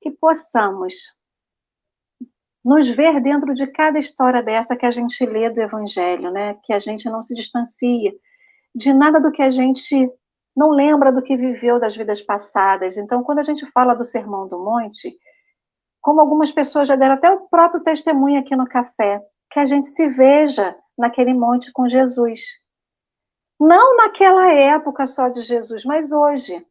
que 0.00 0.12
possamos 0.12 0.94
nos 2.64 2.88
ver 2.88 3.20
dentro 3.20 3.52
de 3.54 3.66
cada 3.66 3.98
história 3.98 4.40
dessa 4.40 4.76
que 4.76 4.86
a 4.86 4.90
gente 4.92 5.26
lê 5.26 5.50
do 5.50 5.60
Evangelho, 5.60 6.30
né? 6.30 6.54
Que 6.62 6.72
a 6.72 6.78
gente 6.78 7.10
não 7.10 7.20
se 7.20 7.34
distancia 7.34 8.12
de 8.72 8.94
nada 8.94 9.20
do 9.20 9.32
que 9.32 9.42
a 9.42 9.48
gente 9.48 10.08
não 10.54 10.70
lembra 10.70 11.10
do 11.10 11.22
que 11.22 11.36
viveu 11.36 11.80
das 11.80 11.96
vidas 11.96 12.22
passadas. 12.22 12.96
Então, 12.96 13.24
quando 13.24 13.40
a 13.40 13.42
gente 13.42 13.68
fala 13.72 13.94
do 13.94 14.04
Sermão 14.04 14.46
do 14.46 14.64
Monte, 14.64 15.12
como 16.00 16.20
algumas 16.20 16.52
pessoas 16.52 16.86
já 16.86 16.94
deram 16.94 17.16
até 17.16 17.28
o 17.28 17.48
próprio 17.48 17.82
testemunho 17.82 18.38
aqui 18.38 18.54
no 18.54 18.68
café, 18.68 19.20
que 19.50 19.58
a 19.58 19.64
gente 19.64 19.88
se 19.88 20.06
veja 20.06 20.76
naquele 21.02 21.34
monte 21.34 21.72
com 21.72 21.88
Jesus. 21.88 22.40
Não 23.60 23.96
naquela 23.96 24.52
época 24.54 25.04
só 25.04 25.28
de 25.28 25.42
Jesus, 25.42 25.84
mas 25.84 26.12
hoje. 26.12 26.64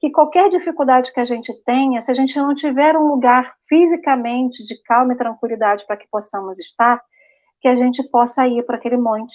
Que 0.00 0.10
qualquer 0.10 0.48
dificuldade 0.48 1.12
que 1.12 1.20
a 1.20 1.24
gente 1.24 1.52
tenha, 1.64 2.00
se 2.00 2.10
a 2.10 2.14
gente 2.14 2.36
não 2.36 2.54
tiver 2.54 2.96
um 2.96 3.06
lugar 3.08 3.54
fisicamente 3.68 4.64
de 4.64 4.80
calma 4.82 5.12
e 5.12 5.16
tranquilidade 5.16 5.84
para 5.86 5.96
que 5.96 6.08
possamos 6.10 6.58
estar, 6.58 7.00
que 7.60 7.68
a 7.68 7.74
gente 7.74 8.02
possa 8.08 8.46
ir 8.46 8.64
para 8.64 8.76
aquele 8.76 8.96
monte 8.96 9.34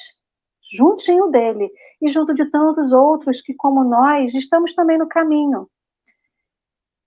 juntinho 0.75 1.27
dele 1.27 1.69
e 2.01 2.09
junto 2.09 2.33
de 2.33 2.45
tantos 2.45 2.91
outros 2.91 3.41
que, 3.41 3.53
como 3.53 3.83
nós, 3.83 4.33
estamos 4.33 4.73
também 4.73 4.97
no 4.97 5.07
caminho. 5.07 5.69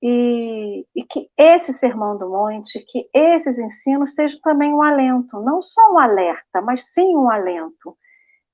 E, 0.02 0.86
e, 0.96 1.04
que 1.04 1.28
esse 1.36 1.74
sermão 1.74 2.16
do 2.16 2.30
monte, 2.30 2.80
que 2.88 3.06
esses 3.12 3.58
ensinos 3.58 4.14
sejam 4.14 4.40
também 4.40 4.72
um 4.72 4.82
alento, 4.82 5.40
não 5.40 5.60
só 5.60 5.92
um 5.92 5.98
alerta, 5.98 6.62
mas 6.62 6.84
sim 6.92 7.14
um 7.16 7.30
alento 7.30 7.96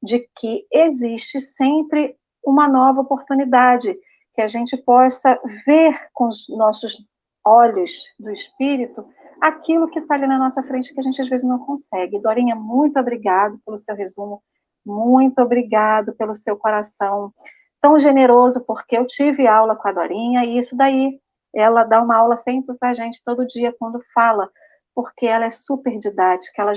de 0.02 0.28
que 0.36 0.66
existe 0.72 1.40
sempre 1.40 2.16
uma 2.44 2.68
nova 2.68 3.00
oportunidade, 3.00 3.96
que 4.34 4.42
a 4.42 4.48
gente 4.48 4.76
possa 4.76 5.38
ver 5.64 5.96
com 6.12 6.26
os 6.28 6.46
nossos 6.48 6.96
olhos 7.44 7.92
do 8.18 8.30
espírito 8.30 9.06
aquilo 9.40 9.88
que 9.88 10.00
está 10.00 10.14
ali 10.14 10.26
na 10.26 10.38
nossa 10.38 10.62
frente 10.64 10.92
que 10.92 10.98
a 10.98 11.02
gente 11.02 11.22
às 11.22 11.28
vezes 11.28 11.46
não 11.46 11.60
consegue. 11.60 12.18
Dorinha, 12.18 12.56
muito 12.56 12.98
obrigado 12.98 13.60
pelo 13.64 13.78
seu 13.78 13.94
resumo 13.94 14.42
muito 14.86 15.42
obrigado 15.42 16.14
pelo 16.14 16.36
seu 16.36 16.56
coração 16.56 17.34
tão 17.80 17.98
generoso, 17.98 18.64
porque 18.64 18.96
eu 18.96 19.06
tive 19.06 19.46
aula 19.46 19.74
com 19.74 19.88
a 19.88 19.92
Dorinha 19.92 20.44
e 20.44 20.56
isso 20.56 20.76
daí, 20.76 21.20
ela 21.56 21.84
dá 21.84 22.02
uma 22.02 22.16
aula 22.16 22.36
sempre 22.36 22.76
para 22.76 22.90
a 22.90 22.92
gente 22.92 23.24
todo 23.24 23.46
dia 23.46 23.74
quando 23.78 24.02
fala, 24.14 24.50
porque 24.94 25.26
ela 25.26 25.46
é 25.46 25.50
super 25.50 25.98
didática, 25.98 26.62
ela, 26.62 26.72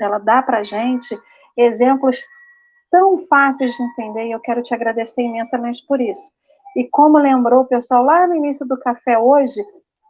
ela 0.00 0.18
dá 0.18 0.42
para 0.42 0.58
a 0.58 0.62
gente 0.62 1.16
exemplos 1.56 2.20
tão 2.90 3.26
fáceis 3.26 3.74
de 3.74 3.82
entender 3.82 4.26
e 4.26 4.32
eu 4.32 4.40
quero 4.40 4.62
te 4.62 4.74
agradecer 4.74 5.22
imensamente 5.22 5.84
por 5.86 6.00
isso. 6.00 6.30
E 6.76 6.88
como 6.88 7.18
lembrou 7.18 7.62
o 7.62 7.66
pessoal 7.66 8.02
lá 8.04 8.26
no 8.26 8.36
início 8.36 8.66
do 8.66 8.78
café 8.78 9.18
hoje, 9.18 9.60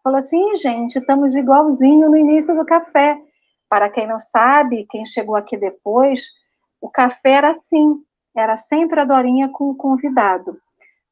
falou 0.02 0.18
assim, 0.18 0.54
gente, 0.54 0.98
estamos 0.98 1.36
igualzinho 1.36 2.09
no 2.11 2.16
início 2.16 2.54
do 2.54 2.64
café. 2.64 3.18
Para 3.68 3.90
quem 3.90 4.06
não 4.06 4.18
sabe, 4.18 4.86
quem 4.88 5.04
chegou 5.04 5.36
aqui 5.36 5.56
depois, 5.56 6.22
o 6.80 6.88
café 6.88 7.32
era 7.32 7.50
assim, 7.52 7.96
era 8.36 8.56
sempre 8.56 9.00
a 9.00 9.04
Dorinha 9.04 9.50
com 9.50 9.70
o 9.70 9.76
convidado. 9.76 10.59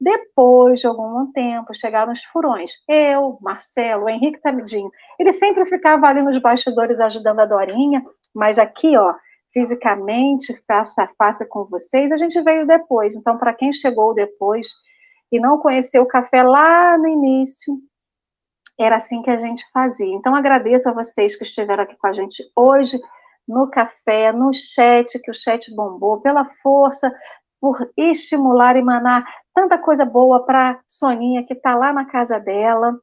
Depois 0.01 0.81
de 0.81 0.87
algum 0.87 1.33
tempo, 1.33 1.75
chegaram 1.75 2.13
os 2.13 2.23
furões. 2.25 2.71
Eu, 2.89 3.39
Marcelo, 3.41 4.09
Henrique 4.09 4.41
Tamidinho. 4.41 4.91
Ele 5.19 5.33
sempre 5.33 5.65
ficava 5.67 6.07
ali 6.07 6.23
nos 6.23 6.39
bastidores 6.39 7.01
ajudando 7.01 7.41
a 7.41 7.47
Dorinha, 7.47 8.05
mas 8.35 8.59
aqui, 8.59 8.97
ó, 8.97 9.15
fisicamente, 9.53 10.55
face 10.67 11.01
a 11.01 11.09
face 11.17 11.49
com 11.49 11.65
vocês, 11.65 12.13
a 12.13 12.19
gente 12.19 12.39
veio 12.43 12.67
depois. 12.67 13.17
Então, 13.17 13.39
para 13.39 13.55
quem 13.55 13.73
chegou 13.73 14.15
depois 14.15 14.69
e 15.33 15.41
não 15.41 15.59
conheceu 15.59 16.03
o 16.03 16.09
café 16.09 16.43
lá 16.43 16.99
no 16.99 17.09
início, 17.09 17.75
era 18.79 18.97
assim 18.97 19.23
que 19.23 19.31
a 19.31 19.39
gente 19.39 19.65
fazia. 19.73 20.15
Então, 20.15 20.35
agradeço 20.35 20.91
a 20.91 20.93
vocês 20.93 21.35
que 21.35 21.45
estiveram 21.45 21.85
aqui 21.85 21.97
com 21.97 22.07
a 22.07 22.13
gente 22.13 22.43
hoje 22.55 22.99
no 23.49 23.71
café, 23.71 24.33
no 24.33 24.53
chat, 24.53 25.19
que 25.21 25.31
o 25.31 25.35
chat 25.35 25.75
bombou, 25.75 26.21
pela 26.21 26.45
força, 26.63 27.11
por 27.61 27.91
estimular 27.97 28.77
e 28.77 28.83
manar 28.83 29.25
tanta 29.55 29.79
coisa 29.79 30.05
boa 30.05 30.45
para 30.45 30.81
Soninha, 30.87 31.45
que 31.47 31.55
está 31.55 31.75
lá 31.75 31.93
na 31.93 32.05
casa 32.05 32.39
dela. 32.39 32.99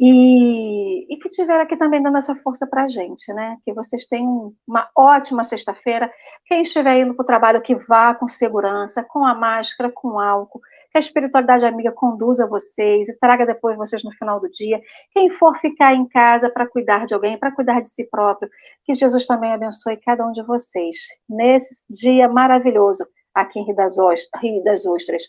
E, 0.00 1.12
e, 1.12 1.18
que 1.18 1.28
tiver 1.28 1.60
aqui 1.60 1.76
também 1.76 2.00
dando 2.00 2.18
essa 2.18 2.34
força 2.36 2.64
para 2.64 2.84
a 2.84 2.86
gente, 2.86 3.32
né? 3.32 3.58
Que 3.64 3.72
vocês 3.72 4.06
tenham 4.06 4.54
uma 4.66 4.88
ótima 4.96 5.42
sexta-feira. 5.42 6.10
Quem 6.46 6.62
estiver 6.62 6.98
indo 6.98 7.14
para 7.14 7.22
o 7.24 7.26
trabalho, 7.26 7.60
que 7.60 7.74
vá 7.74 8.14
com 8.14 8.28
segurança, 8.28 9.02
com 9.02 9.26
a 9.26 9.34
máscara, 9.34 9.90
com 9.90 10.20
álcool. 10.20 10.60
A 10.98 11.00
espiritualidade 11.00 11.64
amiga 11.64 11.92
conduza 11.92 12.44
vocês 12.44 13.08
e 13.08 13.16
traga 13.20 13.46
depois 13.46 13.76
vocês 13.76 14.02
no 14.02 14.10
final 14.14 14.40
do 14.40 14.50
dia. 14.50 14.82
Quem 15.12 15.30
for 15.30 15.56
ficar 15.60 15.94
em 15.94 16.04
casa 16.08 16.50
para 16.50 16.66
cuidar 16.66 17.06
de 17.06 17.14
alguém, 17.14 17.38
para 17.38 17.52
cuidar 17.52 17.80
de 17.80 17.88
si 17.88 18.02
próprio, 18.02 18.50
que 18.84 18.96
Jesus 18.96 19.24
também 19.24 19.52
abençoe 19.52 19.96
cada 19.98 20.26
um 20.26 20.32
de 20.32 20.42
vocês. 20.42 20.96
Nesse 21.28 21.84
dia 21.88 22.28
maravilhoso, 22.28 23.06
aqui 23.32 23.60
em 23.60 23.64
Rio 23.64 23.76
das, 23.76 23.96
Ostras, 23.96 24.42
Rio 24.42 24.64
das 24.64 24.84
Ostras. 24.86 25.22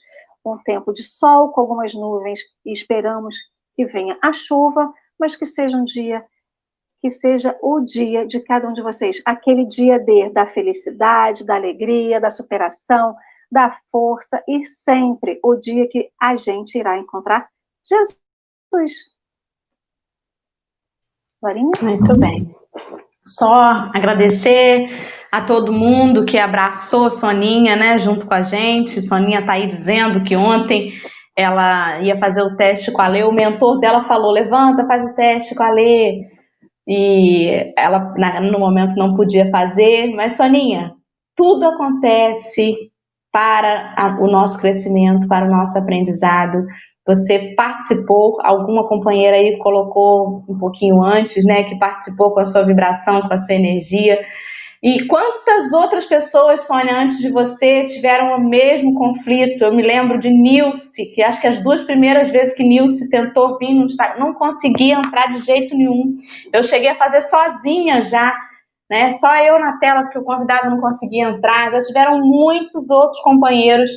Um 0.44 0.58
tempo 0.58 0.92
de 0.92 1.04
sol 1.04 1.52
com 1.52 1.62
algumas 1.62 1.94
nuvens 1.94 2.40
e 2.66 2.74
esperamos 2.74 3.36
que 3.76 3.86
venha 3.86 4.18
a 4.24 4.34
chuva, 4.34 4.92
mas 5.20 5.36
que 5.36 5.46
seja 5.46 5.78
um 5.78 5.86
dia, 5.86 6.26
que 7.00 7.12
seja 7.12 7.56
o 7.62 7.80
dia 7.80 8.26
de 8.26 8.40
cada 8.40 8.68
um 8.68 8.74
de 8.74 8.82
vocês, 8.82 9.22
aquele 9.24 9.66
dia 9.66 10.00
de, 10.00 10.30
da 10.32 10.48
felicidade, 10.48 11.46
da 11.46 11.54
alegria, 11.54 12.20
da 12.20 12.32
superação, 12.32 13.16
da 13.52 13.78
força 13.92 14.44
e 14.48 14.66
sempre 14.66 15.40
o 15.44 15.56
dia 15.56 15.88
que 15.90 16.10
a 16.22 16.36
gente 16.36 16.78
irá 16.78 16.98
encontrar 16.98 17.48
Jesus. 17.86 18.94
Florinha? 21.40 21.72
Muito 21.82 22.20
bem. 22.20 22.56
Só 23.26 23.90
agradecer 23.94 24.90
a 25.32 25.42
todo 25.42 25.72
mundo 25.72 26.26
que 26.26 26.38
abraçou 26.38 27.12
Soninha, 27.12 27.76
né, 27.76 28.00
junto 28.00 28.26
com 28.26 28.34
a 28.34 28.44
gente. 28.44 29.02
Soninha 29.02 29.46
tá 29.46 29.54
aí 29.54 29.68
dizendo 29.68 30.24
que 30.24 30.36
ontem 30.36 30.94
ela 31.36 32.02
ia 32.02 32.20
fazer 32.20 32.42
o 32.42 32.56
teste 32.56 32.92
com 32.92 33.02
a 33.02 33.08
Lê, 33.08 33.24
o 33.24 33.32
mentor 33.32 33.80
dela 33.80 34.04
falou: 34.04 34.32
levanta, 34.32 34.86
faz 34.86 35.04
o 35.04 35.16
teste 35.16 35.56
com 35.56 35.64
a 35.64 35.70
Lê. 35.70 36.28
E 36.88 37.74
ela, 37.78 38.14
no 38.42 38.60
momento, 38.60 38.96
não 38.96 39.16
podia 39.16 39.50
fazer, 39.52 40.12
mas 40.16 40.36
Soninha, 40.36 40.96
tudo 41.36 41.66
acontece 41.66 42.92
para 43.32 43.94
a, 43.96 44.18
o 44.22 44.28
nosso 44.28 44.60
crescimento, 44.60 45.28
para 45.28 45.46
o 45.46 45.52
nosso 45.52 45.78
aprendizado. 45.78 46.66
Você 47.06 47.54
participou, 47.56 48.38
alguma 48.44 48.88
companheira 48.88 49.38
aí 49.38 49.58
colocou 49.58 50.44
um 50.48 50.58
pouquinho 50.58 51.02
antes, 51.02 51.46
né, 51.46 51.64
que 51.64 51.78
participou 51.78 52.34
com 52.34 52.40
a 52.40 52.46
sua 52.46 52.64
vibração, 52.64 53.22
com 53.22 53.34
a 53.34 53.38
sua 53.38 53.56
energia. 53.56 54.20
E 54.82 55.06
quantas 55.08 55.74
outras 55.74 56.06
pessoas, 56.06 56.66
Sônia, 56.66 56.98
antes 56.98 57.18
de 57.20 57.30
você, 57.30 57.84
tiveram 57.84 58.38
o 58.38 58.50
mesmo 58.50 58.94
conflito? 58.96 59.62
Eu 59.64 59.74
me 59.74 59.84
lembro 59.84 60.18
de 60.18 60.30
Nilce, 60.30 61.12
que 61.14 61.22
acho 61.22 61.42
que 61.42 61.48
as 61.48 61.62
duas 61.62 61.84
primeiras 61.84 62.32
vezes 62.32 62.56
que 62.56 62.64
Nilce 62.64 63.10
tentou 63.10 63.58
vir 63.58 63.76
não 64.18 64.34
conseguia 64.34 64.96
entrar 64.96 65.28
de 65.32 65.42
jeito 65.42 65.76
nenhum. 65.76 66.16
Eu 66.54 66.64
cheguei 66.64 66.90
a 66.90 66.98
fazer 66.98 67.20
sozinha 67.22 68.02
já, 68.02 68.34
né? 68.90 69.12
Só 69.12 69.36
eu 69.38 69.60
na 69.60 69.78
tela, 69.78 70.04
porque 70.04 70.20
o 70.20 70.24
convidado 70.24 70.70
não 70.70 70.82
conseguia 70.82 71.30
entrar. 71.30 71.72
Já 71.72 71.82
tiveram 71.82 72.20
muitos 72.22 72.90
outros 72.90 73.22
companheiros, 73.22 73.92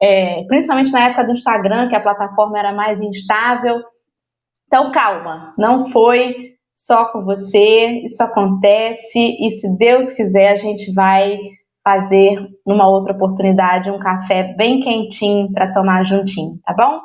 é, 0.00 0.44
principalmente 0.44 0.92
na 0.92 1.06
época 1.06 1.24
do 1.24 1.32
Instagram, 1.32 1.88
que 1.88 1.96
a 1.96 2.02
plataforma 2.02 2.58
era 2.58 2.72
mais 2.72 3.00
instável. 3.00 3.82
Então, 4.66 4.92
calma, 4.92 5.54
não 5.58 5.88
foi 5.90 6.54
só 6.74 7.06
com 7.06 7.24
você, 7.24 8.02
isso 8.04 8.22
acontece 8.22 9.18
e 9.18 9.50
se 9.50 9.68
Deus 9.76 10.12
quiser 10.12 10.52
a 10.52 10.56
gente 10.56 10.92
vai 10.92 11.36
fazer 11.82 12.38
numa 12.64 12.88
outra 12.88 13.14
oportunidade 13.14 13.90
um 13.90 13.98
café 13.98 14.54
bem 14.56 14.78
quentinho 14.78 15.50
para 15.50 15.72
tomar 15.72 16.04
juntinho, 16.04 16.60
tá 16.64 16.74
bom? 16.74 17.00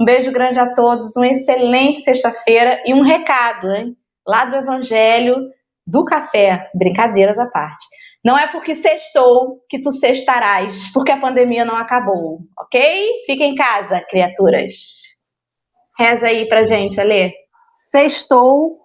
Um 0.00 0.04
beijo 0.04 0.32
grande 0.32 0.60
a 0.60 0.72
todos, 0.72 1.14
uma 1.16 1.26
excelente 1.26 1.98
sexta-feira 1.98 2.80
e 2.86 2.94
um 2.94 3.02
recado, 3.02 3.70
hein? 3.74 3.96
Lá 4.26 4.44
do 4.44 4.56
Evangelho 4.56 5.50
do 5.88 6.04
Café, 6.04 6.70
brincadeiras 6.74 7.38
à 7.38 7.46
parte. 7.46 7.84
Não 8.22 8.36
é 8.36 8.46
porque 8.48 8.74
sextou 8.74 9.64
que 9.70 9.80
tu 9.80 9.90
sextarás, 9.90 10.92
porque 10.92 11.10
a 11.10 11.20
pandemia 11.20 11.64
não 11.64 11.76
acabou, 11.76 12.40
ok? 12.58 13.24
Fica 13.24 13.44
em 13.44 13.54
casa, 13.54 14.04
criaturas. 14.10 14.74
Reza 15.98 16.26
aí 16.26 16.46
pra 16.46 16.62
gente, 16.62 17.00
Alê. 17.00 17.32
Sextou 17.90 18.76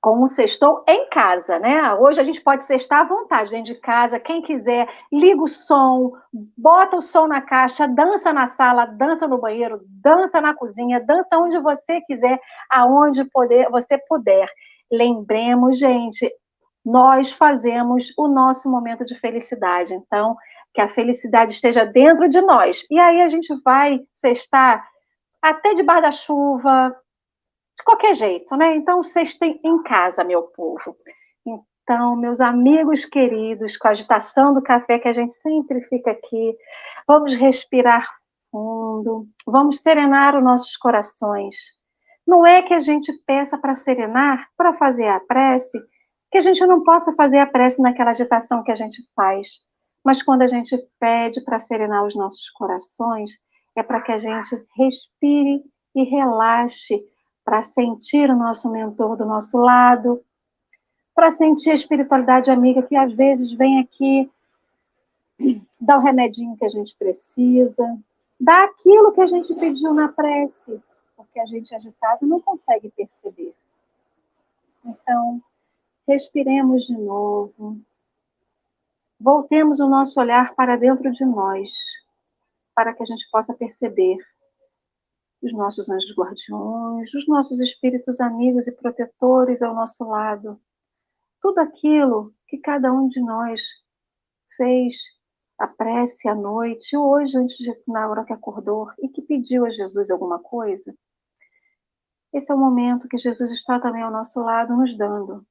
como 0.00 0.26
sextou 0.26 0.82
em 0.88 1.08
casa, 1.10 1.60
né? 1.60 1.94
Hoje 1.94 2.20
a 2.20 2.24
gente 2.24 2.40
pode 2.40 2.64
sextar 2.64 3.02
à 3.02 3.04
vontade 3.04 3.50
dentro 3.50 3.72
de 3.72 3.80
casa, 3.80 4.18
quem 4.18 4.42
quiser, 4.42 4.88
liga 5.12 5.40
o 5.40 5.46
som, 5.46 6.10
bota 6.58 6.96
o 6.96 7.00
som 7.00 7.28
na 7.28 7.40
caixa, 7.40 7.86
dança 7.86 8.32
na 8.32 8.48
sala, 8.48 8.84
dança 8.84 9.28
no 9.28 9.38
banheiro, 9.38 9.80
dança 10.02 10.40
na 10.40 10.54
cozinha, 10.54 10.98
dança 10.98 11.38
onde 11.38 11.56
você 11.60 12.00
quiser, 12.00 12.36
aonde 12.68 13.22
poder, 13.30 13.70
você 13.70 13.96
puder. 14.08 14.48
Lembremos, 14.92 15.78
gente, 15.78 16.30
nós 16.84 17.32
fazemos 17.32 18.12
o 18.16 18.28
nosso 18.28 18.70
momento 18.70 19.04
de 19.04 19.18
felicidade. 19.18 19.94
Então, 19.94 20.36
que 20.74 20.80
a 20.80 20.88
felicidade 20.88 21.52
esteja 21.52 21.84
dentro 21.84 22.28
de 22.28 22.40
nós. 22.40 22.84
E 22.90 22.98
aí 22.98 23.20
a 23.20 23.28
gente 23.28 23.54
vai 23.62 24.00
sextar 24.14 24.86
até 25.40 25.74
debaixo 25.74 26.02
da 26.02 26.10
chuva, 26.10 26.96
de 27.76 27.84
qualquer 27.84 28.14
jeito, 28.14 28.56
né? 28.56 28.76
Então, 28.76 29.00
têm 29.38 29.60
em 29.64 29.82
casa, 29.82 30.24
meu 30.24 30.42
povo. 30.42 30.96
Então, 31.44 32.16
meus 32.16 32.40
amigos 32.40 33.04
queridos, 33.04 33.76
com 33.76 33.88
a 33.88 33.90
agitação 33.90 34.54
do 34.54 34.62
café 34.62 34.98
que 34.98 35.08
a 35.08 35.12
gente 35.12 35.32
sempre 35.32 35.82
fica 35.82 36.12
aqui, 36.12 36.56
vamos 37.06 37.34
respirar 37.34 38.08
fundo, 38.50 39.26
vamos 39.46 39.78
serenar 39.78 40.36
os 40.36 40.44
nossos 40.44 40.76
corações. 40.76 41.56
Não 42.32 42.46
é 42.46 42.62
que 42.62 42.72
a 42.72 42.78
gente 42.78 43.12
peça 43.26 43.58
para 43.58 43.74
serenar, 43.74 44.48
para 44.56 44.72
fazer 44.72 45.06
a 45.06 45.20
prece, 45.20 45.78
que 46.30 46.38
a 46.38 46.40
gente 46.40 46.64
não 46.64 46.82
possa 46.82 47.12
fazer 47.12 47.36
a 47.36 47.46
prece 47.46 47.78
naquela 47.82 48.08
agitação 48.08 48.62
que 48.62 48.72
a 48.72 48.74
gente 48.74 49.02
faz. 49.14 49.48
Mas 50.02 50.22
quando 50.22 50.40
a 50.40 50.46
gente 50.46 50.74
pede 50.98 51.44
para 51.44 51.58
serenar 51.58 52.06
os 52.06 52.16
nossos 52.16 52.48
corações, 52.48 53.32
é 53.76 53.82
para 53.82 54.00
que 54.00 54.12
a 54.12 54.16
gente 54.16 54.66
respire 54.78 55.62
e 55.94 56.04
relaxe 56.04 57.06
para 57.44 57.60
sentir 57.60 58.30
o 58.30 58.36
nosso 58.36 58.72
mentor 58.72 59.14
do 59.14 59.26
nosso 59.26 59.58
lado, 59.58 60.24
para 61.14 61.30
sentir 61.30 61.72
a 61.72 61.74
espiritualidade 61.74 62.50
amiga 62.50 62.82
que 62.82 62.96
às 62.96 63.12
vezes 63.12 63.52
vem 63.52 63.78
aqui, 63.78 64.30
dá 65.78 65.98
o 65.98 66.02
remedinho 66.02 66.56
que 66.56 66.64
a 66.64 66.70
gente 66.70 66.96
precisa, 66.96 67.86
dá 68.40 68.64
aquilo 68.64 69.12
que 69.12 69.20
a 69.20 69.26
gente 69.26 69.54
pediu 69.54 69.92
na 69.92 70.08
prece, 70.08 70.82
porque 71.32 71.40
a 71.40 71.46
gente 71.46 71.74
agitado 71.74 72.26
não 72.26 72.38
consegue 72.40 72.90
perceber. 72.90 73.54
Então, 74.84 75.42
respiremos 76.06 76.84
de 76.84 76.96
novo. 76.98 77.80
Voltemos 79.18 79.80
o 79.80 79.88
nosso 79.88 80.20
olhar 80.20 80.54
para 80.54 80.76
dentro 80.76 81.10
de 81.10 81.24
nós, 81.24 81.72
para 82.74 82.92
que 82.92 83.02
a 83.02 83.06
gente 83.06 83.26
possa 83.30 83.54
perceber 83.54 84.18
os 85.42 85.52
nossos 85.54 85.88
anjos 85.88 86.14
guardiões, 86.14 87.14
os 87.14 87.26
nossos 87.26 87.58
espíritos 87.60 88.20
amigos 88.20 88.66
e 88.66 88.72
protetores 88.72 89.62
ao 89.62 89.74
nosso 89.74 90.04
lado. 90.04 90.60
Tudo 91.40 91.60
aquilo 91.60 92.34
que 92.46 92.58
cada 92.58 92.92
um 92.92 93.08
de 93.08 93.22
nós 93.22 93.62
fez 94.58 94.96
a 95.58 95.66
prece 95.66 96.28
à 96.28 96.34
noite, 96.34 96.96
hoje, 96.96 97.38
antes 97.38 97.56
de, 97.56 97.74
na 97.86 98.08
hora 98.08 98.24
que 98.24 98.32
acordou, 98.32 98.90
e 99.00 99.08
que 99.08 99.22
pediu 99.22 99.64
a 99.64 99.70
Jesus 99.70 100.10
alguma 100.10 100.38
coisa. 100.38 100.94
Esse 102.32 102.50
é 102.50 102.54
o 102.54 102.58
momento 102.58 103.08
que 103.08 103.18
Jesus 103.18 103.50
está 103.50 103.78
também 103.78 104.02
ao 104.02 104.10
nosso 104.10 104.40
lado, 104.40 104.74
nos 104.74 104.96
dando 104.96 105.46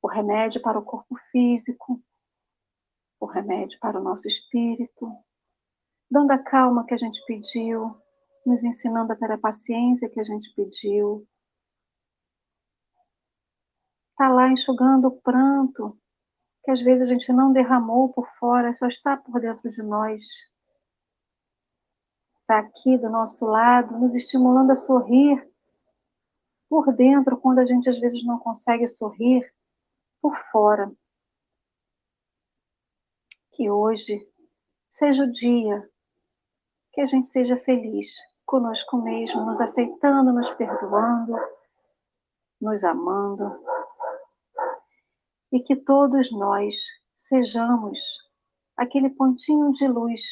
o 0.00 0.06
remédio 0.06 0.62
para 0.62 0.78
o 0.78 0.84
corpo 0.84 1.16
físico, 1.32 2.00
o 3.18 3.26
remédio 3.26 3.78
para 3.80 3.98
o 3.98 4.02
nosso 4.02 4.28
espírito, 4.28 5.10
dando 6.08 6.30
a 6.30 6.38
calma 6.38 6.86
que 6.86 6.94
a 6.94 6.96
gente 6.96 7.20
pediu, 7.26 8.00
nos 8.46 8.62
ensinando 8.62 9.12
a 9.12 9.16
ter 9.16 9.32
a 9.32 9.38
paciência 9.38 10.08
que 10.08 10.20
a 10.20 10.22
gente 10.22 10.54
pediu. 10.54 11.26
Está 14.10 14.28
lá 14.28 14.48
enxugando 14.50 15.08
o 15.08 15.20
pranto, 15.20 15.98
que 16.62 16.70
às 16.70 16.80
vezes 16.80 17.02
a 17.02 17.12
gente 17.12 17.32
não 17.32 17.52
derramou 17.52 18.12
por 18.12 18.28
fora, 18.38 18.72
só 18.72 18.86
está 18.86 19.16
por 19.16 19.40
dentro 19.40 19.68
de 19.68 19.82
nós. 19.82 20.22
Está 22.42 22.60
aqui 22.60 22.96
do 22.98 23.10
nosso 23.10 23.44
lado, 23.46 23.98
nos 23.98 24.14
estimulando 24.14 24.70
a 24.70 24.76
sorrir 24.76 25.53
por 26.68 26.92
dentro, 26.94 27.36
quando 27.36 27.58
a 27.60 27.66
gente 27.66 27.88
às 27.88 27.98
vezes 27.98 28.24
não 28.24 28.38
consegue 28.38 28.86
sorrir 28.86 29.52
por 30.20 30.36
fora. 30.50 30.92
Que 33.52 33.70
hoje 33.70 34.26
seja 34.88 35.24
o 35.24 35.30
dia 35.30 35.88
que 36.92 37.00
a 37.00 37.06
gente 37.06 37.26
seja 37.26 37.56
feliz 37.56 38.12
conosco 38.46 38.96
mesmo, 38.98 39.44
nos 39.44 39.60
aceitando, 39.60 40.32
nos 40.32 40.50
perdoando, 40.52 41.36
nos 42.60 42.84
amando. 42.84 43.62
E 45.52 45.60
que 45.60 45.76
todos 45.76 46.32
nós 46.32 46.76
sejamos 47.16 47.98
aquele 48.76 49.10
pontinho 49.10 49.72
de 49.72 49.86
luz 49.86 50.22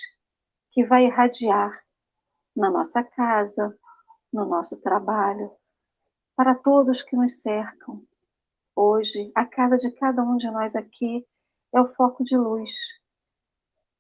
que 0.72 0.84
vai 0.84 1.06
irradiar 1.06 1.82
na 2.56 2.70
nossa 2.70 3.02
casa, 3.02 3.76
no 4.32 4.44
nosso 4.46 4.80
trabalho, 4.80 5.50
para 6.36 6.54
todos 6.54 7.02
que 7.02 7.16
nos 7.16 7.40
cercam. 7.40 8.02
Hoje, 8.74 9.30
a 9.34 9.44
casa 9.44 9.76
de 9.76 9.90
cada 9.90 10.22
um 10.22 10.36
de 10.36 10.50
nós 10.50 10.74
aqui 10.74 11.26
é 11.72 11.80
o 11.80 11.92
foco 11.94 12.24
de 12.24 12.36
luz, 12.36 12.74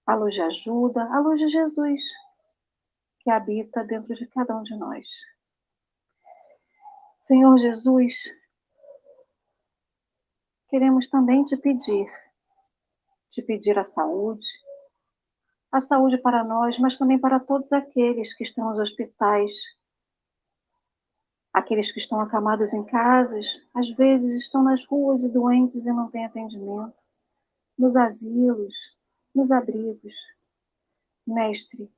a 0.06 0.14
luz 0.14 0.34
de 0.34 0.42
ajuda, 0.42 1.04
a 1.12 1.20
luz 1.20 1.40
de 1.40 1.48
Jesus, 1.48 2.00
que 3.20 3.30
habita 3.30 3.84
dentro 3.84 4.14
de 4.14 4.26
cada 4.26 4.56
um 4.56 4.62
de 4.62 4.76
nós. 4.76 5.06
Senhor 7.22 7.56
Jesus, 7.58 8.14
queremos 10.68 11.06
também 11.06 11.44
te 11.44 11.56
pedir, 11.56 12.10
te 13.30 13.42
pedir 13.42 13.78
a 13.78 13.84
saúde, 13.84 14.46
a 15.70 15.80
saúde 15.80 16.18
para 16.18 16.42
nós, 16.42 16.78
mas 16.78 16.96
também 16.96 17.18
para 17.18 17.38
todos 17.38 17.72
aqueles 17.72 18.34
que 18.34 18.42
estão 18.42 18.70
nos 18.70 18.78
hospitais, 18.78 19.52
aqueles 21.52 21.92
que 21.92 21.98
estão 21.98 22.20
acamados 22.20 22.72
em 22.72 22.82
casas, 22.84 23.62
às 23.74 23.90
vezes 23.90 24.40
estão 24.40 24.62
nas 24.62 24.84
ruas 24.84 25.22
e 25.22 25.32
doentes 25.32 25.84
e 25.84 25.92
não 25.92 26.10
têm 26.10 26.24
atendimento, 26.24 26.96
nos 27.78 27.96
asilos, 27.96 28.74
nos 29.34 29.50
abrigos. 29.50 30.14
Mestre, 31.26 31.90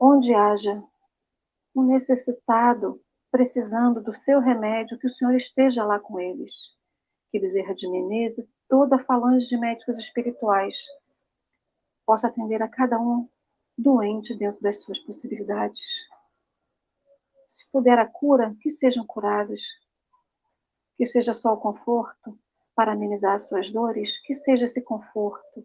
onde 0.00 0.34
haja 0.34 0.82
um 1.74 1.84
necessitado 1.84 3.00
precisando 3.30 4.00
do 4.00 4.14
seu 4.14 4.38
remédio, 4.40 4.98
que 4.98 5.08
o 5.08 5.12
Senhor 5.12 5.34
esteja 5.34 5.84
lá 5.84 5.98
com 5.98 6.20
eles. 6.20 6.52
Que 7.30 7.40
Bezerra 7.40 7.74
de 7.74 7.90
Menezes, 7.90 8.46
toda 8.68 8.96
a 8.96 9.04
falange 9.04 9.48
de 9.48 9.56
médicos 9.56 9.98
espirituais, 9.98 10.86
possa 12.06 12.28
atender 12.28 12.62
a 12.62 12.68
cada 12.68 12.98
um 13.00 13.28
doente 13.76 14.36
dentro 14.36 14.62
das 14.62 14.82
suas 14.82 15.00
possibilidades. 15.00 15.80
Se 17.54 17.70
puder 17.70 18.00
a 18.00 18.06
cura, 18.06 18.56
que 18.60 18.68
sejam 18.68 19.06
curados. 19.06 19.62
Que 20.96 21.06
seja 21.06 21.32
só 21.32 21.52
o 21.52 21.56
conforto 21.56 22.36
para 22.74 22.94
amenizar 22.94 23.32
as 23.32 23.46
suas 23.46 23.70
dores, 23.70 24.18
que 24.22 24.34
seja 24.34 24.64
esse 24.64 24.82
conforto. 24.82 25.64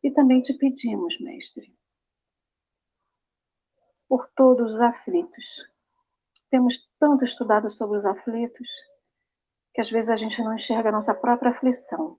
E 0.00 0.08
também 0.12 0.42
te 0.42 0.54
pedimos, 0.54 1.18
Mestre, 1.18 1.76
por 4.08 4.30
todos 4.36 4.76
os 4.76 4.80
aflitos. 4.80 5.68
Temos 6.50 6.88
tanto 7.00 7.24
estudado 7.24 7.68
sobre 7.68 7.98
os 7.98 8.06
aflitos 8.06 8.68
que 9.74 9.80
às 9.80 9.90
vezes 9.90 10.10
a 10.10 10.16
gente 10.16 10.40
não 10.40 10.54
enxerga 10.54 10.90
a 10.90 10.92
nossa 10.92 11.14
própria 11.14 11.50
aflição. 11.50 12.16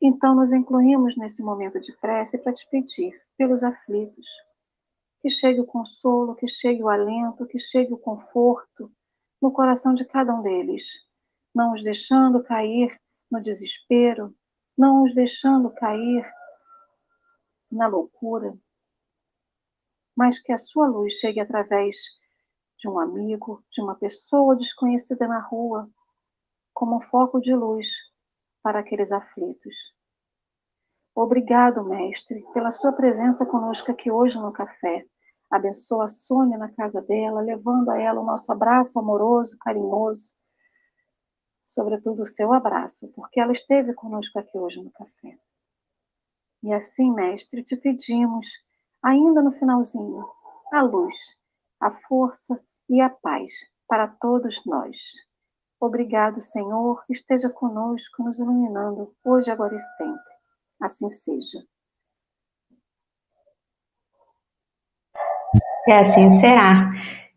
Então, 0.00 0.34
nos 0.34 0.50
incluímos 0.50 1.14
nesse 1.14 1.42
momento 1.42 1.78
de 1.78 1.92
prece 1.98 2.38
para 2.38 2.54
te 2.54 2.66
pedir 2.70 3.22
pelos 3.36 3.62
aflitos, 3.62 4.26
que 5.20 5.28
chegue 5.28 5.60
o 5.60 5.66
consolo, 5.66 6.34
que 6.34 6.48
chegue 6.48 6.82
o 6.82 6.88
alento, 6.88 7.46
que 7.46 7.58
chegue 7.58 7.92
o 7.92 7.98
conforto 7.98 8.90
no 9.40 9.52
coração 9.52 9.94
de 9.94 10.04
cada 10.04 10.34
um 10.34 10.42
deles, 10.42 10.84
não 11.54 11.72
os 11.72 11.82
deixando 11.82 12.42
cair 12.42 12.98
no 13.30 13.42
desespero, 13.42 14.34
não 14.76 15.02
os 15.02 15.14
deixando 15.14 15.70
cair 15.70 16.28
na 17.70 17.86
loucura, 17.86 18.58
mas 20.16 20.38
que 20.38 20.52
a 20.52 20.58
sua 20.58 20.86
luz 20.86 21.14
chegue 21.14 21.40
através 21.40 21.96
de 22.78 22.88
um 22.88 22.98
amigo, 22.98 23.62
de 23.70 23.80
uma 23.82 23.94
pessoa 23.94 24.56
desconhecida 24.56 25.28
na 25.28 25.40
rua, 25.40 25.88
como 26.72 26.96
um 26.96 27.00
foco 27.00 27.40
de 27.40 27.54
luz 27.54 27.88
para 28.62 28.80
aqueles 28.80 29.12
aflitos. 29.12 29.74
Obrigado, 31.22 31.84
Mestre, 31.84 32.42
pela 32.54 32.70
sua 32.70 32.92
presença 32.92 33.44
conosco 33.44 33.90
aqui 33.90 34.10
hoje 34.10 34.38
no 34.38 34.50
café. 34.50 35.04
Abençoa 35.50 36.04
a 36.04 36.08
Sônia 36.08 36.56
na 36.56 36.70
casa 36.70 37.02
dela, 37.02 37.42
levando 37.42 37.90
a 37.90 38.00
ela 38.00 38.22
o 38.22 38.24
nosso 38.24 38.50
abraço 38.50 38.98
amoroso, 38.98 39.58
carinhoso, 39.60 40.32
sobretudo 41.66 42.22
o 42.22 42.26
seu 42.26 42.54
abraço, 42.54 43.06
porque 43.08 43.38
ela 43.38 43.52
esteve 43.52 43.92
conosco 43.92 44.38
aqui 44.38 44.56
hoje 44.56 44.82
no 44.82 44.90
café. 44.92 45.38
E 46.62 46.72
assim, 46.72 47.12
Mestre, 47.12 47.62
te 47.62 47.76
pedimos, 47.76 48.46
ainda 49.02 49.42
no 49.42 49.52
finalzinho, 49.52 50.24
a 50.72 50.80
luz, 50.80 51.16
a 51.78 51.90
força 52.08 52.58
e 52.88 52.98
a 52.98 53.10
paz 53.10 53.52
para 53.86 54.08
todos 54.08 54.64
nós. 54.64 54.98
Obrigado, 55.78 56.40
Senhor, 56.40 57.04
esteja 57.10 57.50
conosco, 57.50 58.22
nos 58.22 58.38
iluminando, 58.38 59.14
hoje, 59.22 59.50
agora 59.50 59.74
e 59.74 59.78
sempre. 59.78 60.29
Assim 60.80 61.10
seja. 61.10 61.58
E 65.86 65.92
assim 65.92 66.30
será. 66.30 66.92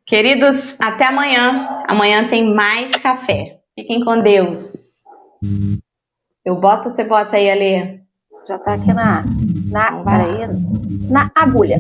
Queridos, 0.06 0.80
até 0.80 1.06
amanhã. 1.06 1.84
Amanhã 1.88 2.28
tem 2.30 2.54
mais 2.54 2.92
café. 2.96 3.62
Fiquem 3.76 4.04
com 4.04 4.22
Deus. 4.22 5.04
Eu 6.46 6.60
boto, 6.60 6.90
você 6.90 7.04
bota 7.04 7.38
aí, 7.38 7.50
Alê? 7.50 8.00
Já 8.48 8.60
tá 8.60 8.74
aqui 8.74 8.94
na, 8.94 9.24
na, 9.72 9.88
então 9.88 10.04
peraí, 10.04 10.48
na 11.10 11.32
agulha. 11.34 11.80